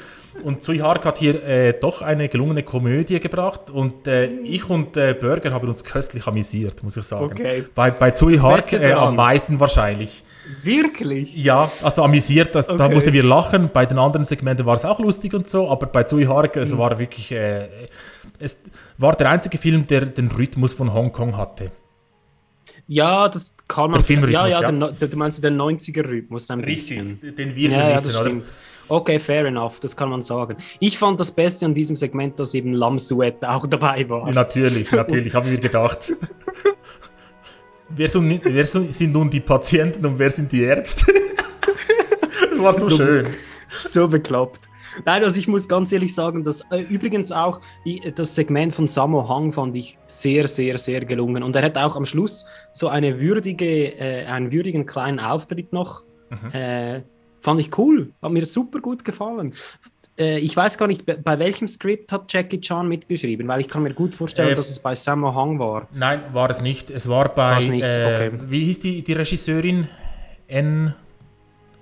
[0.43, 4.97] Und Zui Hark hat hier äh, doch eine gelungene Komödie gebracht und äh, ich und
[4.97, 7.25] äh, Burger haben uns köstlich amüsiert, muss ich sagen.
[7.25, 7.65] Okay.
[7.75, 10.23] Bei, bei Zui Hark äh, am meisten wahrscheinlich.
[10.63, 11.35] Wirklich?
[11.35, 12.77] Ja, also amüsiert, das, okay.
[12.77, 13.69] da mussten wir lachen.
[13.73, 16.73] Bei den anderen Segmenten war es auch lustig und so, aber bei Zui Hark, es
[16.73, 16.77] mhm.
[16.77, 17.67] war wirklich, äh,
[18.39, 18.59] es
[18.97, 21.71] war der einzige Film, der den Rhythmus von Hongkong hatte.
[22.87, 23.99] Ja, das kann man.
[23.99, 24.91] Der Filmrhythmus, ja, ja, ja.
[24.91, 27.35] Du meinst den 90er-Rhythmus ein Richtig, bisschen.
[27.35, 28.45] den wir ja, vermissen, ja, oder?
[28.89, 30.55] Okay, fair enough, das kann man sagen.
[30.79, 34.31] Ich fand das Beste an diesem Segment, dass eben Lamsuet auch dabei war.
[34.31, 36.13] Natürlich, natürlich, haben wir gedacht.
[37.89, 41.05] wer, so, wer sind nun die Patienten und wer sind die Ärzte?
[42.49, 43.27] das war so, so schön.
[43.89, 44.69] So bekloppt.
[45.05, 47.61] Nein, also ich muss ganz ehrlich sagen, dass äh, übrigens auch
[48.15, 51.43] das Segment von Samo Hang fand ich sehr, sehr, sehr gelungen.
[51.43, 56.03] Und er hat auch am Schluss so eine würdige, äh, einen würdigen kleinen Auftritt noch.
[56.29, 56.51] Mhm.
[56.51, 57.01] Äh,
[57.41, 59.53] fand ich cool, hat mir super gut gefallen.
[60.17, 63.83] Äh, ich weiß gar nicht, bei welchem Skript hat Jackie Chan mitgeschrieben, weil ich kann
[63.83, 65.87] mir gut vorstellen, äh, dass es bei Samo Hang war.
[65.93, 66.89] Nein, war es nicht.
[66.89, 67.83] Es war bei, nicht?
[67.83, 68.45] Äh, okay.
[68.49, 69.87] wie hieß die, die Regisseurin?
[70.47, 70.93] N.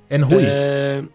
[0.09, 0.29] N.
[0.29, 1.07] Hui.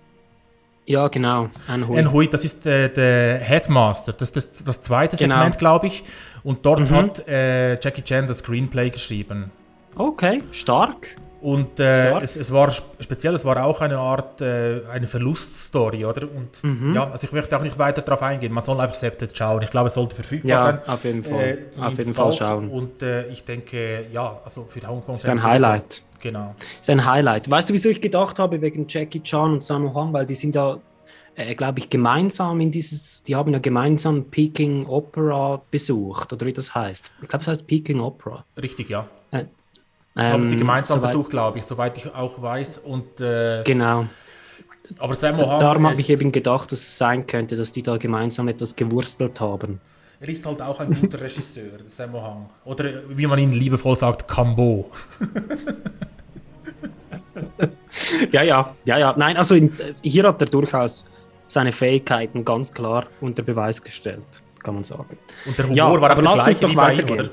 [0.90, 1.50] Ja, genau.
[1.68, 2.00] Anhui.
[2.00, 4.12] Anhui, das ist äh, der Headmaster.
[4.12, 5.36] Das ist das, das zweite genau.
[5.36, 6.02] Segment, glaube ich.
[6.42, 6.94] Und dort mhm.
[6.96, 9.52] hat äh, Jackie Chan das Screenplay geschrieben.
[9.94, 11.14] Okay, stark.
[11.40, 16.22] Und äh, es, es, war speziell, es war auch eine Art, äh, eine Verluststory, oder?
[16.22, 16.92] Und mhm.
[16.92, 18.52] ja, also ich möchte auch nicht weiter darauf eingehen.
[18.52, 19.62] Man soll einfach selbst schauen.
[19.62, 20.78] Ich glaube, es sollte verfügbar ja, sein.
[20.88, 21.58] auf jeden Fall.
[21.78, 22.68] Äh, auf jeden Fall schauen.
[22.68, 25.14] Und äh, ich denke, ja, also für Hongkong.
[25.14, 26.02] Ist ein Highlight.
[26.20, 26.54] Genau.
[26.80, 27.50] Ist ein Highlight.
[27.50, 30.12] Weißt du, wieso ich gedacht habe wegen Jackie Chan und Sammo Hong?
[30.12, 30.78] Weil die sind ja,
[31.34, 36.52] äh, glaube ich, gemeinsam in dieses, die haben ja gemeinsam Peking Opera besucht, oder wie
[36.52, 37.10] das heißt.
[37.22, 38.44] Ich glaube, es heißt Peking Opera.
[38.60, 39.06] Richtig, ja.
[39.30, 39.44] Äh,
[40.14, 42.78] das haben sie ähm, gemeinsam soweit, besucht, glaube ich, soweit ich auch weiß.
[42.78, 44.06] Und, äh, genau.
[44.98, 47.96] Aber Sammo Hang Darum habe ich eben gedacht, dass es sein könnte, dass die da
[47.96, 49.80] gemeinsam etwas gewurstelt haben.
[50.22, 52.50] Er ist halt auch ein guter Regisseur, Sammo Hang.
[52.66, 54.90] Oder wie man ihn liebevoll sagt, Kambo.
[58.30, 59.14] ja, ja, ja, ja.
[59.16, 61.06] Nein, also in, hier hat er durchaus
[61.48, 64.42] seine Fähigkeiten ganz klar unter Beweis gestellt.
[64.62, 65.16] kann man sagen.
[65.46, 67.24] Und der Humor ja, war aber lass uns doch weitergehen.
[67.24, 67.30] Ihm,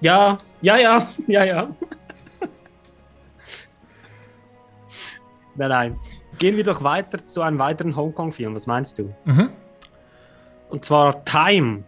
[0.00, 1.62] ja, ja, ja, ja, ja.
[5.54, 5.96] nein, nein.
[6.38, 8.56] Gehen wir doch weiter zu einem weiteren Hongkong-Film.
[8.56, 9.14] Was meinst du?
[9.24, 9.50] Mhm.
[10.74, 11.84] Und zwar Time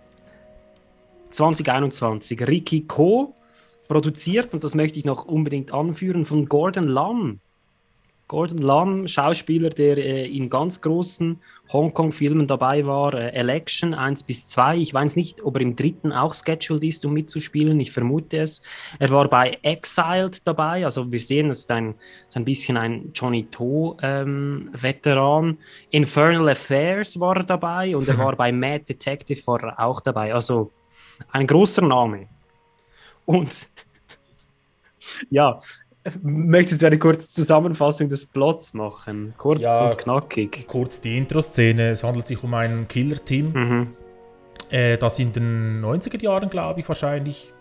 [1.31, 2.47] 2021.
[2.47, 3.35] Ricky Ko
[3.89, 7.41] produziert, und das möchte ich noch unbedingt anführen, von Gordon Lam.
[8.29, 11.41] Gordon Lam, Schauspieler, der äh, in ganz großen
[11.73, 14.79] Hongkong-Filmen dabei war, äh, Election 1 bis 2.
[14.79, 17.79] Ich weiß nicht, ob er im dritten auch scheduled ist, um mitzuspielen.
[17.79, 18.63] Ich vermute es.
[18.99, 20.85] Er war bei Exiled dabei.
[20.85, 21.95] Also wir sehen, das ist ein,
[22.29, 25.47] ist ein bisschen ein Johnny To-Veteran.
[25.47, 25.59] Ähm,
[25.91, 30.35] Infernal Affairs war er dabei und er war bei Mad Detective war er auch dabei.
[30.35, 30.73] Also
[31.31, 32.27] ein großer Name.
[33.25, 33.69] Und
[35.31, 35.59] ja,
[36.23, 39.35] Möchtest du eine kurze Zusammenfassung des Plots machen?
[39.37, 40.67] Kurz ja, und knackig.
[40.67, 41.91] Kurz die Intro-Szene.
[41.91, 43.89] Es handelt sich um ein Killer-Team, mhm.
[44.71, 47.53] äh, das in den 90er Jahren, glaube ich, wahrscheinlich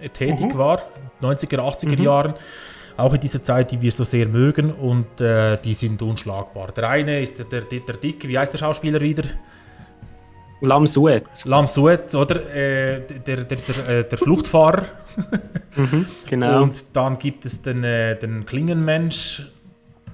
[0.00, 0.58] äh, tätig mhm.
[0.58, 0.82] war.
[1.20, 2.02] 90er, 80er mhm.
[2.02, 2.34] Jahren.
[2.96, 4.72] Auch in dieser Zeit, die wir so sehr mögen.
[4.72, 6.72] Und äh, die sind unschlagbar.
[6.72, 9.24] Der eine ist der, der, der Dicke, wie heißt der Schauspieler wieder?
[10.60, 11.24] Lam Suet.
[11.44, 12.54] Lam Suet, oder?
[12.54, 14.84] Äh, der, der ist der, äh, der Fluchtfahrer.
[15.76, 16.62] mhm, genau.
[16.62, 19.42] Und dann gibt es den, äh, den Klingenmensch.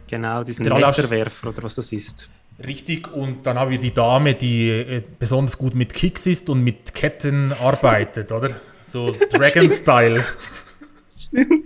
[0.08, 2.30] Genau, diesen Messerwerfer oder was das ist.
[2.64, 6.62] Richtig, und dann haben wir die Dame, die äh, besonders gut mit Kicks ist und
[6.62, 8.56] mit Ketten arbeitet, oder?
[8.86, 10.24] So Dragon-Style.
[11.18, 11.64] Stimmt.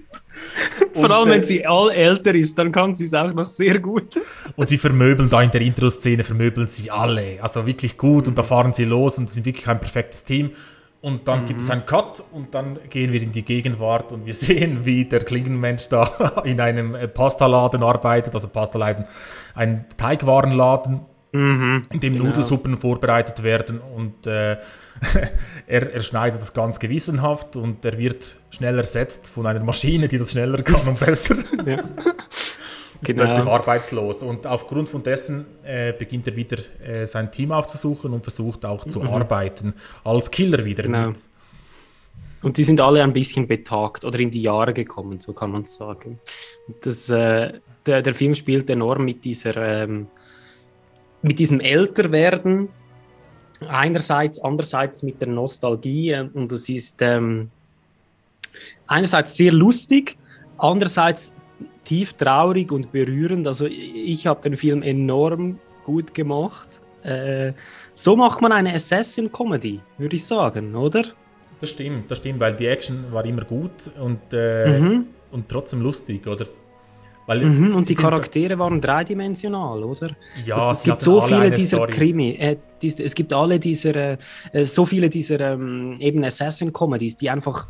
[0.94, 3.78] Vor allem, wenn äh, sie all älter ist, dann kann sie es auch noch sehr
[3.78, 4.20] gut.
[4.56, 7.38] Und sie vermöbeln da in der Intro-Szene, vermöbeln sie alle.
[7.42, 10.52] Also wirklich gut und da fahren sie los und sind wirklich ein perfektes Team.
[11.02, 11.46] Und dann mhm.
[11.46, 11.72] gibt es mhm.
[11.72, 15.88] einen Cut und dann gehen wir in die Gegenwart und wir sehen, wie der Klingenmensch
[15.88, 19.06] da in einem äh, Pastaladen arbeitet, also Pastaladen,
[19.54, 21.00] ein Teigwarenladen,
[21.32, 22.26] mhm, in dem genau.
[22.26, 24.58] Nudelsuppen vorbereitet werden und äh,
[25.66, 30.18] er, er, schneidet das ganz gewissenhaft und er wird schnell ersetzt von einer Maschine, die
[30.18, 31.36] das schneller kann und besser.
[31.66, 31.76] ja.
[33.02, 33.24] genau.
[33.24, 34.22] plötzlich arbeitslos.
[34.22, 38.86] Und aufgrund von dessen äh, beginnt er wieder äh, sein Team aufzusuchen und versucht auch
[38.86, 39.08] zu mhm.
[39.08, 39.74] arbeiten
[40.04, 40.82] als Killer wieder.
[40.82, 41.08] Genau.
[41.08, 41.18] Mit.
[42.42, 45.62] Und die sind alle ein bisschen betagt oder in die Jahre gekommen, so kann man
[45.62, 46.18] es sagen.
[46.82, 47.52] Das, äh,
[47.86, 50.06] der, der Film spielt enorm mit dieser ähm,
[51.22, 52.70] mit diesem Älterwerden
[53.68, 57.50] einerseits, andererseits mit der Nostalgie äh, und das ist ähm,
[58.86, 60.16] einerseits sehr lustig,
[60.58, 61.32] andererseits
[61.84, 63.46] tief traurig und berührend.
[63.46, 66.68] Also ich habe den Film enorm gut gemacht.
[67.02, 67.52] Äh,
[67.94, 71.04] so macht man eine Assassin-Comedy, würde ich sagen, oder?
[71.60, 75.06] Das stimmt, das stimmt, weil die Action war immer gut und, äh, mhm.
[75.30, 76.46] und trotzdem lustig, oder?
[77.30, 80.16] Weil mhm, und die Charaktere waren dreidimensional, oder?
[80.44, 81.92] Ja, das, es gibt so viele dieser Story.
[81.92, 84.18] Krimi, äh, dies, es gibt alle dieser,
[84.52, 87.68] äh, so viele dieser ähm, eben Assassin-Comedies, die einfach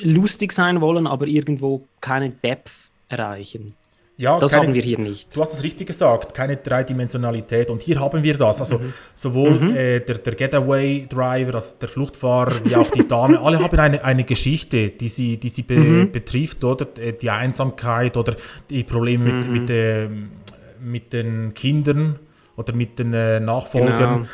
[0.00, 2.72] lustig sein wollen, aber irgendwo keine Depth
[3.10, 3.74] erreichen.
[4.18, 5.34] Ja, das keine, haben wir hier nicht.
[5.34, 7.70] Du hast es richtig gesagt, keine Dreidimensionalität.
[7.70, 8.58] Und hier haben wir das.
[8.58, 8.92] Also mhm.
[9.14, 9.76] sowohl mhm.
[9.76, 14.24] Äh, der, der Getaway-Driver, also der Fluchtfahrer, wie auch die Dame, alle haben eine, eine
[14.24, 16.10] Geschichte, die sie, die sie be mhm.
[16.10, 18.34] betrifft, oder äh, die Einsamkeit oder
[18.68, 19.52] die Probleme mit, mhm.
[19.52, 20.08] mit, äh,
[20.80, 22.18] mit den Kindern
[22.56, 24.26] oder mit den äh, Nachfolgern.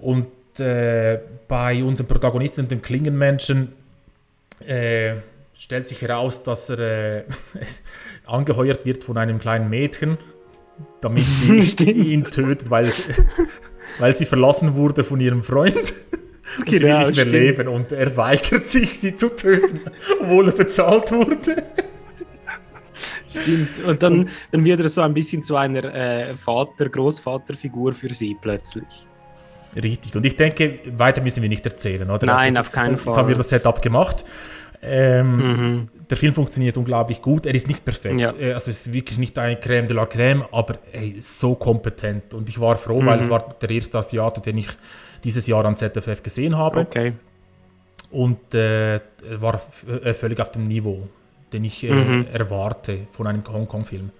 [0.00, 0.10] Genau.
[0.10, 0.26] Und
[0.58, 3.72] äh, bei unserem Protagonisten, dem Klingenmenschen,
[4.66, 5.14] äh,
[5.58, 7.24] stellt sich heraus, dass er
[8.26, 10.18] angeheuert wird von einem kleinen Mädchen,
[11.00, 12.92] damit sie ihn tötet, weil,
[13.98, 15.94] weil sie verlassen wurde von ihrem Freund.
[16.56, 17.32] Und genau, sie will genau, nicht mehr stimmt.
[17.32, 19.80] leben und er weigert sich, sie zu töten,
[20.20, 21.62] obwohl er bezahlt wurde.
[23.42, 23.84] Stimmt.
[23.84, 28.36] Und dann, dann wird er so ein bisschen zu einer äh, Vater-, Großvaterfigur für sie
[28.40, 29.06] plötzlich.
[29.74, 30.14] Richtig.
[30.14, 32.26] Und ich denke, weiter müssen wir nicht erzählen, oder?
[32.26, 33.12] Nein, also, auf keinen Fall.
[33.12, 34.24] Jetzt haben wir das Setup gemacht.
[34.86, 35.88] Ähm, mhm.
[36.10, 37.46] Der Film funktioniert unglaublich gut.
[37.46, 38.20] Er ist nicht perfekt.
[38.20, 38.32] Ja.
[38.38, 42.34] Äh, also es ist wirklich nicht ein Crème de la Crème, aber ey, so kompetent.
[42.34, 43.06] Und ich war froh, mhm.
[43.06, 44.68] weil es war der erste Asiate, den ich
[45.22, 46.80] dieses Jahr am ZFF gesehen habe.
[46.80, 47.12] Okay.
[48.10, 49.00] Und äh,
[49.38, 49.60] war
[50.02, 51.08] äh, völlig auf dem Niveau,
[51.52, 52.26] den ich äh, mhm.
[52.32, 54.10] erwarte von einem Hongkong-Film.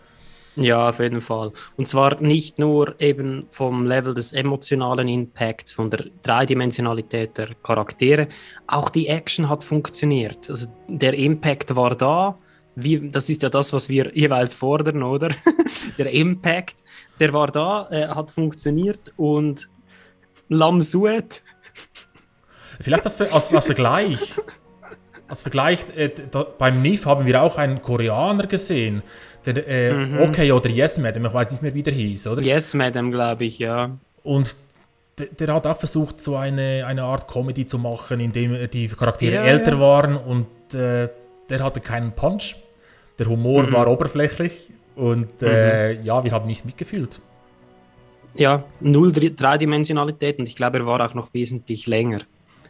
[0.57, 1.50] Ja, auf jeden Fall.
[1.76, 8.28] Und zwar nicht nur eben vom Level des emotionalen Impacts, von der Dreidimensionalität der Charaktere,
[8.66, 10.48] auch die Action hat funktioniert.
[10.48, 12.36] Also der Impact war da.
[12.76, 15.30] Wie, das ist ja das, was wir jeweils fordern, oder?
[15.98, 16.76] der Impact,
[17.20, 19.68] der war da, äh, hat funktioniert und
[20.48, 21.42] Lam Suet.
[22.80, 24.34] Vielleicht als, als, als Vergleich.
[25.28, 29.02] Als Vergleich, äh, da, beim NIF haben wir auch einen Koreaner gesehen,
[29.47, 30.20] der, äh, mhm.
[30.20, 32.42] Okay oder Yes Madam, ich weiß nicht mehr, wie der hieß, oder?
[32.42, 33.90] Yes Madam, glaube ich, ja.
[34.22, 34.57] Und
[35.18, 39.34] der, der, hat auch versucht, so eine, eine Art Comedy zu machen, indem die Charaktere
[39.34, 39.80] ja, älter ja.
[39.80, 41.09] waren und äh,
[41.49, 42.57] der hatte keinen Punch.
[43.18, 43.72] Der Humor mhm.
[43.72, 46.05] war oberflächlich und äh, mhm.
[46.05, 47.20] ja, wir haben nicht mitgefühlt.
[48.34, 52.18] Ja, null Dreidimensionalität und ich glaube, er war auch noch wesentlich länger.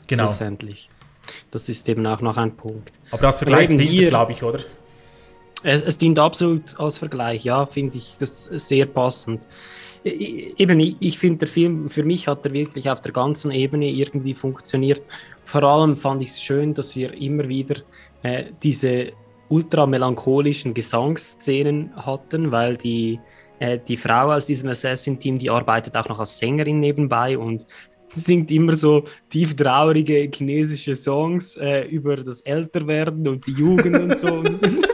[0.07, 0.27] Genau.
[0.27, 0.91] Schlussendlich.
[1.51, 2.93] Das ist eben auch noch ein Punkt.
[3.11, 4.61] Aber das Vergleich dient glaube ich, oder?
[5.65, 9.41] Es, es, dient absolut als Vergleich, ja, finde ich das sehr passend.
[10.05, 13.89] Eben, ich, ich finde, der Film, für mich hat er wirklich auf der ganzen Ebene
[13.89, 15.03] irgendwie funktioniert.
[15.43, 17.77] Vor allem fand ich es schön, dass wir immer wieder
[18.23, 19.12] äh, diese
[19.49, 23.19] ultra melancholischen Gesangsszenen hatten, weil die,
[23.59, 27.65] äh, die Frau aus diesem Assassin-Team, die arbeitet auch noch als Sängerin nebenbei und
[28.15, 34.19] singt immer so tief traurige chinesische Songs äh, über das Älterwerden und die Jugend und
[34.19, 34.29] so.
[34.29, 34.94] Und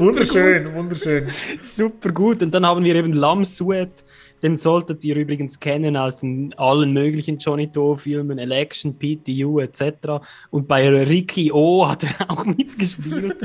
[0.00, 0.74] wunderschön, gut.
[0.74, 1.26] wunderschön.
[1.62, 2.42] Super gut.
[2.42, 4.04] Und dann haben wir eben Lam Suet,
[4.42, 10.20] den solltet ihr übrigens kennen aus den allen möglichen Johnny Doe-Filmen, Election, PTU etc.
[10.50, 13.36] Und bei Ricky O hat er auch mitgespielt.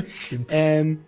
[0.50, 1.00] ähm,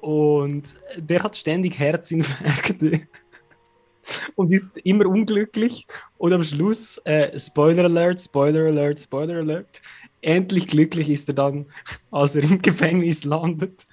[0.00, 0.64] und
[0.96, 3.02] der hat ständig Herzinfarkte
[4.34, 5.86] und ist immer unglücklich.
[6.18, 9.80] Und am Schluss, äh, Spoiler Alert, Spoiler Alert, Spoiler Alert,
[10.20, 11.66] endlich glücklich ist er dann,
[12.10, 13.86] als er im Gefängnis landet.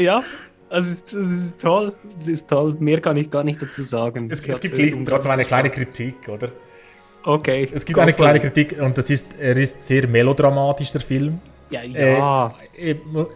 [0.00, 0.22] Ja,
[0.68, 2.76] also es ist, es ist toll, es ist toll.
[2.78, 4.28] Mehr kann ich gar nicht dazu sagen.
[4.30, 6.50] Es, es gibt trotzdem eine kleine Kritik, oder?
[7.24, 7.68] Okay.
[7.72, 11.38] Es gibt eine kleine Kritik und das ist, er ist sehr melodramatisch, der Film.
[11.70, 12.54] Ja, ja.
[12.76, 12.94] Äh,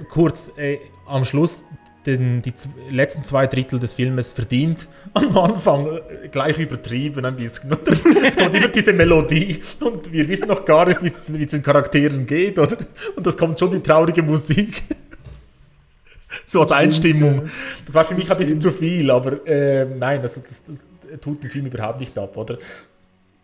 [0.08, 1.62] kurz, äh, am Schluss
[2.06, 2.52] den, die
[2.90, 4.88] letzten zwei Drittel des Filmes verdient.
[5.14, 7.76] Am Anfang äh, gleich übertrieben ein bisschen.
[8.24, 12.26] es kommt immer diese Melodie und wir wissen noch gar nicht, wie es den Charakteren
[12.26, 12.76] geht, oder?
[13.16, 14.82] Und das kommt schon die traurige Musik.
[16.46, 17.50] so als Einstimmung.
[17.86, 21.42] Das war für mich ein bisschen zu viel, aber äh, nein, das, das, das, tut
[21.42, 22.58] den Film überhaupt nicht ab, oder?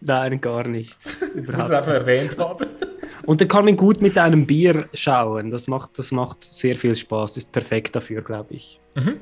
[0.00, 0.96] Nein, gar nicht.
[1.34, 2.66] Überhaupt es einfach erwähnt haben.
[3.26, 5.50] Und dann kann man gut mit einem Bier schauen.
[5.50, 7.36] Das macht, das macht sehr viel Spaß.
[7.36, 8.80] Ist perfekt dafür, glaube ich.
[8.94, 9.16] Mhm.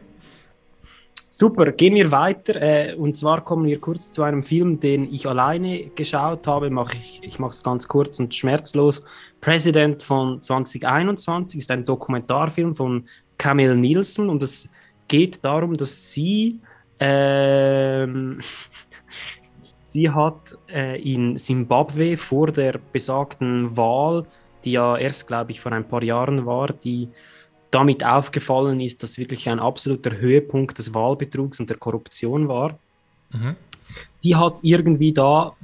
[1.31, 2.61] Super, gehen wir weiter.
[2.61, 6.71] Äh, und zwar kommen wir kurz zu einem Film, den ich alleine geschaut habe.
[6.71, 9.03] Mach ich ich mache es ganz kurz und schmerzlos.
[9.41, 13.05] President von 2021 ist ein Dokumentarfilm von
[13.39, 14.69] Camille Nielsen und es
[15.07, 16.61] geht darum, dass sie
[17.01, 18.41] ähm,
[19.83, 24.27] Sie hat äh, in Simbabwe vor der besagten Wahl,
[24.63, 27.09] die ja erst, glaube ich, vor ein paar Jahren war, die
[27.71, 32.79] damit aufgefallen ist, dass wirklich ein absoluter Höhepunkt des Wahlbetrugs und der Korruption war.
[33.31, 33.57] Mhm.
[34.23, 35.57] Die hat irgendwie da,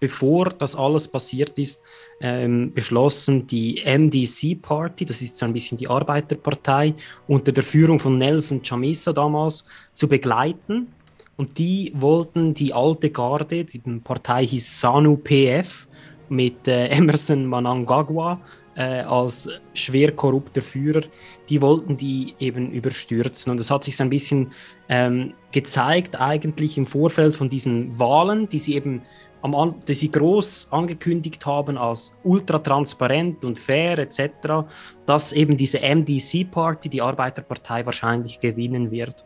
[0.00, 1.82] bevor das alles passiert ist,
[2.20, 6.94] ähm, beschlossen, die MDC Party, das ist so ein bisschen die Arbeiterpartei,
[7.26, 10.88] unter der Führung von Nelson Chamisa damals zu begleiten
[11.36, 15.88] und die wollten die alte Garde, die Partei hieß SANU PF,
[16.28, 18.40] mit äh, Emerson Manangagwa
[18.74, 21.02] äh, als schwer korrupter Führer,
[21.48, 23.52] die wollten die eben überstürzen.
[23.52, 24.52] Und es hat sich so ein bisschen
[24.88, 29.02] ähm, gezeigt, eigentlich im Vorfeld von diesen Wahlen, die sie eben
[29.42, 34.66] am die sie groß angekündigt haben als ultra transparent und fair etc.,
[35.04, 39.24] dass eben diese MDC-Party, die Arbeiterpartei, wahrscheinlich gewinnen wird.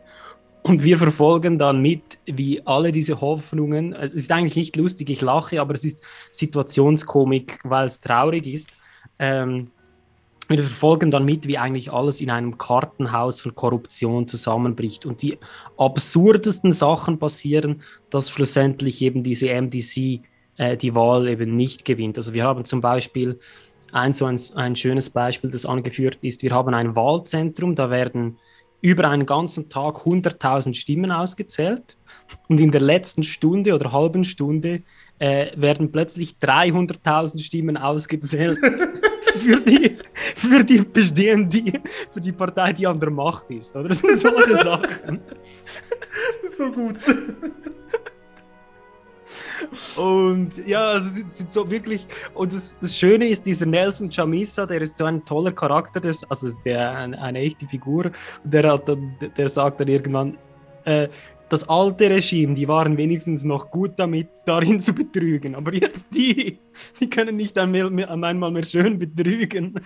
[0.63, 5.21] Und wir verfolgen dann mit, wie alle diese Hoffnungen, es ist eigentlich nicht lustig, ich
[5.21, 8.71] lache, aber es ist Situationskomik, weil es traurig ist.
[9.19, 9.71] Ähm,
[10.47, 15.37] wir verfolgen dann mit, wie eigentlich alles in einem Kartenhaus von Korruption zusammenbricht und die
[15.77, 20.21] absurdesten Sachen passieren, dass schlussendlich eben diese MDC
[20.57, 22.17] äh, die Wahl eben nicht gewinnt.
[22.17, 23.39] Also wir haben zum Beispiel
[23.91, 26.43] ein so ein, ein schönes Beispiel, das angeführt ist.
[26.43, 28.37] Wir haben ein Wahlzentrum, da werden
[28.81, 31.97] über einen ganzen Tag 100.000 Stimmen ausgezählt
[32.47, 34.83] und in der letzten Stunde oder halben Stunde
[35.19, 38.59] äh, werden plötzlich 300.000 Stimmen ausgezählt
[39.43, 39.97] für die,
[40.35, 41.81] für die bestehende,
[42.11, 43.75] für die Partei, die an der Macht ist.
[43.75, 45.19] Oder das sind solche Sachen.
[46.57, 46.97] so gut.
[49.95, 52.07] Und ja, also es sind so wirklich.
[52.33, 56.23] Und das, das Schöne ist, dieser Nelson Chamisa, der ist so ein toller Charakter, das,
[56.29, 58.05] also ist der eine, eine echte Figur.
[58.43, 60.37] Und der, hat dann, der sagt dann irgendwann,
[60.85, 61.07] äh,
[61.49, 65.55] das alte Regime, die waren wenigstens noch gut damit, darin zu betrügen.
[65.55, 66.59] Aber jetzt die,
[66.99, 69.75] die können nicht einmal, mehr schön betrügen.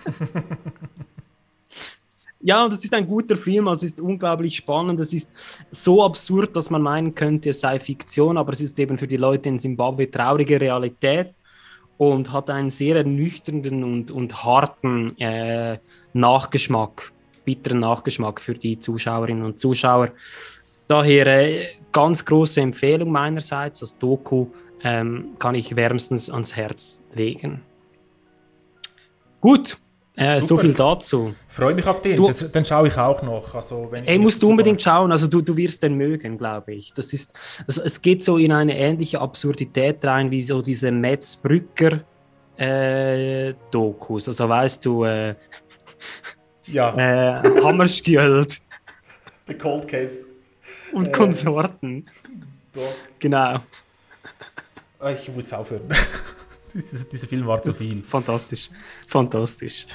[2.44, 4.98] Ja, das ist ein guter Film, also es ist unglaublich spannend.
[4.98, 5.30] Es ist
[5.70, 9.16] so absurd, dass man meinen könnte, es sei Fiktion, aber es ist eben für die
[9.16, 11.34] Leute in Simbabwe traurige Realität
[11.98, 15.78] und hat einen sehr ernüchternden und, und harten äh,
[16.14, 17.12] Nachgeschmack,
[17.44, 20.10] bitteren Nachgeschmack für die Zuschauerinnen und Zuschauer.
[20.92, 23.80] Daher äh, ganz große Empfehlung meinerseits.
[23.80, 24.48] Das Doku
[24.84, 27.62] ähm, kann ich wärmstens ans Herz legen.
[29.40, 29.78] Gut,
[30.14, 31.34] äh, so viel dazu.
[31.48, 33.54] Freue mich auf den, du, das, den schaue ich auch noch.
[33.54, 36.92] Also, wenn ey, musst du unbedingt schauen, also du, du wirst den mögen, glaube ich.
[36.92, 41.36] Das ist, also es geht so in eine ähnliche Absurdität rein, wie so diese Metz
[41.36, 42.00] Brücker
[42.56, 44.28] äh, Dokus.
[44.28, 45.34] Also weißt du, äh,
[46.66, 47.40] ja.
[47.40, 48.60] äh, Hammerskjöld.
[49.48, 50.31] The Cold Case.
[50.92, 52.06] Und äh, Konsorten.
[52.72, 52.82] Doch.
[53.18, 53.60] Genau.
[55.00, 55.82] Ah, ich muss aufhören.
[56.74, 58.02] Dieser diese Film war zu viel.
[58.02, 58.70] Fantastisch.
[59.06, 59.86] Fantastisch.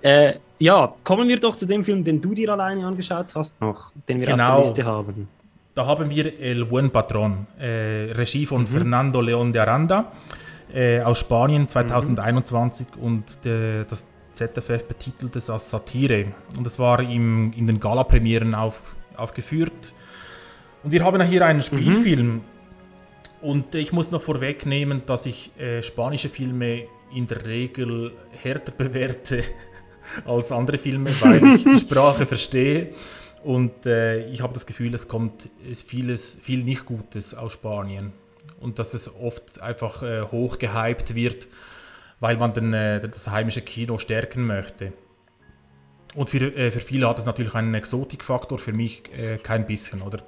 [0.00, 3.92] Äh, ja, kommen wir doch zu dem Film, den du dir alleine angeschaut hast, noch,
[4.08, 4.44] den wir genau.
[4.44, 5.28] auf der Liste haben.
[5.74, 8.66] Da haben wir El Buen Patron, äh, Regie von mhm.
[8.66, 10.12] Fernando León de Aranda
[10.74, 13.02] äh, aus Spanien 2021 mhm.
[13.02, 16.26] und der, das ZFF betitelt es als Satire.
[16.56, 18.80] Und es war im, in den Gala-Premieren auf,
[19.16, 19.94] aufgeführt.
[20.82, 21.62] Und wir haben hier einen mhm.
[21.62, 22.26] Spielfilm.
[22.26, 22.40] Mhm.
[23.40, 29.42] Und ich muss noch vorwegnehmen, dass ich äh, spanische Filme in der Regel härter bewerte
[30.24, 32.94] als andere Filme, weil ich die Sprache verstehe.
[33.42, 38.12] Und äh, ich habe das Gefühl, es kommt vieles, viel nicht Gutes aus Spanien.
[38.60, 41.48] Und dass es oft einfach äh, hoch gehypt wird,
[42.20, 44.92] weil man den, äh, das heimische Kino stärken möchte.
[46.14, 50.02] Und für, äh, für viele hat es natürlich einen Exotikfaktor, für mich äh, kein bisschen,
[50.02, 50.18] oder?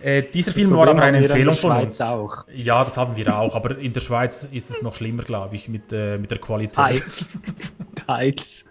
[0.00, 2.00] Äh, dieser das Film Problem war aber eine Empfehlung von uns.
[2.00, 2.46] Auch.
[2.52, 5.68] Ja, das haben wir auch, aber in der Schweiz ist es noch schlimmer, glaube ich,
[5.68, 6.74] mit, äh, mit der Qualität.
[6.74, 7.30] Teils.
[8.06, 8.64] Teils.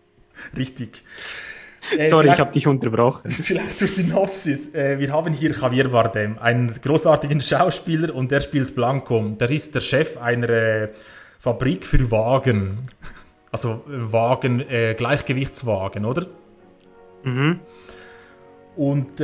[0.56, 1.04] Richtig.
[1.98, 3.30] Äh, Sorry, ich habe dich unterbrochen.
[3.32, 4.74] Vielleicht zur Synopsis.
[4.74, 9.20] Äh, wir haben hier Javier Bardem, einen großartigen Schauspieler und der spielt Blanco.
[9.40, 10.90] Der ist der Chef einer äh,
[11.40, 12.80] Fabrik für Wagen.
[13.52, 14.64] Also äh, Wagen,
[14.98, 16.28] Gleichgewichtswagen, oder?
[17.24, 17.60] Mhm.
[18.76, 19.20] Und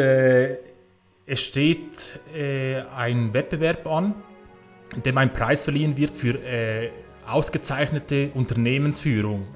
[1.26, 4.16] es steht äh, ein Wettbewerb an,
[4.96, 6.90] in dem ein Preis verliehen wird für äh,
[7.26, 9.48] ausgezeichnete Unternehmensführung.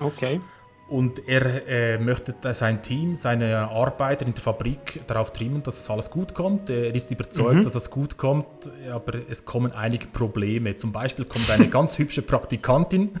[0.00, 0.40] Okay.
[0.88, 5.90] Und er äh, möchte sein Team, seine Arbeiter in der Fabrik darauf trimmen, dass es
[5.90, 6.70] alles gut kommt.
[6.70, 7.62] Er ist überzeugt, mhm.
[7.64, 8.46] dass es gut kommt,
[8.92, 10.76] aber es kommen einige Probleme.
[10.76, 13.18] Zum Beispiel kommt eine ganz hübsche Praktikantin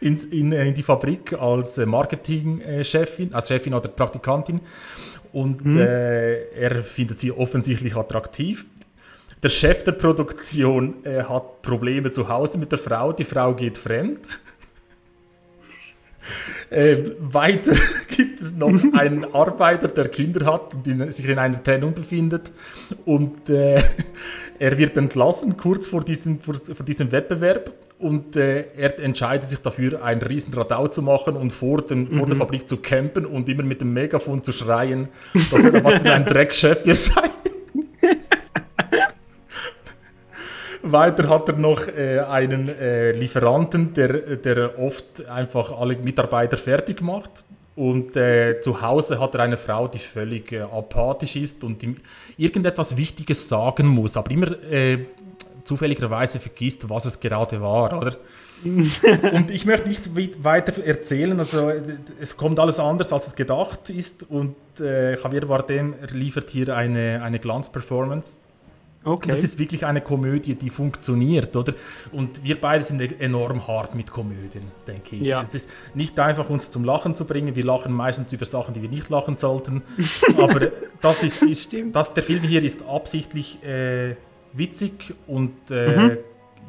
[0.00, 4.60] in, in, in, die Fabrik als Marketingchefin, als Chefin oder Praktikantin
[5.32, 5.78] und mhm.
[5.78, 8.66] äh, er findet sie offensichtlich attraktiv.
[9.42, 13.78] Der Chef der Produktion äh, hat Probleme zu Hause mit der Frau, die Frau geht
[13.78, 14.20] fremd.
[16.70, 17.72] Äh, weiter
[18.14, 22.52] gibt es noch einen Arbeiter, der Kinder hat und in, sich in einer Trennung befindet.
[23.06, 23.82] Und äh,
[24.58, 29.58] er wird entlassen kurz vor diesem, vor, vor diesem Wettbewerb und äh, er entscheidet sich
[29.58, 32.18] dafür, ein riesen Radau zu machen und vor, den, mhm.
[32.18, 32.40] vor der mhm.
[32.40, 35.08] Fabrik zu campen und immer mit dem Megafon zu schreien,
[35.50, 37.30] dass er was für ein Dreckchef ihr seid.
[40.82, 47.02] Weiter hat er noch äh, einen äh, Lieferanten, der, der oft einfach alle Mitarbeiter fertig
[47.02, 47.30] macht.
[47.78, 51.98] Und äh, zu Hause hat er eine Frau, die völlig äh, apathisch ist und ihm
[52.36, 55.06] irgendetwas Wichtiges sagen muss, aber immer äh,
[55.62, 58.16] zufälligerweise vergisst, was es gerade war, oder?
[58.64, 60.10] und ich möchte nicht
[60.42, 61.70] weiter erzählen, also
[62.20, 67.22] es kommt alles anders, als es gedacht ist und äh, Javier Bardem liefert hier eine,
[67.22, 68.34] eine Glanzperformance.
[69.08, 69.30] Okay.
[69.30, 71.72] Das ist wirklich eine Komödie, die funktioniert, oder?
[72.12, 75.22] Und wir beide sind enorm hart mit Komödien, denke ich.
[75.22, 75.40] Ja.
[75.40, 77.56] Es ist nicht einfach, uns zum Lachen zu bringen.
[77.56, 79.82] Wir lachen meistens über Sachen, die wir nicht lachen sollten.
[80.36, 80.68] Aber
[81.00, 84.14] das ist, ist das, der Film hier ist absichtlich äh,
[84.52, 86.18] witzig und äh, mhm.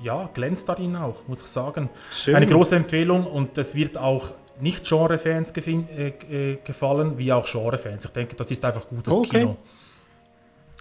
[0.01, 1.89] ja, glänzt darin auch, muss ich sagen.
[2.13, 2.35] Schön.
[2.35, 4.31] Eine große Empfehlung und es wird auch
[4.61, 8.05] nicht Genre-Fans äh, äh, gefallen, wie auch Genre-Fans.
[8.05, 9.39] Ich denke, das ist einfach gutes okay.
[9.39, 9.57] Kino.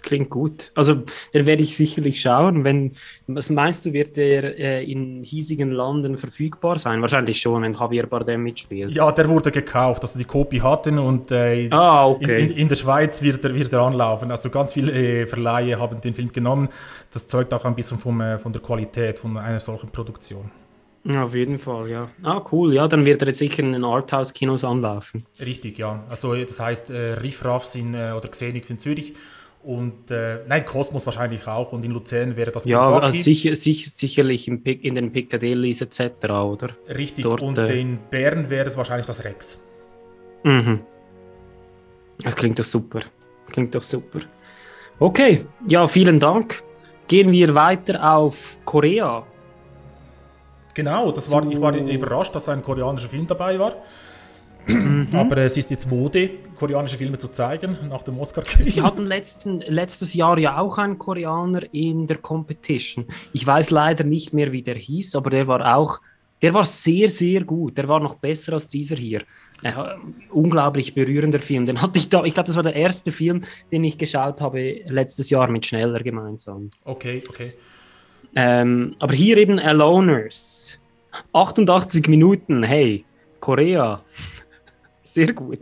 [0.01, 0.71] Klingt gut.
[0.75, 2.63] Also, den werde ich sicherlich schauen.
[2.63, 2.93] Wenn,
[3.27, 7.01] was meinst du, wird der äh, in hiesigen Landen verfügbar sein?
[7.01, 8.91] Wahrscheinlich schon, wenn Javier Bardem mitspielt.
[8.91, 12.43] Ja, der wurde gekauft, also die Kopie hatten und äh, ah, okay.
[12.43, 14.31] in, in, in, der Schweiz wird er, wird er anlaufen.
[14.31, 16.69] Also ganz viele äh, Verleihe haben den Film genommen.
[17.11, 20.49] Das zeugt auch ein bisschen vom, äh, von der Qualität von einer solchen Produktion.
[21.03, 22.07] Ja, auf jeden Fall, ja.
[22.23, 22.73] Ah, cool.
[22.73, 25.25] Ja, dann wird er jetzt sicher in den Arthouse-Kinos anlaufen.
[25.39, 26.03] Richtig, ja.
[26.09, 29.15] Also das heißt, äh, Riffraffs in, äh, oder Xenix in Zürich
[29.63, 33.89] und äh, nein, Kosmos wahrscheinlich auch und in Luzern wäre das Ja, also sicher, sicher,
[33.89, 36.69] sicherlich in, in den Piccadillys etc., oder?
[36.87, 39.67] Richtig, Dort, und äh, in Bern wäre es wahrscheinlich das Rex.
[40.43, 40.79] Mhm.
[42.23, 43.01] Das klingt doch super.
[43.51, 44.19] Klingt doch super.
[44.99, 46.63] Okay, ja, vielen Dank.
[47.07, 49.25] Gehen wir weiter auf Korea.
[50.73, 53.75] Genau, das war, ich war überrascht, dass ein koreanischer Film dabei war.
[54.69, 55.07] Mhm.
[55.13, 59.59] Aber es ist jetzt Mode, koreanische Filme zu zeigen, nach dem oscar Sie hatten letzten,
[59.61, 63.05] letztes Jahr ja auch einen Koreaner in der Competition.
[63.33, 65.99] Ich weiß leider nicht mehr, wie der hieß, aber der war auch,
[66.41, 67.77] der war sehr, sehr gut.
[67.77, 69.23] Der war noch besser als dieser hier.
[69.61, 69.73] Äh,
[70.31, 71.65] unglaublich berührender Film.
[71.65, 74.81] Den hatte ich da, ich glaube, das war der erste Film, den ich geschaut habe
[74.87, 76.71] letztes Jahr mit Schneller gemeinsam.
[76.85, 77.53] Okay, okay.
[78.35, 80.79] Ähm, aber hier eben Aloners.
[81.33, 83.03] 88 Minuten, hey,
[83.39, 84.01] Korea.
[85.11, 85.59] Sehr gut.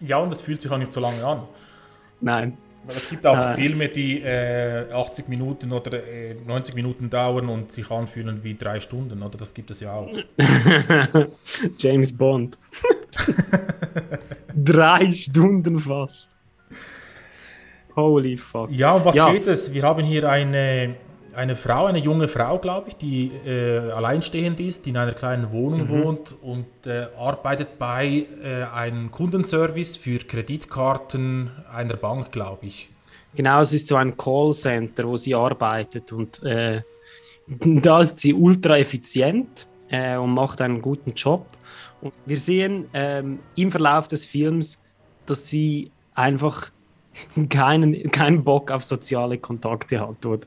[0.00, 1.42] Ja, und das fühlt sich auch nicht so lange an.
[2.20, 2.58] Nein.
[2.84, 7.48] Weil es gibt auch äh, Filme, die äh, 80 Minuten oder äh, 90 Minuten dauern
[7.48, 9.38] und sich anfühlen wie drei Stunden, oder?
[9.38, 10.10] Das gibt es ja auch.
[11.78, 12.58] James Bond.
[14.54, 16.30] drei Stunden fast.
[17.96, 18.70] Holy fuck.
[18.70, 19.32] Ja, um was ja.
[19.32, 19.72] geht es?
[19.72, 20.94] Wir haben hier eine
[21.40, 25.50] eine Frau, eine junge Frau, glaube ich, die äh, alleinstehend ist, die in einer kleinen
[25.52, 25.88] Wohnung mhm.
[25.88, 32.90] wohnt und äh, arbeitet bei äh, einem Kundenservice für Kreditkarten einer Bank, glaube ich.
[33.34, 36.82] Genau, es ist so ein Callcenter, wo sie arbeitet und äh,
[37.48, 41.46] da ist sie ultra effizient äh, und macht einen guten Job.
[42.02, 44.78] Und wir sehen ähm, im Verlauf des Films,
[45.24, 46.70] dass sie einfach
[47.48, 50.46] keinen, keinen Bock auf soziale Kontakte hat, oder?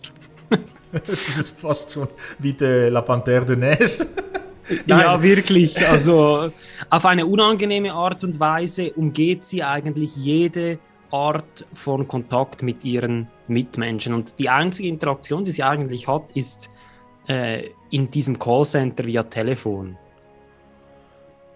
[0.94, 2.07] Das ist fast schon
[2.40, 4.07] wie der La Panthère de Neige.
[4.86, 5.88] ja, wirklich.
[5.88, 6.52] Also
[6.90, 10.80] auf eine unangenehme Art und Weise umgeht sie eigentlich jede
[11.11, 14.14] Art von Kontakt mit ihren Mitmenschen.
[14.14, 16.70] Und die einzige Interaktion, die sie eigentlich hat, ist
[17.28, 19.98] äh, in diesem Callcenter via Telefon.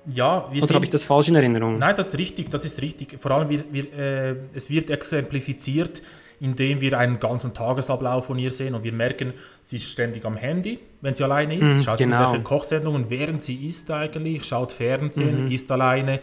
[0.10, 1.80] Ja, wir Oder habe ich das falsch in Erinnerung?
[1.80, 3.18] Nein, das ist richtig, das ist richtig.
[3.20, 6.02] Vor allem, wir, wir, äh, es wird exemplifiziert,
[6.40, 10.38] indem wir einen ganzen Tagesablauf von ihr sehen und wir merken, sie ist ständig am
[10.38, 12.20] Handy, wenn sie alleine ist, mm, schaut genau.
[12.20, 15.52] irgendwelche Kochsendungen, während sie isst eigentlich, schaut Fernsehen, mhm.
[15.52, 16.20] isst alleine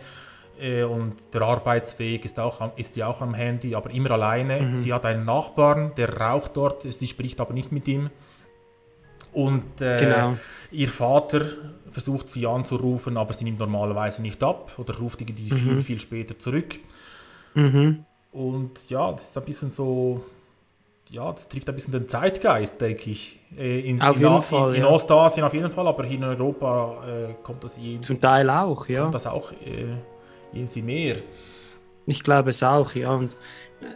[0.60, 4.60] äh, und der Arbeitsweg ist, auch, ist sie auch am Handy, aber immer alleine.
[4.60, 4.76] Mhm.
[4.76, 8.10] Sie hat einen Nachbarn, der raucht dort, sie spricht aber nicht mit ihm.
[9.32, 10.36] Und äh, genau.
[10.70, 11.44] ihr Vater
[11.90, 15.56] versucht sie anzurufen, aber sie nimmt normalerweise nicht ab oder ruft die mhm.
[15.56, 16.76] viel, viel später zurück.
[17.54, 18.04] Mhm.
[18.34, 20.20] Und ja, das ist ein bisschen so,
[21.08, 23.40] ja, das trifft ein bisschen den Zeitgeist, denke ich.
[23.56, 24.74] Äh, in, auf in, jeden in, Fall.
[24.74, 24.88] In, ja.
[24.88, 28.88] Ostasien auf jeden Fall, aber hier in Europa äh, kommt das jeden, Zum Teil auch,
[28.88, 29.02] ja.
[29.02, 31.16] Kommt das auch äh, sie mehr.
[32.06, 33.12] Ich glaube es auch, ja.
[33.12, 33.34] Und
[33.80, 33.86] äh,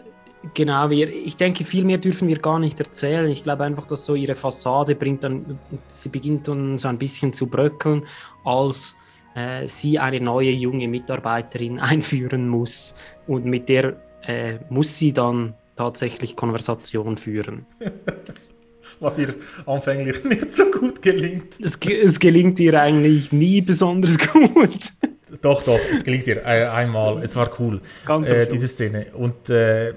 [0.54, 3.28] genau, wir, ich denke, viel mehr dürfen wir gar nicht erzählen.
[3.30, 5.58] Ich glaube einfach, dass so ihre Fassade bringt dann,
[5.88, 8.06] sie beginnt dann so ein bisschen zu bröckeln,
[8.44, 8.94] als
[9.34, 12.94] äh, sie eine neue junge Mitarbeiterin einführen muss
[13.26, 13.96] und mit der
[14.28, 17.66] äh, muss sie dann tatsächlich Konversation führen.
[19.00, 19.34] Was ihr
[19.66, 21.54] anfänglich nicht so gut gelingt.
[21.62, 24.92] Es, es gelingt ihr eigentlich nie besonders gut.
[25.40, 27.22] Doch, doch, es gelingt ihr äh, einmal.
[27.22, 29.06] Es war cool, Ganz äh, diese Szene.
[29.14, 29.94] Und äh,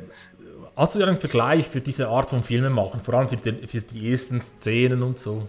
[0.76, 3.82] hast du einen Vergleich für diese Art von Filmen machen, vor allem für die, für
[3.82, 5.48] die ersten Szenen und so?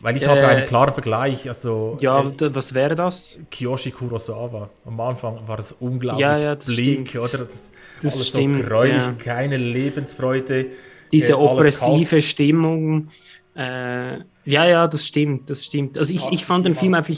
[0.00, 1.48] Weil ich äh, habe einen klaren Vergleich.
[1.48, 3.38] Also, ja, äh, was wäre das?
[3.50, 4.68] Kiyoshi Kurosawa.
[4.84, 7.24] Am Anfang war es unglaublich ja, ja, bleak, stimmt.
[7.24, 7.44] oder?
[7.46, 9.12] Das, das alles stimmt, so gräulich, ja.
[9.12, 10.66] keine Lebensfreude.
[11.12, 13.08] Diese äh, oppressive Stimmung.
[13.56, 15.96] Äh, ja, ja, das stimmt, das stimmt.
[15.96, 17.16] Also ich, ich fand den Film einfach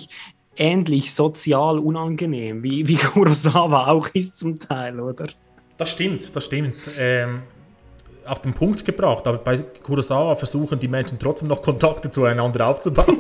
[0.57, 5.27] ähnlich sozial unangenehm, wie, wie Kurosawa auch ist zum Teil, oder?
[5.77, 6.75] Das stimmt, das stimmt.
[6.99, 7.43] Ähm,
[8.29, 13.19] auf den Punkt gebracht, aber bei Kurosawa versuchen die Menschen trotzdem noch Kontakte zueinander aufzubauen.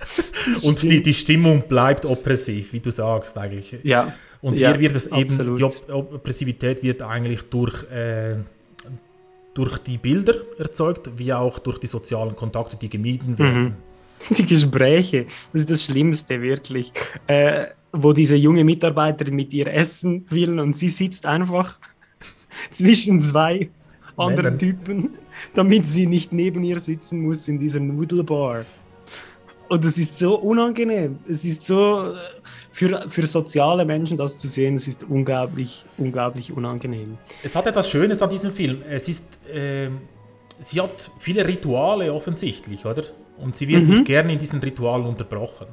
[0.62, 3.78] und die, die Stimmung bleibt oppressiv, wie du sagst eigentlich.
[3.82, 4.12] Ja.
[4.42, 8.36] Und ja, hier wird es eben, die Op Oppressivität wird eigentlich durch, äh,
[9.54, 13.62] durch die Bilder erzeugt, wie auch durch die sozialen Kontakte, die gemieden werden.
[13.62, 13.74] Mhm.
[14.36, 16.92] Die Gespräche, das ist das Schlimmste wirklich.
[17.26, 21.78] Äh, wo diese junge Mitarbeiterin mit ihr essen will und sie sitzt einfach
[22.70, 23.70] zwischen zwei
[24.20, 25.14] anderen Typen,
[25.54, 28.64] damit sie nicht neben ihr sitzen muss in dieser Nudelbar.
[29.68, 31.20] Und es ist so unangenehm.
[31.28, 32.06] Es ist so äh,
[32.72, 37.18] für, für soziale Menschen das zu sehen, es ist unglaublich, unglaublich unangenehm.
[37.42, 38.82] Es hat etwas Schönes an diesem Film.
[38.88, 39.90] Es ist, äh,
[40.58, 43.04] sie hat viele Rituale offensichtlich, oder?
[43.38, 43.90] Und sie wird mhm.
[43.90, 45.68] nicht gerne in diesen Ritualen unterbrochen.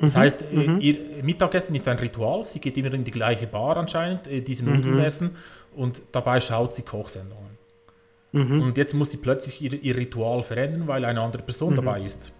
[0.00, 0.18] Das mhm.
[0.18, 0.80] heißt, äh, mhm.
[0.80, 2.44] ihr Mittagessen ist ein Ritual.
[2.44, 5.00] Sie geht immer in die gleiche Bar anscheinend, äh, diese Nudeln mhm.
[5.00, 5.36] essen,
[5.74, 7.45] und dabei schaut sie Kochsendungen.
[8.36, 8.60] Mhm.
[8.60, 11.76] Und jetzt muss sie plötzlich ihr, ihr, Ritual verändern, weil eine andere Person mhm.
[11.76, 12.32] dabei ist.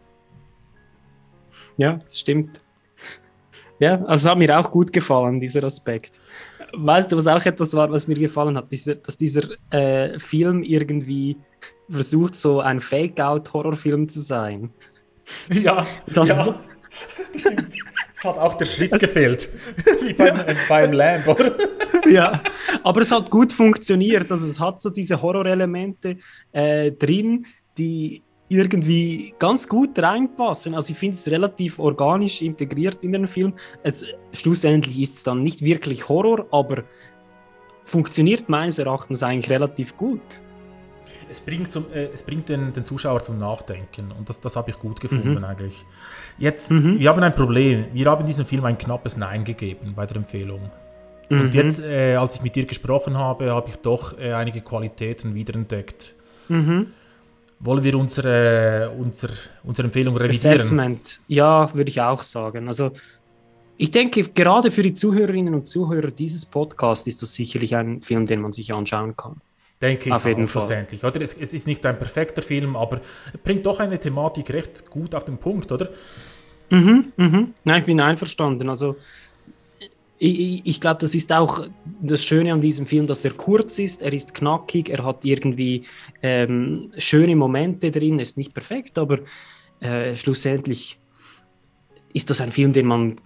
[1.78, 2.58] Ja, das stimmt.
[3.78, 6.20] Ja, also hat mir auch gut gefallen, dieser Aspekt.
[6.74, 8.70] Weißt du, was auch etwas war, was mir gefallen hat?
[8.70, 11.38] Dieser, dass dieser äh, Film irgendwie
[11.88, 14.70] versucht, so ein Fake-Out-Horrorfilm zu sein.
[15.50, 16.44] Ja, ja.
[16.44, 16.54] So,
[18.18, 19.48] Es hat auch der Schritt es, gefehlt.
[20.02, 20.44] Wie beim, ja.
[20.68, 21.54] beim Lamb, oder?
[22.10, 22.40] ja,
[22.82, 24.30] aber es hat gut funktioniert.
[24.30, 26.16] Also es hat so diese Horrorelemente
[26.52, 27.46] äh, drin,
[27.76, 30.74] die irgendwie ganz gut reinpassen.
[30.74, 33.54] Also ich finde es relativ organisch integriert in den Film.
[33.82, 36.84] Es, schlussendlich ist es dann nicht wirklich Horror, aber
[37.84, 40.20] funktioniert meines Erachtens eigentlich relativ gut.
[41.28, 44.70] Es bringt, zum, äh, es bringt den, den, Zuschauer zum Nachdenken und das, das habe
[44.70, 45.44] ich gut gefunden mhm.
[45.44, 45.84] eigentlich.
[46.38, 47.00] Jetzt, mhm.
[47.00, 47.86] wir haben ein Problem.
[47.92, 50.70] Wir haben diesem Film ein knappes Nein gegeben bei der Empfehlung.
[51.28, 51.40] Mhm.
[51.40, 55.34] Und jetzt, äh, als ich mit dir gesprochen habe, habe ich doch äh, einige Qualitäten
[55.34, 56.14] wiederentdeckt.
[56.48, 56.88] Mhm.
[57.58, 59.32] Wollen wir unsere, unsere,
[59.64, 60.54] unsere Empfehlung revidieren?
[60.54, 62.68] Assessment, ja, würde ich auch sagen.
[62.68, 62.92] Also
[63.78, 68.26] ich denke, gerade für die Zuhörerinnen und Zuhörer dieses Podcasts ist das sicherlich ein Film,
[68.26, 69.36] den man sich anschauen kann.
[69.80, 70.86] Denke ich auf jeden Fall.
[71.02, 71.20] Oder?
[71.20, 73.00] Es, es, ist nicht ein perfekter Film, aber
[73.44, 75.90] bringt doch eine Thematik recht gut auf den Punkt, oder?
[76.70, 77.54] Mhm, mhm.
[77.64, 78.68] Nein, ich bin einverstanden.
[78.70, 78.96] Also
[80.18, 81.66] ich, ich glaube, das ist auch
[82.00, 85.82] das Schöne an diesem Film, dass er kurz ist, er ist knackig, er hat irgendwie
[86.22, 89.18] ähm, schöne Momente drin, er ist nicht perfekt, aber
[89.80, 90.98] äh, schlussendlich
[92.12, 93.16] ist das ein Film, den man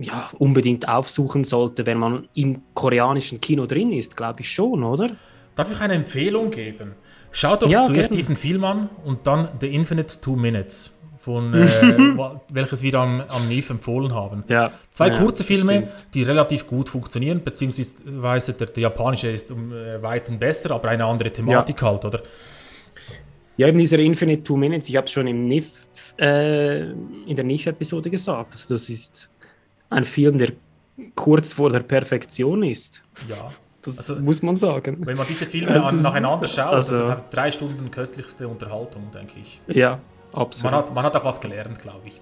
[0.00, 5.10] ja, unbedingt aufsuchen sollte, wenn man im koreanischen Kino drin ist, glaube ich schon, oder?
[5.54, 6.94] Darf ich eine Empfehlung geben?
[7.32, 8.16] Schaut doch ja, zuerst gern.
[8.16, 10.95] diesen Film an und dann The Infinite Two Minutes
[11.26, 11.66] von äh,
[12.50, 14.44] welches wir am, am NIF empfohlen haben.
[14.46, 14.70] Ja.
[14.92, 16.14] Zwei ja, kurze Filme, stimmt.
[16.14, 21.04] die relativ gut funktionieren, beziehungsweise der, der japanische ist um äh, weiten besser, aber eine
[21.04, 21.88] andere Thematik ja.
[21.88, 22.22] halt, oder?
[23.56, 25.86] Ja, eben dieser Infinite Two Minutes, ich habe es schon im NIF,
[26.16, 29.28] äh, in der NIF-Episode gesagt, also das ist
[29.90, 30.52] ein Film, der
[31.16, 33.02] kurz vor der Perfektion ist.
[33.28, 33.50] Ja.
[33.82, 34.98] Das also, muss man sagen.
[35.00, 39.40] Wenn man diese Filme an, nacheinander schaut, also, das ist drei Stunden köstlichste Unterhaltung, denke
[39.40, 39.60] ich.
[39.66, 40.00] Ja,
[40.36, 40.72] Absolut.
[40.72, 42.20] Man hat, man hat auch was gelernt, glaube ich.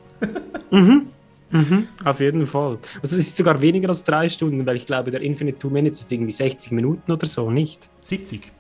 [0.71, 1.09] mhm.
[1.51, 2.79] Mhm, auf jeden Fall.
[3.01, 6.01] Also es ist sogar weniger als drei Stunden, weil ich glaube, der Infinite Two Minutes
[6.01, 7.89] ist irgendwie 60 Minuten oder so, nicht?
[8.01, 8.51] 70.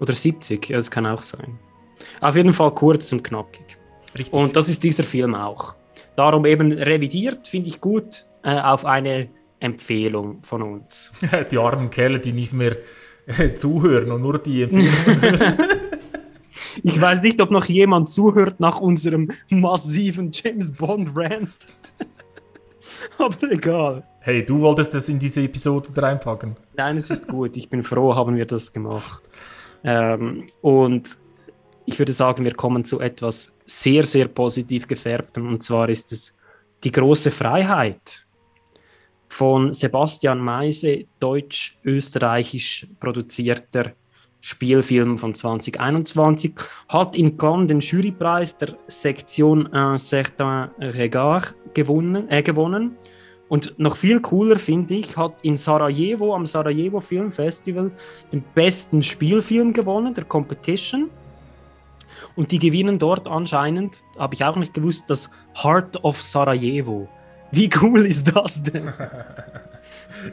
[0.00, 1.58] Oder 70, ja, das kann auch sein.
[2.20, 3.78] Auf jeden Fall kurz und knackig.
[4.18, 4.34] Richtig.
[4.34, 5.76] Und das ist dieser Film auch.
[6.16, 9.28] Darum eben revidiert, finde ich gut, äh, auf eine
[9.60, 11.12] Empfehlung von uns.
[11.50, 12.76] Die armen Kerle, die nicht mehr
[13.26, 15.58] äh, zuhören und nur die Empfehlungen
[16.82, 21.50] Ich weiß nicht, ob noch jemand zuhört nach unserem massiven James Bond Rant.
[23.18, 24.02] Aber egal.
[24.20, 26.56] Hey, du wolltest das in diese Episode reinpacken.
[26.76, 27.56] Nein, es ist gut.
[27.56, 29.22] Ich bin froh, haben wir das gemacht.
[29.82, 31.16] Ähm, und
[31.86, 35.48] ich würde sagen, wir kommen zu etwas sehr, sehr positiv gefärbtem.
[35.48, 36.36] Und zwar ist es
[36.84, 38.26] die große Freiheit
[39.28, 43.92] von Sebastian Meise, deutsch-österreichisch produzierter
[44.40, 46.54] Spielfilm von 2021,
[46.88, 52.96] hat in Cannes den Jurypreis der Sektion Un certain regard gewonnen, äh, gewonnen.
[53.48, 57.90] Und noch viel cooler finde ich, hat in Sarajevo am Sarajevo Film Festival
[58.32, 61.10] den besten Spielfilm gewonnen, der Competition.
[62.36, 65.28] Und die gewinnen dort anscheinend, habe ich auch nicht gewusst, das
[65.62, 67.08] Heart of Sarajevo.
[67.50, 68.92] Wie cool ist das denn?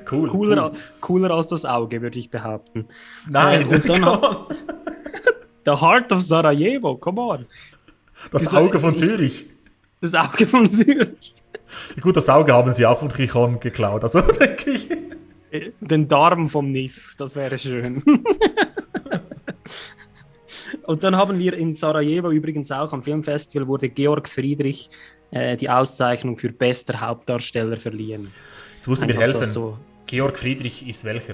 [0.10, 0.80] Cool, cooler, cool.
[1.02, 2.86] cooler als das Auge, würde ich behaupten.
[3.30, 4.48] Nein, äh, und dann hat,
[5.66, 7.46] The Heart of Sarajevo, come on.
[8.32, 9.50] Das Diese, Auge von Zürich.
[10.02, 11.36] Das Auge von Zürich.
[12.02, 14.90] Gut, das Auge haben sie auch von Kichon geklaut, also denke ich.
[15.52, 18.04] Äh, den Darm vom NIF, das wäre schön.
[20.84, 24.90] Und dann haben wir in Sarajevo übrigens auch am Filmfestival wurde Georg Friedrich
[25.32, 28.32] äh, die Auszeichnung für bester Hauptdarsteller verliehen.
[28.88, 29.44] Jetzt musst du mir helfen.
[29.44, 29.78] So.
[30.06, 31.34] Georg Friedrich ist welcher?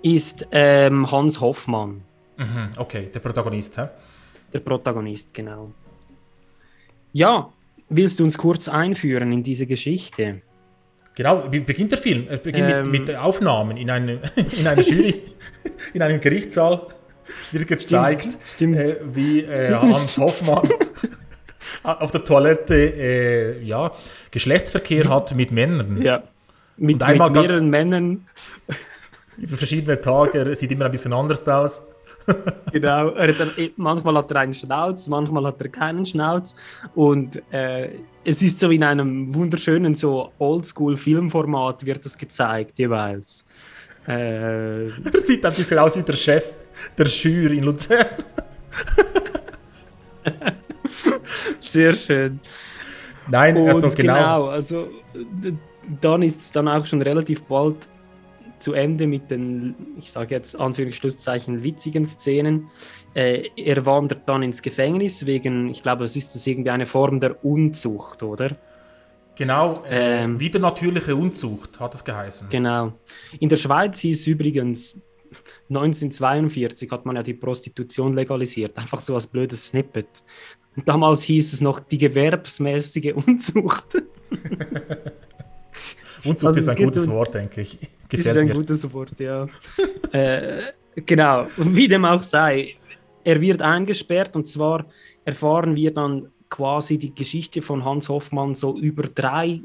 [0.00, 2.00] Ist ähm, Hans Hoffmann.
[2.38, 3.88] Mhm, okay, der Protagonist, hä?
[4.50, 5.72] Der Protagonist, genau.
[7.12, 7.52] Ja,
[7.90, 10.40] willst du uns kurz einführen in diese Geschichte?
[11.14, 12.28] Genau, wie beginnt der Film?
[12.30, 14.20] Er beginnt ähm, mit, mit, Aufnahmen in, eine,
[14.58, 15.20] in einer Jury,
[15.92, 16.86] in einem Gerichtssaal.
[17.52, 18.76] Wird gezeigt, stimmt, stimmt.
[18.78, 20.66] Äh, wie äh, Hans Hoffmann
[21.82, 23.92] auf der Toilette äh, ja,
[24.30, 26.00] Geschlechtsverkehr hat mit Männern.
[26.00, 26.22] Ja.
[26.76, 28.26] Mit, mit mehreren Männern.
[29.36, 31.82] Über verschiedene Tage, er sieht immer ein bisschen anders aus.
[32.72, 33.36] genau, hat,
[33.76, 36.54] manchmal hat er einen Schnauz, manchmal hat er keinen Schnauz.
[36.94, 37.90] Und äh,
[38.24, 43.44] es ist so in einem wunderschönen, so Oldschool-Filmformat wird das gezeigt, jeweils.
[44.06, 46.44] Äh, er sieht ein bisschen aus wie der Chef
[46.96, 48.06] der Schür in Luzern.
[51.60, 52.40] Sehr schön.
[53.28, 54.14] Nein, also genau.
[54.14, 54.88] genau also
[56.00, 57.88] dann ist es dann auch schon relativ bald
[58.58, 62.70] zu Ende mit den, ich sage jetzt Anführungsschlusszeichen, witzigen Szenen.
[63.14, 67.20] Äh, er wandert dann ins Gefängnis wegen, ich glaube, es ist das irgendwie eine Form
[67.20, 68.56] der Unzucht, oder?
[69.36, 72.48] Genau, äh, ähm, wieder natürliche Unzucht hat es geheißen.
[72.50, 72.92] Genau.
[73.40, 75.00] In der Schweiz hieß übrigens
[75.68, 80.06] 1942 hat man ja die Prostitution legalisiert, einfach so als blödes Snippet.
[80.76, 84.02] Und damals hieß es noch die gewerbsmäßige Unzucht.
[86.24, 87.78] Unzucht also ist ein gutes so, Wort, denke ich.
[88.08, 88.54] Gefällt ist ein mir.
[88.54, 89.48] gutes Wort, ja.
[90.12, 90.62] äh,
[91.06, 92.76] genau, wie dem auch sei,
[93.24, 94.86] er wird eingesperrt und zwar
[95.24, 99.60] erfahren wir dann quasi die Geschichte von Hans Hoffmann so über drei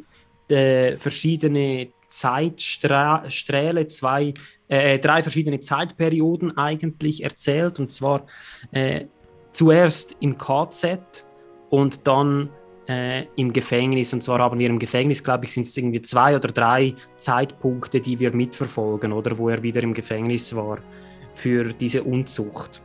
[0.49, 4.33] äh, verschiedene Zeitsträhle, zwei,
[4.67, 7.79] äh, drei verschiedene Zeitperioden eigentlich erzählt.
[7.79, 8.25] Und zwar
[8.71, 9.05] äh,
[9.51, 11.25] zuerst im KZ
[11.69, 12.49] und dann
[12.89, 14.13] äh, im Gefängnis.
[14.13, 18.01] Und zwar haben wir im Gefängnis, glaube ich, sind es irgendwie zwei oder drei Zeitpunkte,
[18.01, 20.79] die wir mitverfolgen, oder wo er wieder im Gefängnis war
[21.35, 22.81] für diese Unzucht.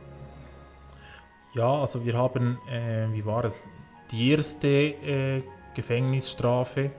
[1.55, 3.63] Ja, also wir haben, äh, wie war es,
[4.11, 5.41] die erste äh,
[5.73, 6.91] Gefängnisstrafe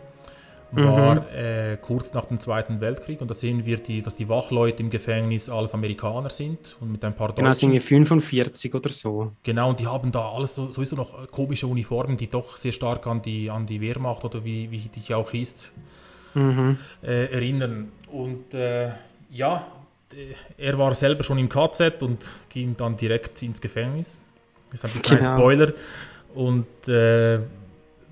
[0.72, 1.26] war mhm.
[1.34, 4.90] äh, kurz nach dem Zweiten Weltkrieg und da sehen wir, die, dass die Wachleute im
[4.90, 9.32] Gefängnis alles Amerikaner sind und mit ein paar Genau, sind wir 45 oder so.
[9.42, 12.72] Genau, und die haben da alles so, sowieso noch äh, komische Uniformen, die doch sehr
[12.72, 15.72] stark an die, an die Wehrmacht oder wie, wie die auch hieß,
[16.34, 16.78] mhm.
[17.02, 17.92] äh, erinnern.
[18.10, 18.90] Und äh,
[19.30, 19.66] ja,
[20.56, 24.18] er war selber schon im KZ und ging dann direkt ins Gefängnis.
[24.70, 25.30] Das ist ein bisschen genau.
[25.30, 25.72] ein Spoiler.
[26.34, 27.40] Und äh,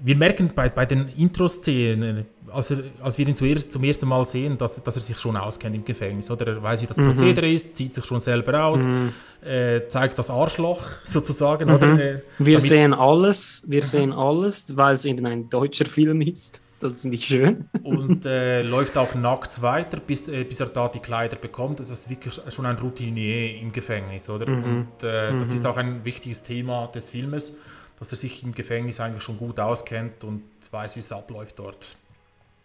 [0.05, 4.59] wir merken bei, bei den Intro-Szenen, als, als wir ihn zuerst, zum ersten Mal sehen,
[4.59, 6.31] dass, dass er sich schon auskennt im Gefängnis.
[6.31, 7.09] Oder er weiß, wie das mhm.
[7.09, 9.15] Prozedere ist, zieht sich schon selber aus, mhm.
[9.43, 11.71] äh, zeigt das Arschloch sozusagen.
[11.71, 11.75] Mhm.
[11.75, 13.87] Oder, äh, wir sehen alles, wir mhm.
[13.87, 16.61] sehen alles, weil es eben ein deutscher Film ist.
[16.81, 17.71] Das finde ich schön.
[17.83, 21.81] Und äh, läuft auch nackt weiter, bis, äh, bis er da die Kleider bekommt.
[21.81, 24.51] Das ist wirklich schon ein Routinier im Gefängnis, oder?
[24.51, 24.65] Mhm.
[24.65, 25.55] Und äh, das mhm.
[25.55, 27.57] ist auch ein wichtiges Thema des Filmes
[27.99, 31.97] dass er sich im Gefängnis eigentlich schon gut auskennt und weiß, wie es abläuft dort.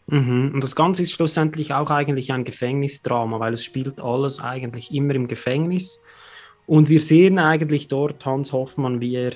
[0.07, 0.51] Mhm.
[0.53, 5.15] Und das Ganze ist schlussendlich auch eigentlich ein Gefängnisdrama, weil es spielt alles eigentlich immer
[5.15, 6.01] im Gefängnis.
[6.65, 9.33] Und wir sehen eigentlich dort Hans Hoffmann, wie er,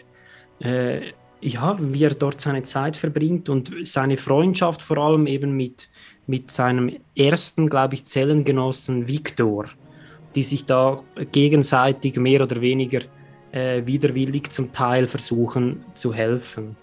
[0.60, 1.11] äh,
[1.41, 5.90] ja, wie er dort seine Zeit verbringt und seine Freundschaft vor allem eben mit,
[6.26, 9.65] mit seinem ersten, glaube ich, Zellengenossen Viktor,
[10.36, 13.02] die sich da gegenseitig mehr oder weniger
[13.54, 16.76] äh, widerwillig zum Teil versuchen zu helfen.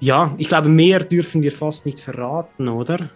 [0.00, 3.08] Ja, ich glaube, mehr dürfen wir fast nicht verraten, oder?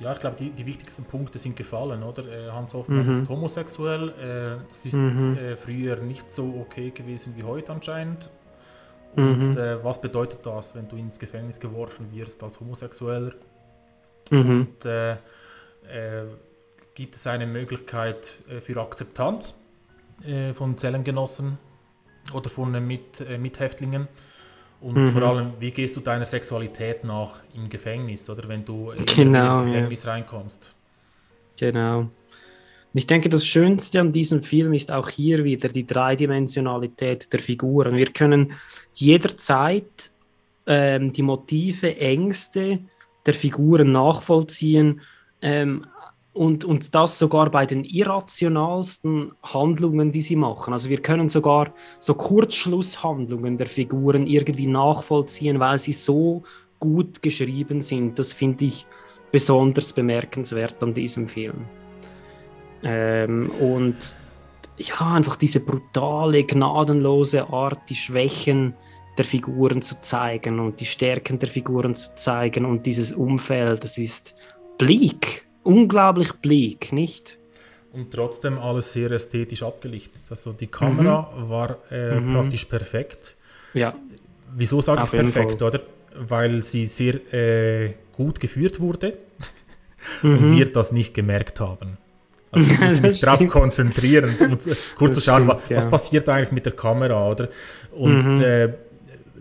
[0.00, 2.24] Ja, ich glaube, die, die wichtigsten Punkte sind gefallen, oder?
[2.24, 3.10] Äh, Hans Hoffmann mhm.
[3.10, 4.08] ist homosexuell.
[4.10, 5.36] Äh, das ist mhm.
[5.36, 8.30] äh, früher nicht so okay gewesen wie heute anscheinend.
[9.16, 9.58] Und mhm.
[9.58, 13.32] Äh, was bedeutet das, wenn du ins Gefängnis geworfen wirst als Homosexueller?
[14.30, 14.68] Mhm.
[14.68, 15.16] Und äh, äh,
[16.94, 19.54] gibt es eine Möglichkeit für Akzeptanz?
[20.24, 21.58] Äh, von Zellengenossen
[22.32, 24.08] oder von äh, Mit, äh, Mithäftlingen.
[24.80, 25.08] Und mhm.
[25.08, 29.58] vor allem, wie gehst du deiner Sexualität nach im Gefängnis oder wenn du genau, ins
[29.64, 30.12] Gefängnis ja.
[30.12, 30.74] reinkommst?
[31.56, 31.98] Genau.
[32.00, 32.10] Und
[32.94, 37.96] ich denke, das Schönste an diesem Film ist auch hier wieder die Dreidimensionalität der Figuren.
[37.96, 38.52] Wir können
[38.92, 40.12] jederzeit
[40.66, 42.78] ähm, die Motive, Ängste
[43.26, 45.02] der Figuren nachvollziehen,
[45.42, 45.86] ähm,
[46.38, 50.72] und, und das sogar bei den irrationalsten Handlungen, die sie machen.
[50.72, 56.44] Also wir können sogar so Kurzschlusshandlungen der Figuren irgendwie nachvollziehen, weil sie so
[56.78, 58.20] gut geschrieben sind.
[58.20, 58.86] Das finde ich
[59.32, 61.64] besonders bemerkenswert an diesem Film.
[62.84, 63.96] Ähm, und
[64.76, 68.74] ja, einfach diese brutale, gnadenlose Art, die Schwächen
[69.18, 73.98] der Figuren zu zeigen und die Stärken der Figuren zu zeigen und dieses Umfeld, das
[73.98, 74.36] ist
[74.78, 77.38] bleak unglaublich bleak, nicht?
[77.92, 80.22] Und trotzdem alles sehr ästhetisch abgelichtet.
[80.30, 81.50] Also die Kamera mhm.
[81.50, 82.32] war äh, mhm.
[82.32, 83.36] praktisch perfekt.
[83.74, 83.94] Ja.
[84.54, 85.80] Wieso sage ich perfekt, oder?
[86.14, 89.18] Weil sie sehr äh, gut geführt wurde
[90.22, 90.38] mhm.
[90.38, 91.98] und wir das nicht gemerkt haben.
[92.50, 94.58] Also ich muss mich darauf konzentrieren, um
[94.96, 95.76] kurz zu schauen, stimmt, was, ja.
[95.76, 97.48] was, passiert eigentlich mit der Kamera, oder?
[97.92, 98.42] Und mhm.
[98.42, 98.72] äh,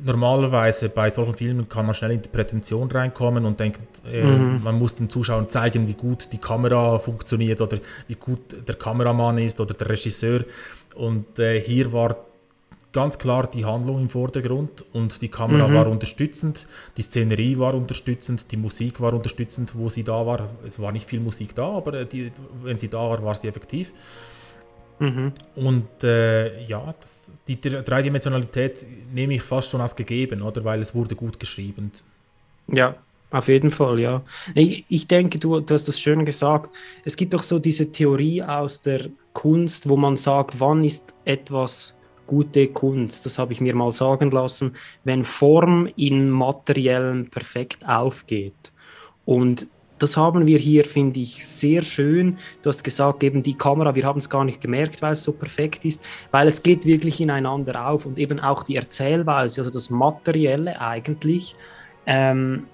[0.03, 4.63] normalerweise bei solchen Filmen kann man schnell in die Prätension reinkommen und denkt, äh, mhm.
[4.63, 9.37] man muss den Zuschauern zeigen, wie gut die Kamera funktioniert oder wie gut der Kameramann
[9.37, 10.43] ist oder der Regisseur.
[10.95, 12.17] Und äh, hier war
[12.93, 15.73] ganz klar die Handlung im Vordergrund und die Kamera mhm.
[15.75, 16.65] war unterstützend,
[16.97, 20.49] die Szenerie war unterstützend, die Musik war unterstützend, wo sie da war.
[20.65, 22.31] Es war nicht viel Musik da, aber die,
[22.63, 23.91] wenn sie da war, war sie effektiv.
[24.99, 25.33] Mhm.
[25.55, 30.63] Und äh, ja, das, die Dreidimensionalität nehme ich fast schon als gegeben, oder?
[30.63, 31.91] Weil es wurde gut geschrieben.
[32.67, 32.95] Ja,
[33.29, 34.23] auf jeden Fall, ja.
[34.55, 36.75] Ich, ich denke, du, du hast das schön gesagt.
[37.03, 41.97] Es gibt doch so diese Theorie aus der Kunst, wo man sagt, wann ist etwas
[42.25, 44.75] gute Kunst, das habe ich mir mal sagen lassen,
[45.05, 48.71] wenn Form in materiellem perfekt aufgeht.
[49.25, 49.67] Und
[49.99, 52.37] das haben wir hier, finde ich, sehr schön.
[52.61, 55.31] Du hast gesagt, eben die Kamera, wir haben es gar nicht gemerkt, weil es so
[55.31, 59.89] perfekt ist, weil es geht wirklich ineinander auf und eben auch die Erzählweise, also das
[59.89, 61.55] Materielle eigentlich.
[62.05, 62.67] Ähm,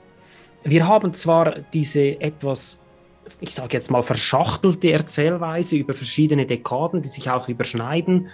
[0.63, 2.79] wir haben zwar diese etwas,
[3.39, 8.29] ich sage jetzt mal, verschachtelte Erzählweise über verschiedene Dekaden, die sich auch überschneiden,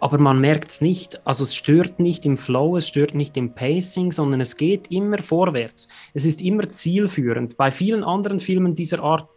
[0.00, 1.20] aber man merkt es nicht.
[1.26, 5.22] Also es stört nicht im Flow, es stört nicht im Pacing, sondern es geht immer
[5.22, 5.88] vorwärts.
[6.14, 7.56] Es ist immer zielführend.
[7.56, 9.28] Bei vielen anderen Filmen dieser Art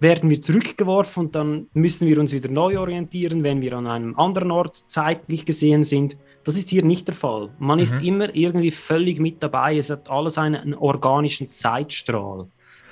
[0.00, 4.18] werden wir zurückgeworfen und dann müssen wir uns wieder neu orientieren, wenn wir an einem
[4.18, 6.16] anderen Ort zeitlich gesehen sind.
[6.44, 7.50] Das ist hier nicht der Fall.
[7.58, 7.82] Man mhm.
[7.82, 9.78] ist immer irgendwie völlig mit dabei.
[9.78, 12.46] Es hat alles einen, einen organischen Zeitstrahl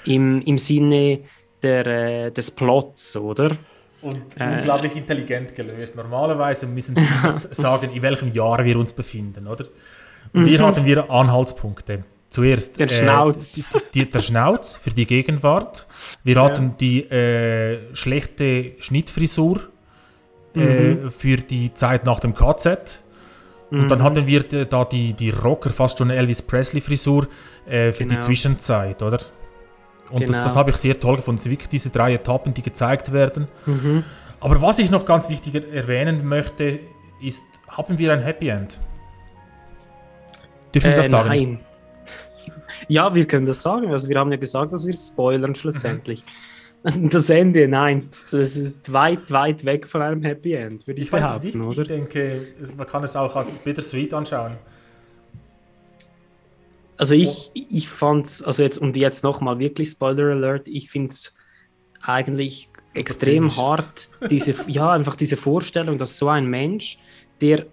[0.06, 1.20] im, im Sinne
[1.62, 3.56] der, äh, des Plots, oder?
[4.04, 5.96] Und äh, unglaublich intelligent gelöst.
[5.96, 9.64] Normalerweise müssen Sie sagen, in welchem Jahr wir uns befinden, oder?
[10.34, 10.66] Und hier mhm.
[10.66, 12.04] hatten wir Anhaltspunkte.
[12.28, 13.58] Zuerst der Schnauz.
[13.58, 13.62] Äh,
[13.94, 15.86] die, die, der Schnauz für die Gegenwart.
[16.22, 16.74] Wir hatten ja.
[16.80, 19.60] die äh, schlechte Schnittfrisur
[20.54, 21.10] äh, mhm.
[21.10, 23.02] für die Zeit nach dem KZ.
[23.70, 23.88] Und mhm.
[23.88, 27.26] dann hatten wir da die, die Rocker, fast schon Elvis Presley-Frisur
[27.66, 28.16] äh, für genau.
[28.16, 29.18] die Zwischenzeit, oder?
[30.14, 30.32] Und genau.
[30.32, 31.38] das, das habe ich sehr toll gefunden.
[31.38, 33.48] Es sind wirklich diese drei Etappen, die gezeigt werden.
[33.66, 34.04] Mhm.
[34.38, 36.78] Aber was ich noch ganz wichtig erwähnen möchte,
[37.20, 38.78] ist, haben wir ein Happy End?
[40.72, 41.28] Dürfen wir äh, das sagen?
[41.28, 41.58] Nein.
[42.86, 43.90] Ja, wir können das sagen.
[43.90, 46.24] Also wir haben ja gesagt, dass wir spoilern schlussendlich.
[46.24, 46.30] Mhm.
[47.10, 51.10] Das Ende, nein, das ist weit, weit weg von einem Happy End, würde ich, ich
[51.10, 51.80] behaupten, oder?
[51.80, 52.42] Ich denke,
[52.76, 54.58] man kann es auch als Bittersweet anschauen.
[56.96, 61.34] Also ich, ich fand also jetzt, und jetzt nochmal wirklich Spoiler Alert, ich finde es
[62.00, 63.56] eigentlich Super extrem zynisch.
[63.56, 66.98] hart, diese, ja, einfach diese Vorstellung, dass so ein Mensch,
[67.40, 67.66] der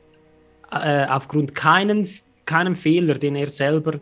[0.72, 2.07] äh, aufgrund keinen,
[2.45, 3.99] keinem Fehler, den er selber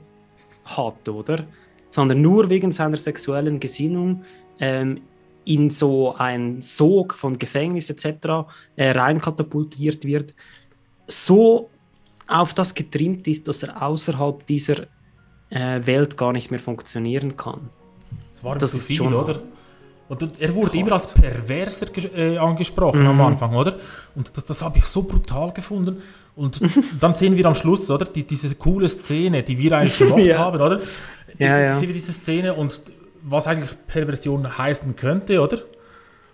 [0.65, 1.45] hat, oder?
[1.89, 4.23] Sondern nur wegen seiner sexuellen Gesinnung
[4.59, 5.01] ähm,
[5.45, 8.47] in so ein Sog von Gefängnis etc.
[8.75, 10.33] Äh, reinkatapultiert wird,
[11.07, 11.69] so
[12.27, 14.85] auf das getrimmt ist, dass er außerhalb dieser
[15.49, 17.69] äh, Welt gar nicht mehr funktionieren kann.
[18.31, 19.41] Das war das viel, schon oder?
[20.07, 23.07] Und er wurde immer als Perverser äh, angesprochen mhm.
[23.07, 23.77] am Anfang, oder?
[24.15, 26.01] Und das, das habe ich so brutal gefunden.
[26.35, 26.61] Und
[26.99, 28.05] dann sehen wir am Schluss, oder?
[28.05, 30.39] Die, diese coole Szene, die wir eigentlich gemacht ja.
[30.39, 30.81] haben, oder?
[31.37, 31.79] Ja, ja.
[31.79, 32.81] Diese Szene und
[33.21, 35.59] was eigentlich Perversion heißen könnte, oder?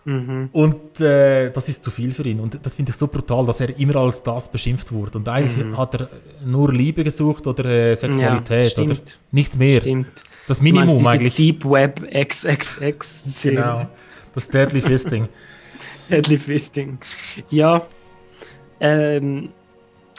[0.05, 0.49] Mhm.
[0.51, 2.39] Und äh, das ist zu viel für ihn.
[2.39, 5.17] Und das finde ich so brutal, dass er immer als das beschimpft wurde.
[5.17, 5.77] Und eigentlich mhm.
[5.77, 6.09] hat er
[6.45, 8.95] nur Liebe gesucht oder äh, Sexualität, ja, oder?
[9.31, 9.81] Nicht mehr.
[9.81, 10.07] Stimmt.
[10.47, 11.35] Das Minimum du eigentlich.
[11.35, 13.41] Deep Web XXX.
[13.43, 13.87] Genau.
[14.35, 15.27] Das Deadly Fisting.
[16.09, 16.99] Deadly Fisting.
[17.49, 17.81] Ja.
[18.79, 19.49] Ähm,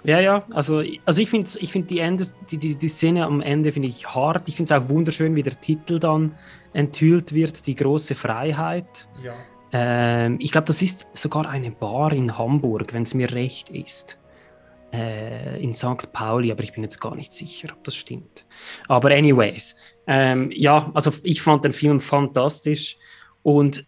[0.02, 2.02] ja, ja, also, also ich finde ich find die,
[2.50, 4.48] die, die, die Szene am Ende finde ich hart.
[4.48, 6.32] Ich finde es auch wunderschön, wie der Titel dann
[6.72, 9.08] enthüllt wird, die große Freiheit.
[9.22, 9.34] Ja.
[9.78, 14.18] Ähm, ich glaube, das ist sogar eine Bar in Hamburg, wenn es mir recht ist.
[14.90, 16.12] Äh, in St.
[16.12, 18.46] Pauli, aber ich bin jetzt gar nicht sicher, ob das stimmt.
[18.88, 19.76] Aber anyways,
[20.06, 22.96] ähm, ja, also ich fand den Film fantastisch
[23.42, 23.84] und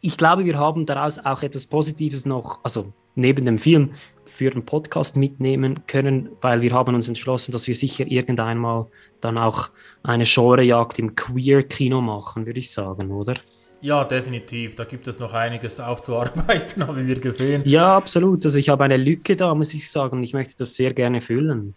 [0.00, 3.92] ich glaube, wir haben daraus auch etwas Positives noch, also neben dem Film,
[4.24, 8.86] für den Podcast mitnehmen können, weil wir haben uns entschlossen, dass wir sicher irgendeinmal
[9.20, 9.68] dann auch
[10.02, 13.34] eine Genrejagd im Queer-Kino machen, würde ich sagen, oder?
[13.82, 14.76] Ja, definitiv.
[14.76, 17.62] Da gibt es noch einiges aufzuarbeiten, haben wir gesehen.
[17.64, 18.44] Ja, absolut.
[18.44, 20.22] Also ich habe eine Lücke da, muss ich sagen.
[20.22, 21.74] Ich möchte das sehr gerne füllen.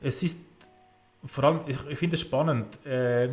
[0.00, 0.38] Es ist
[1.26, 2.66] vor allem, ich, finde es spannend.
[2.86, 3.28] Äh,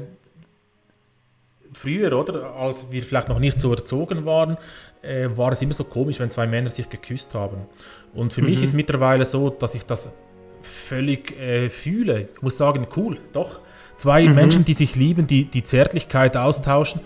[1.74, 4.58] früher, oder, als wir vielleicht noch nicht so erzogen waren,
[5.04, 7.58] äh, war es immer so komisch, wenn zwei Männer sich geküsst haben.
[8.14, 8.50] Und für mhm.
[8.50, 10.12] mich ist mittlerweile so, dass ich das
[10.62, 12.30] völlig äh, fühle.
[12.34, 13.60] Ich muss sagen, cool, doch.
[13.98, 14.36] Zwei mhm.
[14.36, 17.02] Menschen, die sich lieben, die die Zärtlichkeit austauschen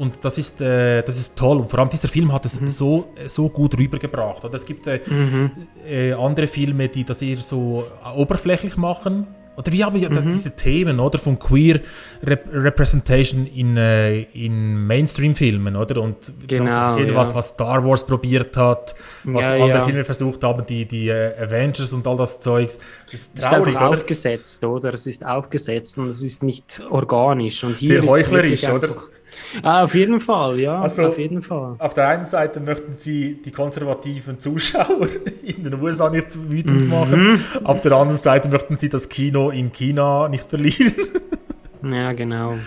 [0.00, 1.58] und das ist, äh, das ist toll.
[1.58, 2.70] Und vor allem dieser Film hat es mhm.
[2.70, 4.42] so, so gut rübergebracht.
[4.42, 5.50] Oder es gibt äh, mhm.
[5.86, 7.84] äh, andere Filme, die das eher so
[8.16, 9.26] oberflächlich machen.
[9.56, 10.30] Oder wir haben ja mhm.
[10.30, 11.80] diese Themen, oder, von Queer
[12.22, 16.00] Rep Representation in, äh, in Mainstream-Filmen, oder?
[16.00, 16.16] Und
[16.48, 17.16] genau, du hast gesehen, ja.
[17.16, 18.94] was, was Star Wars probiert hat,
[19.24, 19.84] was ja, andere ja.
[19.84, 22.78] Filme versucht haben, die, die äh, Avengers und all das Zeugs.
[23.10, 23.96] Das ist, traurig, ist einfach oder?
[23.98, 24.94] aufgesetzt, oder?
[24.94, 27.62] Es ist aufgesetzt und es ist nicht organisch.
[27.62, 28.88] Und hier Sehr heuchlerisch, oder?
[28.88, 29.10] Einfach,
[29.62, 30.80] Ah, auf jeden Fall, ja.
[30.80, 31.74] Also, auf jeden Fall.
[31.78, 35.08] Auf der einen Seite möchten sie die konservativen Zuschauer
[35.42, 36.90] in den USA nicht wütend mhm.
[36.90, 40.94] machen, auf der anderen Seite möchten sie das Kino in China nicht verlieren.
[41.82, 42.58] ja, genau.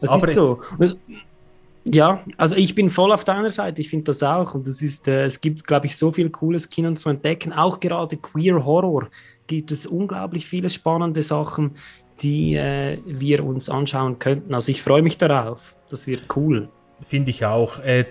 [0.00, 0.60] Das Aber ist so.
[1.84, 3.80] Ja, also ich bin voll auf deiner Seite.
[3.80, 4.54] Ich finde das auch.
[4.54, 7.52] Und es ist, äh, es gibt, glaube ich, so viel cooles Kino zu entdecken.
[7.52, 9.08] Auch gerade Queer Horror
[9.46, 11.72] gibt es unglaublich viele spannende Sachen,
[12.22, 14.54] die äh, wir uns anschauen könnten.
[14.54, 15.76] Also ich freue mich darauf.
[15.88, 16.68] Das wird cool.
[17.06, 17.78] Finde ich auch.
[17.80, 18.04] Äh,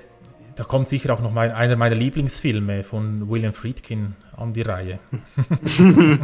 [0.56, 4.99] da kommt sicher auch noch mein, einer meiner Lieblingsfilme von William Friedkin an die Reihe.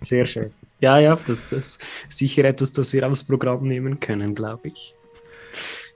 [0.00, 0.52] Sehr schön.
[0.80, 4.94] Ja, ja, das ist sicher etwas, das wir aufs Programm nehmen können, glaube ich.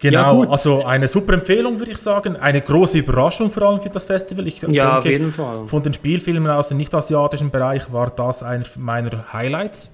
[0.01, 2.35] Genau, ja, also eine super Empfehlung, würde ich sagen.
[2.35, 4.49] Eine große Überraschung vor allem für das Festival.
[4.49, 5.69] Ich ja, denke, auf jeden Fall.
[5.69, 9.93] Von den Spielfilmen aus dem nicht-asiatischen Bereich war das einer meiner Highlights.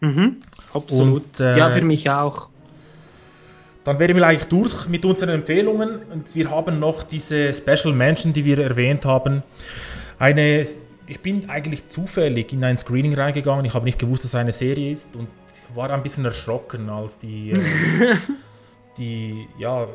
[0.00, 0.36] Mhm,
[0.72, 1.24] absolut.
[1.24, 2.48] Und, äh, ja, für mich auch.
[3.84, 8.32] Dann wären wir eigentlich durch mit unseren Empfehlungen und wir haben noch diese Special Mention,
[8.32, 9.42] die wir erwähnt haben.
[10.18, 10.66] Eine,
[11.06, 13.64] ich bin eigentlich zufällig in ein Screening reingegangen.
[13.64, 15.28] Ich habe nicht gewusst, dass es eine Serie ist und
[15.74, 17.58] war ein bisschen erschrocken, als die, äh,
[18.98, 19.86] die ja,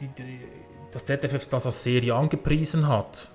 [0.00, 0.40] die, die,
[0.92, 3.28] das ZDF das als Serie angepriesen hat.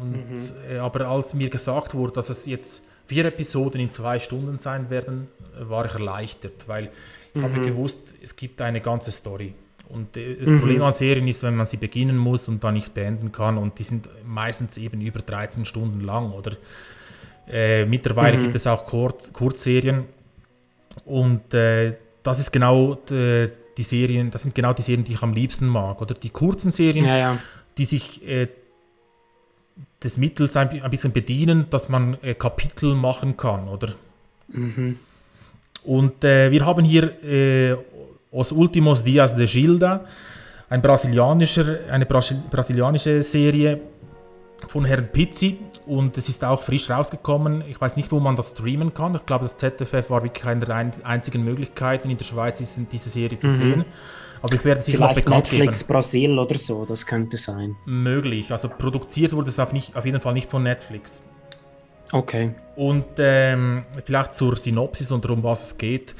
[0.00, 0.50] Und, mhm.
[0.70, 4.90] äh, aber als mir gesagt wurde, dass es jetzt vier Episoden in zwei Stunden sein
[4.90, 6.90] werden, war ich erleichtert, weil
[7.34, 7.44] ich mhm.
[7.44, 9.54] habe gewusst, es gibt eine ganze Story.
[9.88, 10.60] Und äh, das mhm.
[10.60, 13.58] Problem an Serien ist, wenn man sie beginnen muss und dann nicht beenden kann.
[13.58, 16.32] Und die sind meistens eben über 13 Stunden lang.
[16.32, 16.52] Oder
[17.50, 18.42] äh, mittlerweile mhm.
[18.42, 20.04] gibt es auch Kurz Kurzserien.
[21.04, 25.22] Und äh, das ist genau die, die, Serien, das sind genau die Serien, die ich
[25.22, 26.00] am liebsten mag.
[26.00, 27.38] Oder die kurzen Serien, ja, ja.
[27.76, 28.48] die sich äh,
[30.02, 33.94] des Mittels ein, ein, bisschen bedienen, dass man äh, Kapitel machen kann, oder?
[34.48, 34.98] Mhm.
[35.84, 37.76] Und äh, wir haben hier äh,
[38.30, 40.04] Os Últimos Dias de Gilda,
[40.70, 43.80] ein brasilianischer, eine Brasil brasilianische Serie
[44.68, 47.62] von Herrn Pizzi und es ist auch frisch rausgekommen.
[47.68, 49.14] Ich weiß nicht, wo man das streamen kann.
[49.14, 53.38] Ich glaube, das ZFF war wirklich eine der einzigen Möglichkeiten in der Schweiz, diese Serie
[53.38, 53.52] zu mhm.
[53.52, 53.84] sehen.
[54.42, 55.92] Aber ich werde sicher noch bekannt Netflix geben.
[55.92, 57.76] Brasil oder so, das könnte sein.
[57.86, 58.50] Möglich.
[58.50, 61.28] Also produziert wurde es auf, nicht, auf jeden Fall nicht von Netflix.
[62.10, 62.54] Okay.
[62.76, 66.14] Und ähm, vielleicht zur Synopsis und darum, was es geht.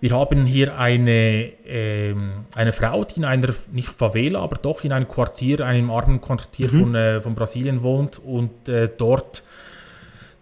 [0.00, 4.92] Wir haben hier eine, ähm, eine Frau, die in einer, nicht Favela, aber doch in
[4.92, 6.80] einem Quartier, einem armen Quartier mhm.
[6.80, 9.42] von, äh, von Brasilien wohnt und äh, dort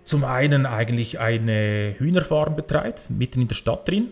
[0.04, 4.08] zum einen eigentlich eine Hühnerfarm betreibt, mitten in der Stadt drin,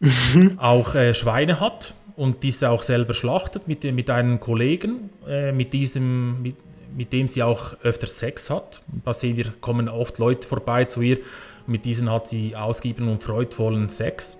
[0.00, 0.58] mhm.
[0.58, 5.72] auch äh, Schweine hat und diese auch selber schlachtet mit, mit einem Kollegen, äh, mit
[5.72, 6.56] diesem, mit,
[6.96, 8.82] mit dem sie auch öfter Sex hat.
[9.04, 11.18] Da sehen wir, kommen oft Leute vorbei zu ihr.
[11.66, 14.38] Mit diesen hat sie ausgiebigen und freudvollen Sex.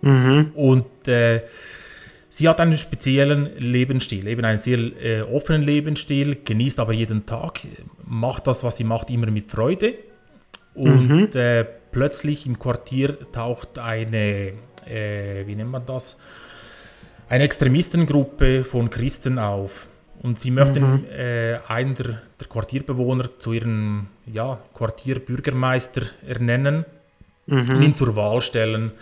[0.00, 0.52] Mhm.
[0.54, 1.42] Und äh,
[2.28, 7.60] sie hat einen speziellen Lebensstil, eben einen sehr äh, offenen Lebensstil, genießt aber jeden Tag,
[8.04, 9.94] macht das, was sie macht, immer mit Freude.
[10.74, 11.28] Und mhm.
[11.34, 14.52] äh, plötzlich im Quartier taucht eine,
[14.88, 16.18] äh, wie nennt man das?
[17.32, 19.86] Eine Extremistengruppe von Christen auf.
[20.20, 21.06] Und sie möchten mhm.
[21.10, 26.84] äh, einen der, der, Quartierbewohner zu ihrem ja, Quartierbürgermeister ernennen
[27.46, 27.70] mhm.
[27.70, 28.92] und ihn zur Wahl stellen.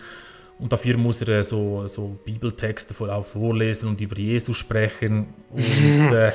[0.60, 5.34] Und dafür muss er so, so Bibeltexte vorlesen und über Jesus sprechen.
[5.50, 6.30] Und äh,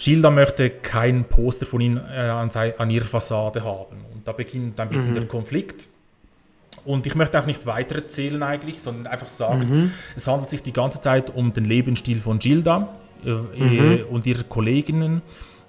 [0.00, 4.04] Gilda möchte kein Poster von ihm äh, an, an, ihrer Fassade haben.
[4.12, 5.14] Und da beginnt ein bisschen mhm.
[5.14, 5.86] der Konflikt.
[6.86, 9.92] Und ich möchte auch nicht weiter erzählen eigentlich, sondern einfach sagen, mhm.
[10.14, 12.88] es handelt sich die ganze Zeit um den Lebensstil von Gilda
[13.24, 14.04] äh, mhm.
[14.08, 15.20] und ihrer Kolleginnen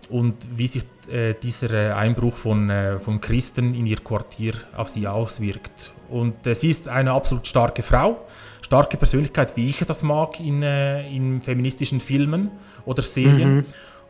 [0.09, 4.89] und wie sich äh, dieser äh, Einbruch von, äh, von Christen in ihr Quartier auf
[4.89, 5.93] sie auswirkt.
[6.07, 8.25] Und äh, sie ist eine absolut starke Frau,
[8.61, 12.51] starke Persönlichkeit, wie ich das mag in, äh, in feministischen Filmen
[12.85, 13.55] oder Serien.
[13.55, 13.65] Mhm.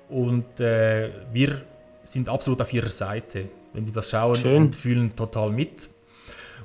[0.10, 1.62] Und äh, wir
[2.04, 4.56] sind absolut auf ihrer Seite, wenn wir das schauen Schön.
[4.58, 5.90] und fühlen total mit.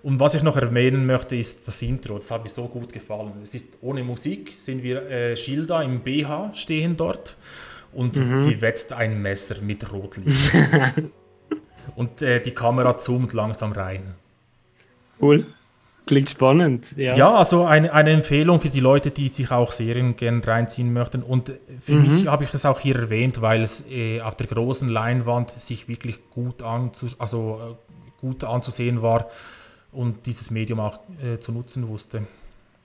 [0.02, 2.18] Und was ich noch erwähnen möchte, ist das Intro.
[2.18, 3.32] Das hat mir so gut gefallen.
[3.42, 7.36] Es ist ohne Musik, sind wir äh, Schilder im BH stehen dort
[7.92, 8.36] und mhm.
[8.36, 10.52] sie wetzt ein Messer mit Rotlicht.
[11.96, 14.14] und äh, die Kamera zoomt langsam rein.
[15.20, 15.46] Cool.
[16.04, 16.96] Klingt spannend.
[16.96, 20.92] Ja, ja also eine, eine Empfehlung für die Leute, die sich auch Serien gerne reinziehen
[20.92, 21.22] möchten.
[21.22, 22.16] Und für mhm.
[22.16, 25.86] mich habe ich es auch hier erwähnt, weil es äh, auf der großen Leinwand sich
[25.86, 29.30] wirklich gut, anzu also, äh, gut anzusehen war
[29.92, 32.22] und dieses Medium auch äh, zu nutzen wusste.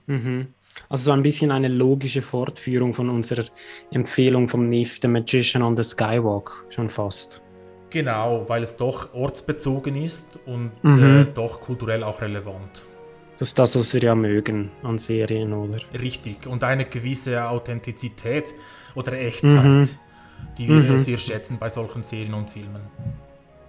[0.06, 0.48] Mhm.
[0.88, 3.44] Also so ein bisschen eine logische Fortführung von unserer
[3.90, 7.42] Empfehlung vom NIF, The Magician on the Skywalk, schon fast.
[7.90, 11.22] Genau, weil es doch ortsbezogen ist und mhm.
[11.22, 12.84] äh, doch kulturell auch relevant.
[13.38, 15.78] Das ist das, was wir ja mögen an Serien, oder?
[15.98, 18.46] Richtig, und eine gewisse Authentizität
[18.94, 19.88] oder Echtheit, mhm.
[20.58, 20.98] die wir mhm.
[20.98, 22.82] sehr schätzen bei solchen Serien und Filmen.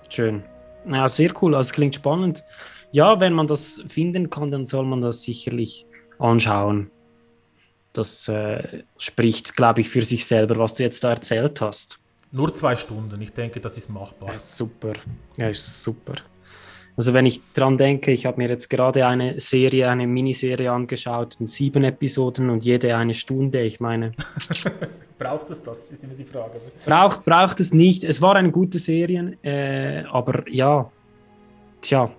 [0.09, 0.43] Schön.
[0.89, 2.43] Ja, sehr cool, also es klingt spannend
[2.91, 5.85] ja, wenn man das finden kann, dann soll man das sicherlich
[6.17, 6.91] anschauen.
[7.93, 11.99] das äh, spricht, glaube ich, für sich selber, was du jetzt da erzählt hast.
[12.31, 14.33] Nur zwei Stunden, ich denke, das ist machbar.
[14.33, 14.93] Ja, super,
[15.37, 16.15] ja, ist super.
[16.95, 21.37] Also wenn ich dran denke, ich habe mir jetzt gerade eine Serie, eine Miniserie angeschaut,
[21.45, 23.61] sieben Episoden und jede eine Stunde.
[23.61, 24.11] Ich meine.
[25.17, 26.59] braucht es das, ist immer die Frage.
[26.85, 28.03] Braucht, braucht es nicht.
[28.03, 30.91] Es war eine gute Serie, äh, aber ja,
[31.81, 32.11] tja,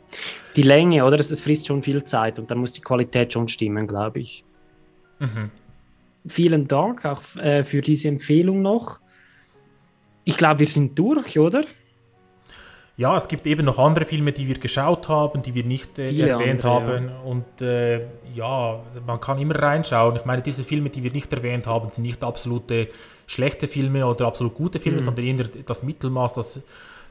[0.56, 1.18] die Länge, oder?
[1.18, 4.44] Es, es frisst schon viel Zeit und dann muss die Qualität schon stimmen, glaube ich.
[5.18, 5.50] Mhm.
[6.26, 9.00] Vielen Dank auch äh, für diese Empfehlung noch.
[10.24, 11.64] Ich glaube, wir sind durch, oder?
[12.96, 16.10] Ja, es gibt eben noch andere Filme, die wir geschaut haben, die wir nicht äh,
[16.10, 17.08] erwähnt andere, haben.
[17.08, 17.20] Ja.
[17.20, 20.16] Und äh, ja, man kann immer reinschauen.
[20.16, 22.88] Ich meine, diese Filme, die wir nicht erwähnt haben, sind nicht absolute
[23.26, 25.04] schlechte Filme oder absolut gute Filme, mhm.
[25.04, 26.62] sondern eher das Mittelmaß, das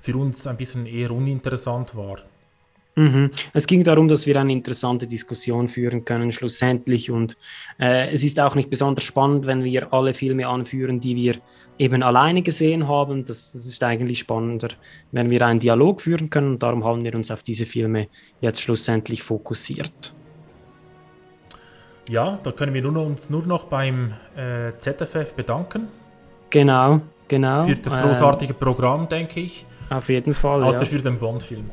[0.01, 2.17] für uns ein bisschen eher uninteressant war.
[2.99, 3.31] Mhm.
[3.53, 7.09] Es ging darum, dass wir eine interessante Diskussion führen können, schlussendlich.
[7.09, 7.37] Und
[7.79, 11.35] äh, es ist auch nicht besonders spannend, wenn wir alle Filme anführen, die wir
[11.77, 13.23] eben alleine gesehen haben.
[13.23, 14.67] Das, das ist eigentlich spannender,
[15.13, 16.51] wenn wir einen Dialog führen können.
[16.51, 18.09] Und darum haben wir uns auf diese Filme
[18.41, 20.13] jetzt schlussendlich fokussiert.
[22.09, 25.87] Ja, da können wir nur uns nur noch beim äh, ZFF bedanken.
[26.49, 26.99] Genau,
[27.29, 27.63] genau.
[27.63, 29.65] Für das großartige ähm, Programm, denke ich.
[29.89, 30.63] Auf jeden Fall.
[30.63, 30.85] Außer ja.
[30.85, 31.69] für den Bond-Film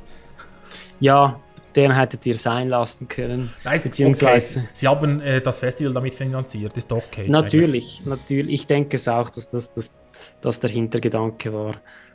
[1.01, 1.41] ja,
[1.77, 3.53] den hättet ihr sein lassen können.
[3.65, 4.61] Nein, beziehungsweise.
[4.61, 4.69] Okay.
[4.73, 7.29] Sie haben äh, das Festival damit finanziert, ist okay.
[7.29, 8.07] Natürlich, eigentlich.
[8.07, 8.55] natürlich.
[8.55, 10.01] Ich denke es auch, dass das, das,
[10.41, 11.75] das der Hintergedanke war.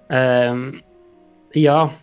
[0.09, 0.81] Ähm,
[1.53, 1.93] ja,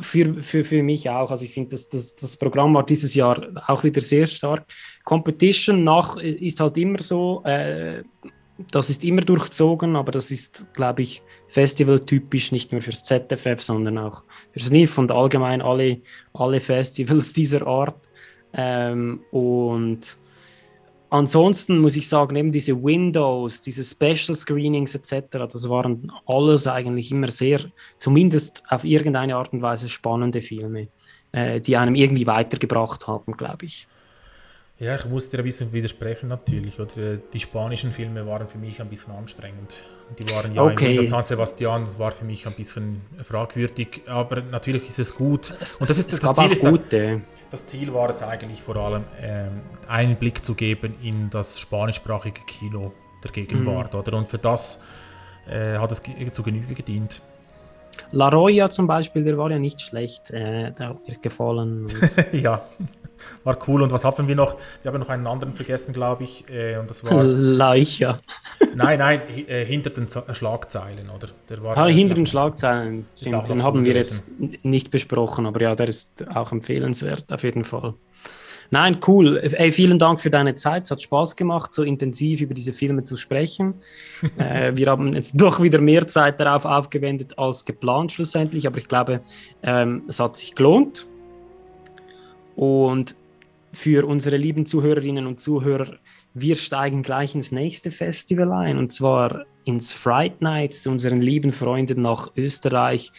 [0.00, 1.30] für, für, für mich auch.
[1.30, 4.64] Also ich finde, das, das, das Programm war dieses Jahr auch wieder sehr stark.
[5.04, 8.02] Competition nach ist halt immer so, äh,
[8.70, 13.98] das ist immer durchzogen, aber das ist, glaube ich, festivaltypisch, nicht nur fürs ZFF, sondern
[13.98, 14.22] auch
[14.52, 16.00] fürs NIF und allgemein alle,
[16.34, 18.08] alle Festivals dieser Art.
[18.52, 20.16] Ähm, und
[21.10, 27.10] ansonsten muss ich sagen, eben diese Windows, diese Special Screenings etc., das waren alles eigentlich
[27.10, 27.60] immer sehr,
[27.96, 30.88] zumindest auf irgendeine Art und Weise spannende Filme,
[31.32, 33.88] äh, die einem irgendwie weitergebracht haben, glaube ich.
[34.78, 36.78] Ja, ich muss dir ein bisschen widersprechen natürlich.
[36.78, 39.82] Oder die spanischen Filme waren für mich ein bisschen anstrengend.
[40.18, 40.96] Die waren ja okay.
[40.96, 45.54] in San Sebastian war für mich ein bisschen fragwürdig, aber natürlich ist es gut.
[45.60, 47.20] Es, Und das ist es das Ziel ist gute.
[47.50, 52.40] Das Ziel war es eigentlich vor allem, ähm, einen Blick zu geben in das spanischsprachige
[52.46, 54.00] Kino der Gegenwart, mhm.
[54.00, 54.16] oder?
[54.16, 54.82] Und für das
[55.48, 56.02] äh, hat es
[56.32, 57.22] zu Genüge gedient.
[58.12, 61.88] La Roya zum Beispiel, der war ja nicht schlecht, äh, der hat mir gefallen.
[62.32, 62.62] ja
[63.44, 63.82] war cool.
[63.82, 64.56] Und was hatten wir noch?
[64.82, 66.44] Wir haben noch einen anderen vergessen, glaube ich.
[66.50, 67.22] Äh, und das war.
[67.22, 68.18] Leicher.
[68.74, 71.28] nein, nein, äh, hinter den Z Schlagzeilen, oder?
[71.48, 73.06] Der war, ah, hinter den Schlagzeilen.
[73.16, 74.26] Stimmt, den haben wir jetzt
[74.62, 77.94] nicht besprochen, aber ja, der ist auch empfehlenswert, auf jeden Fall.
[78.70, 79.38] Nein, cool.
[79.38, 80.84] Ey, vielen Dank für deine Zeit.
[80.84, 83.74] Es hat Spaß gemacht, so intensiv über diese Filme zu sprechen.
[84.38, 88.88] äh, wir haben jetzt doch wieder mehr Zeit darauf aufgewendet als geplant schlussendlich, aber ich
[88.88, 89.22] glaube,
[89.62, 91.06] ähm, es hat sich gelohnt.
[92.58, 93.14] Und
[93.72, 95.94] für unsere lieben Zuhörerinnen und Zuhörer,
[96.34, 101.52] wir steigen gleich ins nächste Festival ein und zwar ins Fright Nights zu unseren lieben
[101.52, 103.12] Freunden nach Österreich.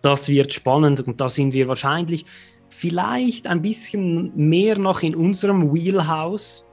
[0.00, 2.24] Das wird spannend und da sind wir wahrscheinlich
[2.68, 6.64] vielleicht ein bisschen mehr noch in unserem Wheelhouse.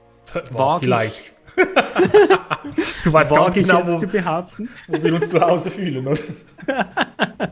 [0.52, 1.32] Was vielleicht?
[3.02, 6.20] du weißt ganz genau, wo, wo, wir uns zu Hause fühlen, oder?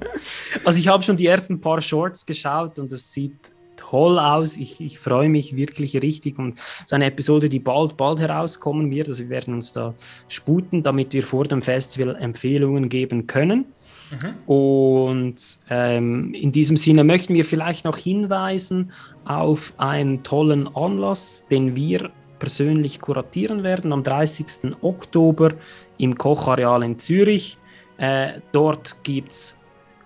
[0.64, 3.50] also ich habe schon die ersten paar Shorts geschaut und es sieht
[3.90, 4.56] toll aus.
[4.56, 9.08] Ich, ich freue mich wirklich richtig und so eine Episode, die bald, bald herauskommen wird.
[9.08, 9.94] Also wir werden uns da
[10.28, 13.66] sputen, damit wir vor dem Festival Empfehlungen geben können.
[14.10, 14.52] Mhm.
[14.52, 15.36] Und
[15.68, 18.92] ähm, in diesem Sinne möchten wir vielleicht noch hinweisen
[19.24, 24.76] auf einen tollen Anlass, den wir persönlich kuratieren werden am 30.
[24.82, 25.50] Oktober
[25.98, 27.58] im Kochareal in Zürich.
[27.98, 29.56] Äh, dort gibt es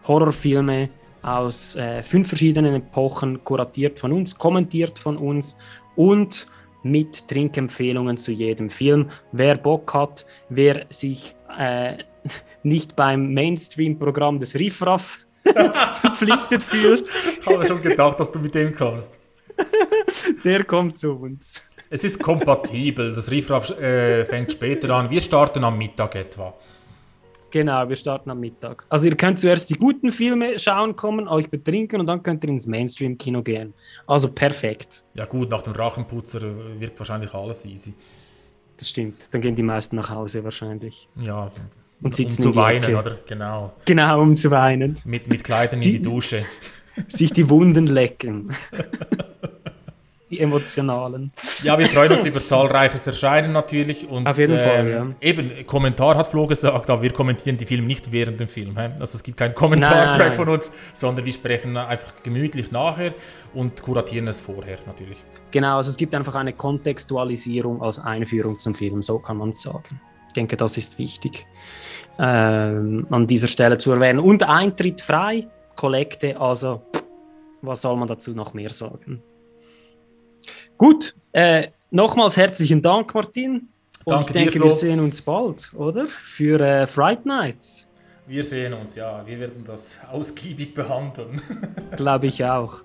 [0.09, 0.89] Horrorfilme,
[1.25, 5.57] aus äh, fünf verschiedenen Epochen, kuratiert von uns, kommentiert von uns
[5.97, 6.47] und
[6.83, 9.11] mit Trinkempfehlungen zu jedem Film.
[9.33, 11.95] Wer Bock hat, wer sich äh,
[12.63, 17.09] nicht beim Mainstream-Programm des Riffraff verpflichtet fühlt.
[17.41, 19.11] Ich habe schon gedacht, dass du mit dem kommst.
[20.45, 21.63] Der kommt zu uns.
[21.91, 23.15] Es ist kompatibel.
[23.15, 25.11] Das Riffraff äh, fängt später an.
[25.11, 26.55] Wir starten am Mittag etwa.
[27.55, 28.85] Genau, wir starten am Mittag.
[28.89, 32.51] Also ihr könnt zuerst die guten Filme schauen kommen, euch betrinken und dann könnt ihr
[32.51, 33.73] ins Mainstream-Kino gehen.
[34.09, 35.05] Also perfekt.
[35.15, 36.41] Ja gut, nach dem Rachenputzer
[36.81, 37.95] wird wahrscheinlich alles easy.
[38.77, 39.33] Das stimmt.
[39.33, 41.09] Dann gehen die meisten nach Hause wahrscheinlich.
[41.15, 41.53] Ja.
[42.03, 42.99] Und sitzen um zu weinen, Ecke.
[42.99, 43.19] oder?
[43.25, 43.73] Genau.
[43.85, 44.99] Genau, um zu weinen.
[45.05, 46.45] Mit, mit Kleidern in die Dusche.
[47.07, 48.53] Sich die Wunden lecken.
[50.35, 51.33] die emotionalen.
[51.63, 54.09] Ja, wir freuen uns über zahlreiches Erscheinen natürlich.
[54.09, 55.07] Und, Auf jeden ähm, Fall, ja.
[55.21, 58.79] Eben, Kommentar hat Flo gesagt, aber wir kommentieren die Filme nicht während dem Film.
[58.79, 58.89] He?
[59.01, 63.15] Also es gibt keinen Kommentartrack von uns, sondern wir sprechen einfach gemütlich nachher
[63.55, 65.19] und kuratieren es vorher natürlich.
[65.51, 69.63] Genau, also es gibt einfach eine Kontextualisierung als Einführung zum Film, so kann man es
[69.63, 70.01] sagen.
[70.27, 71.47] Ich denke, das ist wichtig
[72.19, 74.19] ähm, an dieser Stelle zu erwähnen.
[74.19, 75.47] Und Eintritt frei,
[75.77, 76.83] Kollekte, also
[77.63, 79.23] was soll man dazu noch mehr sagen?
[80.85, 83.71] Gut, äh, nochmals herzlichen Dank, Martin.
[84.05, 86.07] Und Danke ich denke, dir, wir sehen uns bald, oder?
[86.09, 87.89] Für äh, Fright Nights.
[88.27, 89.27] Wir sehen uns, ja.
[89.27, 91.41] Wir werden das ausgiebig behandeln.
[91.97, 92.83] Glaube ich auch.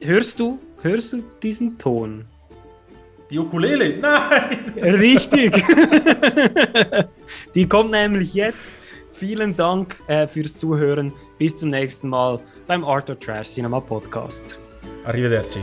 [0.00, 2.26] Hörst du, hörst du diesen Ton?
[3.28, 3.96] Die Ukulele?
[4.00, 4.72] Nein!
[4.76, 5.52] Richtig!
[7.56, 8.72] Die kommt nämlich jetzt.
[9.14, 11.12] Vielen Dank äh, fürs Zuhören.
[11.38, 12.38] Bis zum nächsten Mal
[12.68, 14.60] beim Art of Trash Cinema Podcast.
[15.04, 15.58] Arrivederci.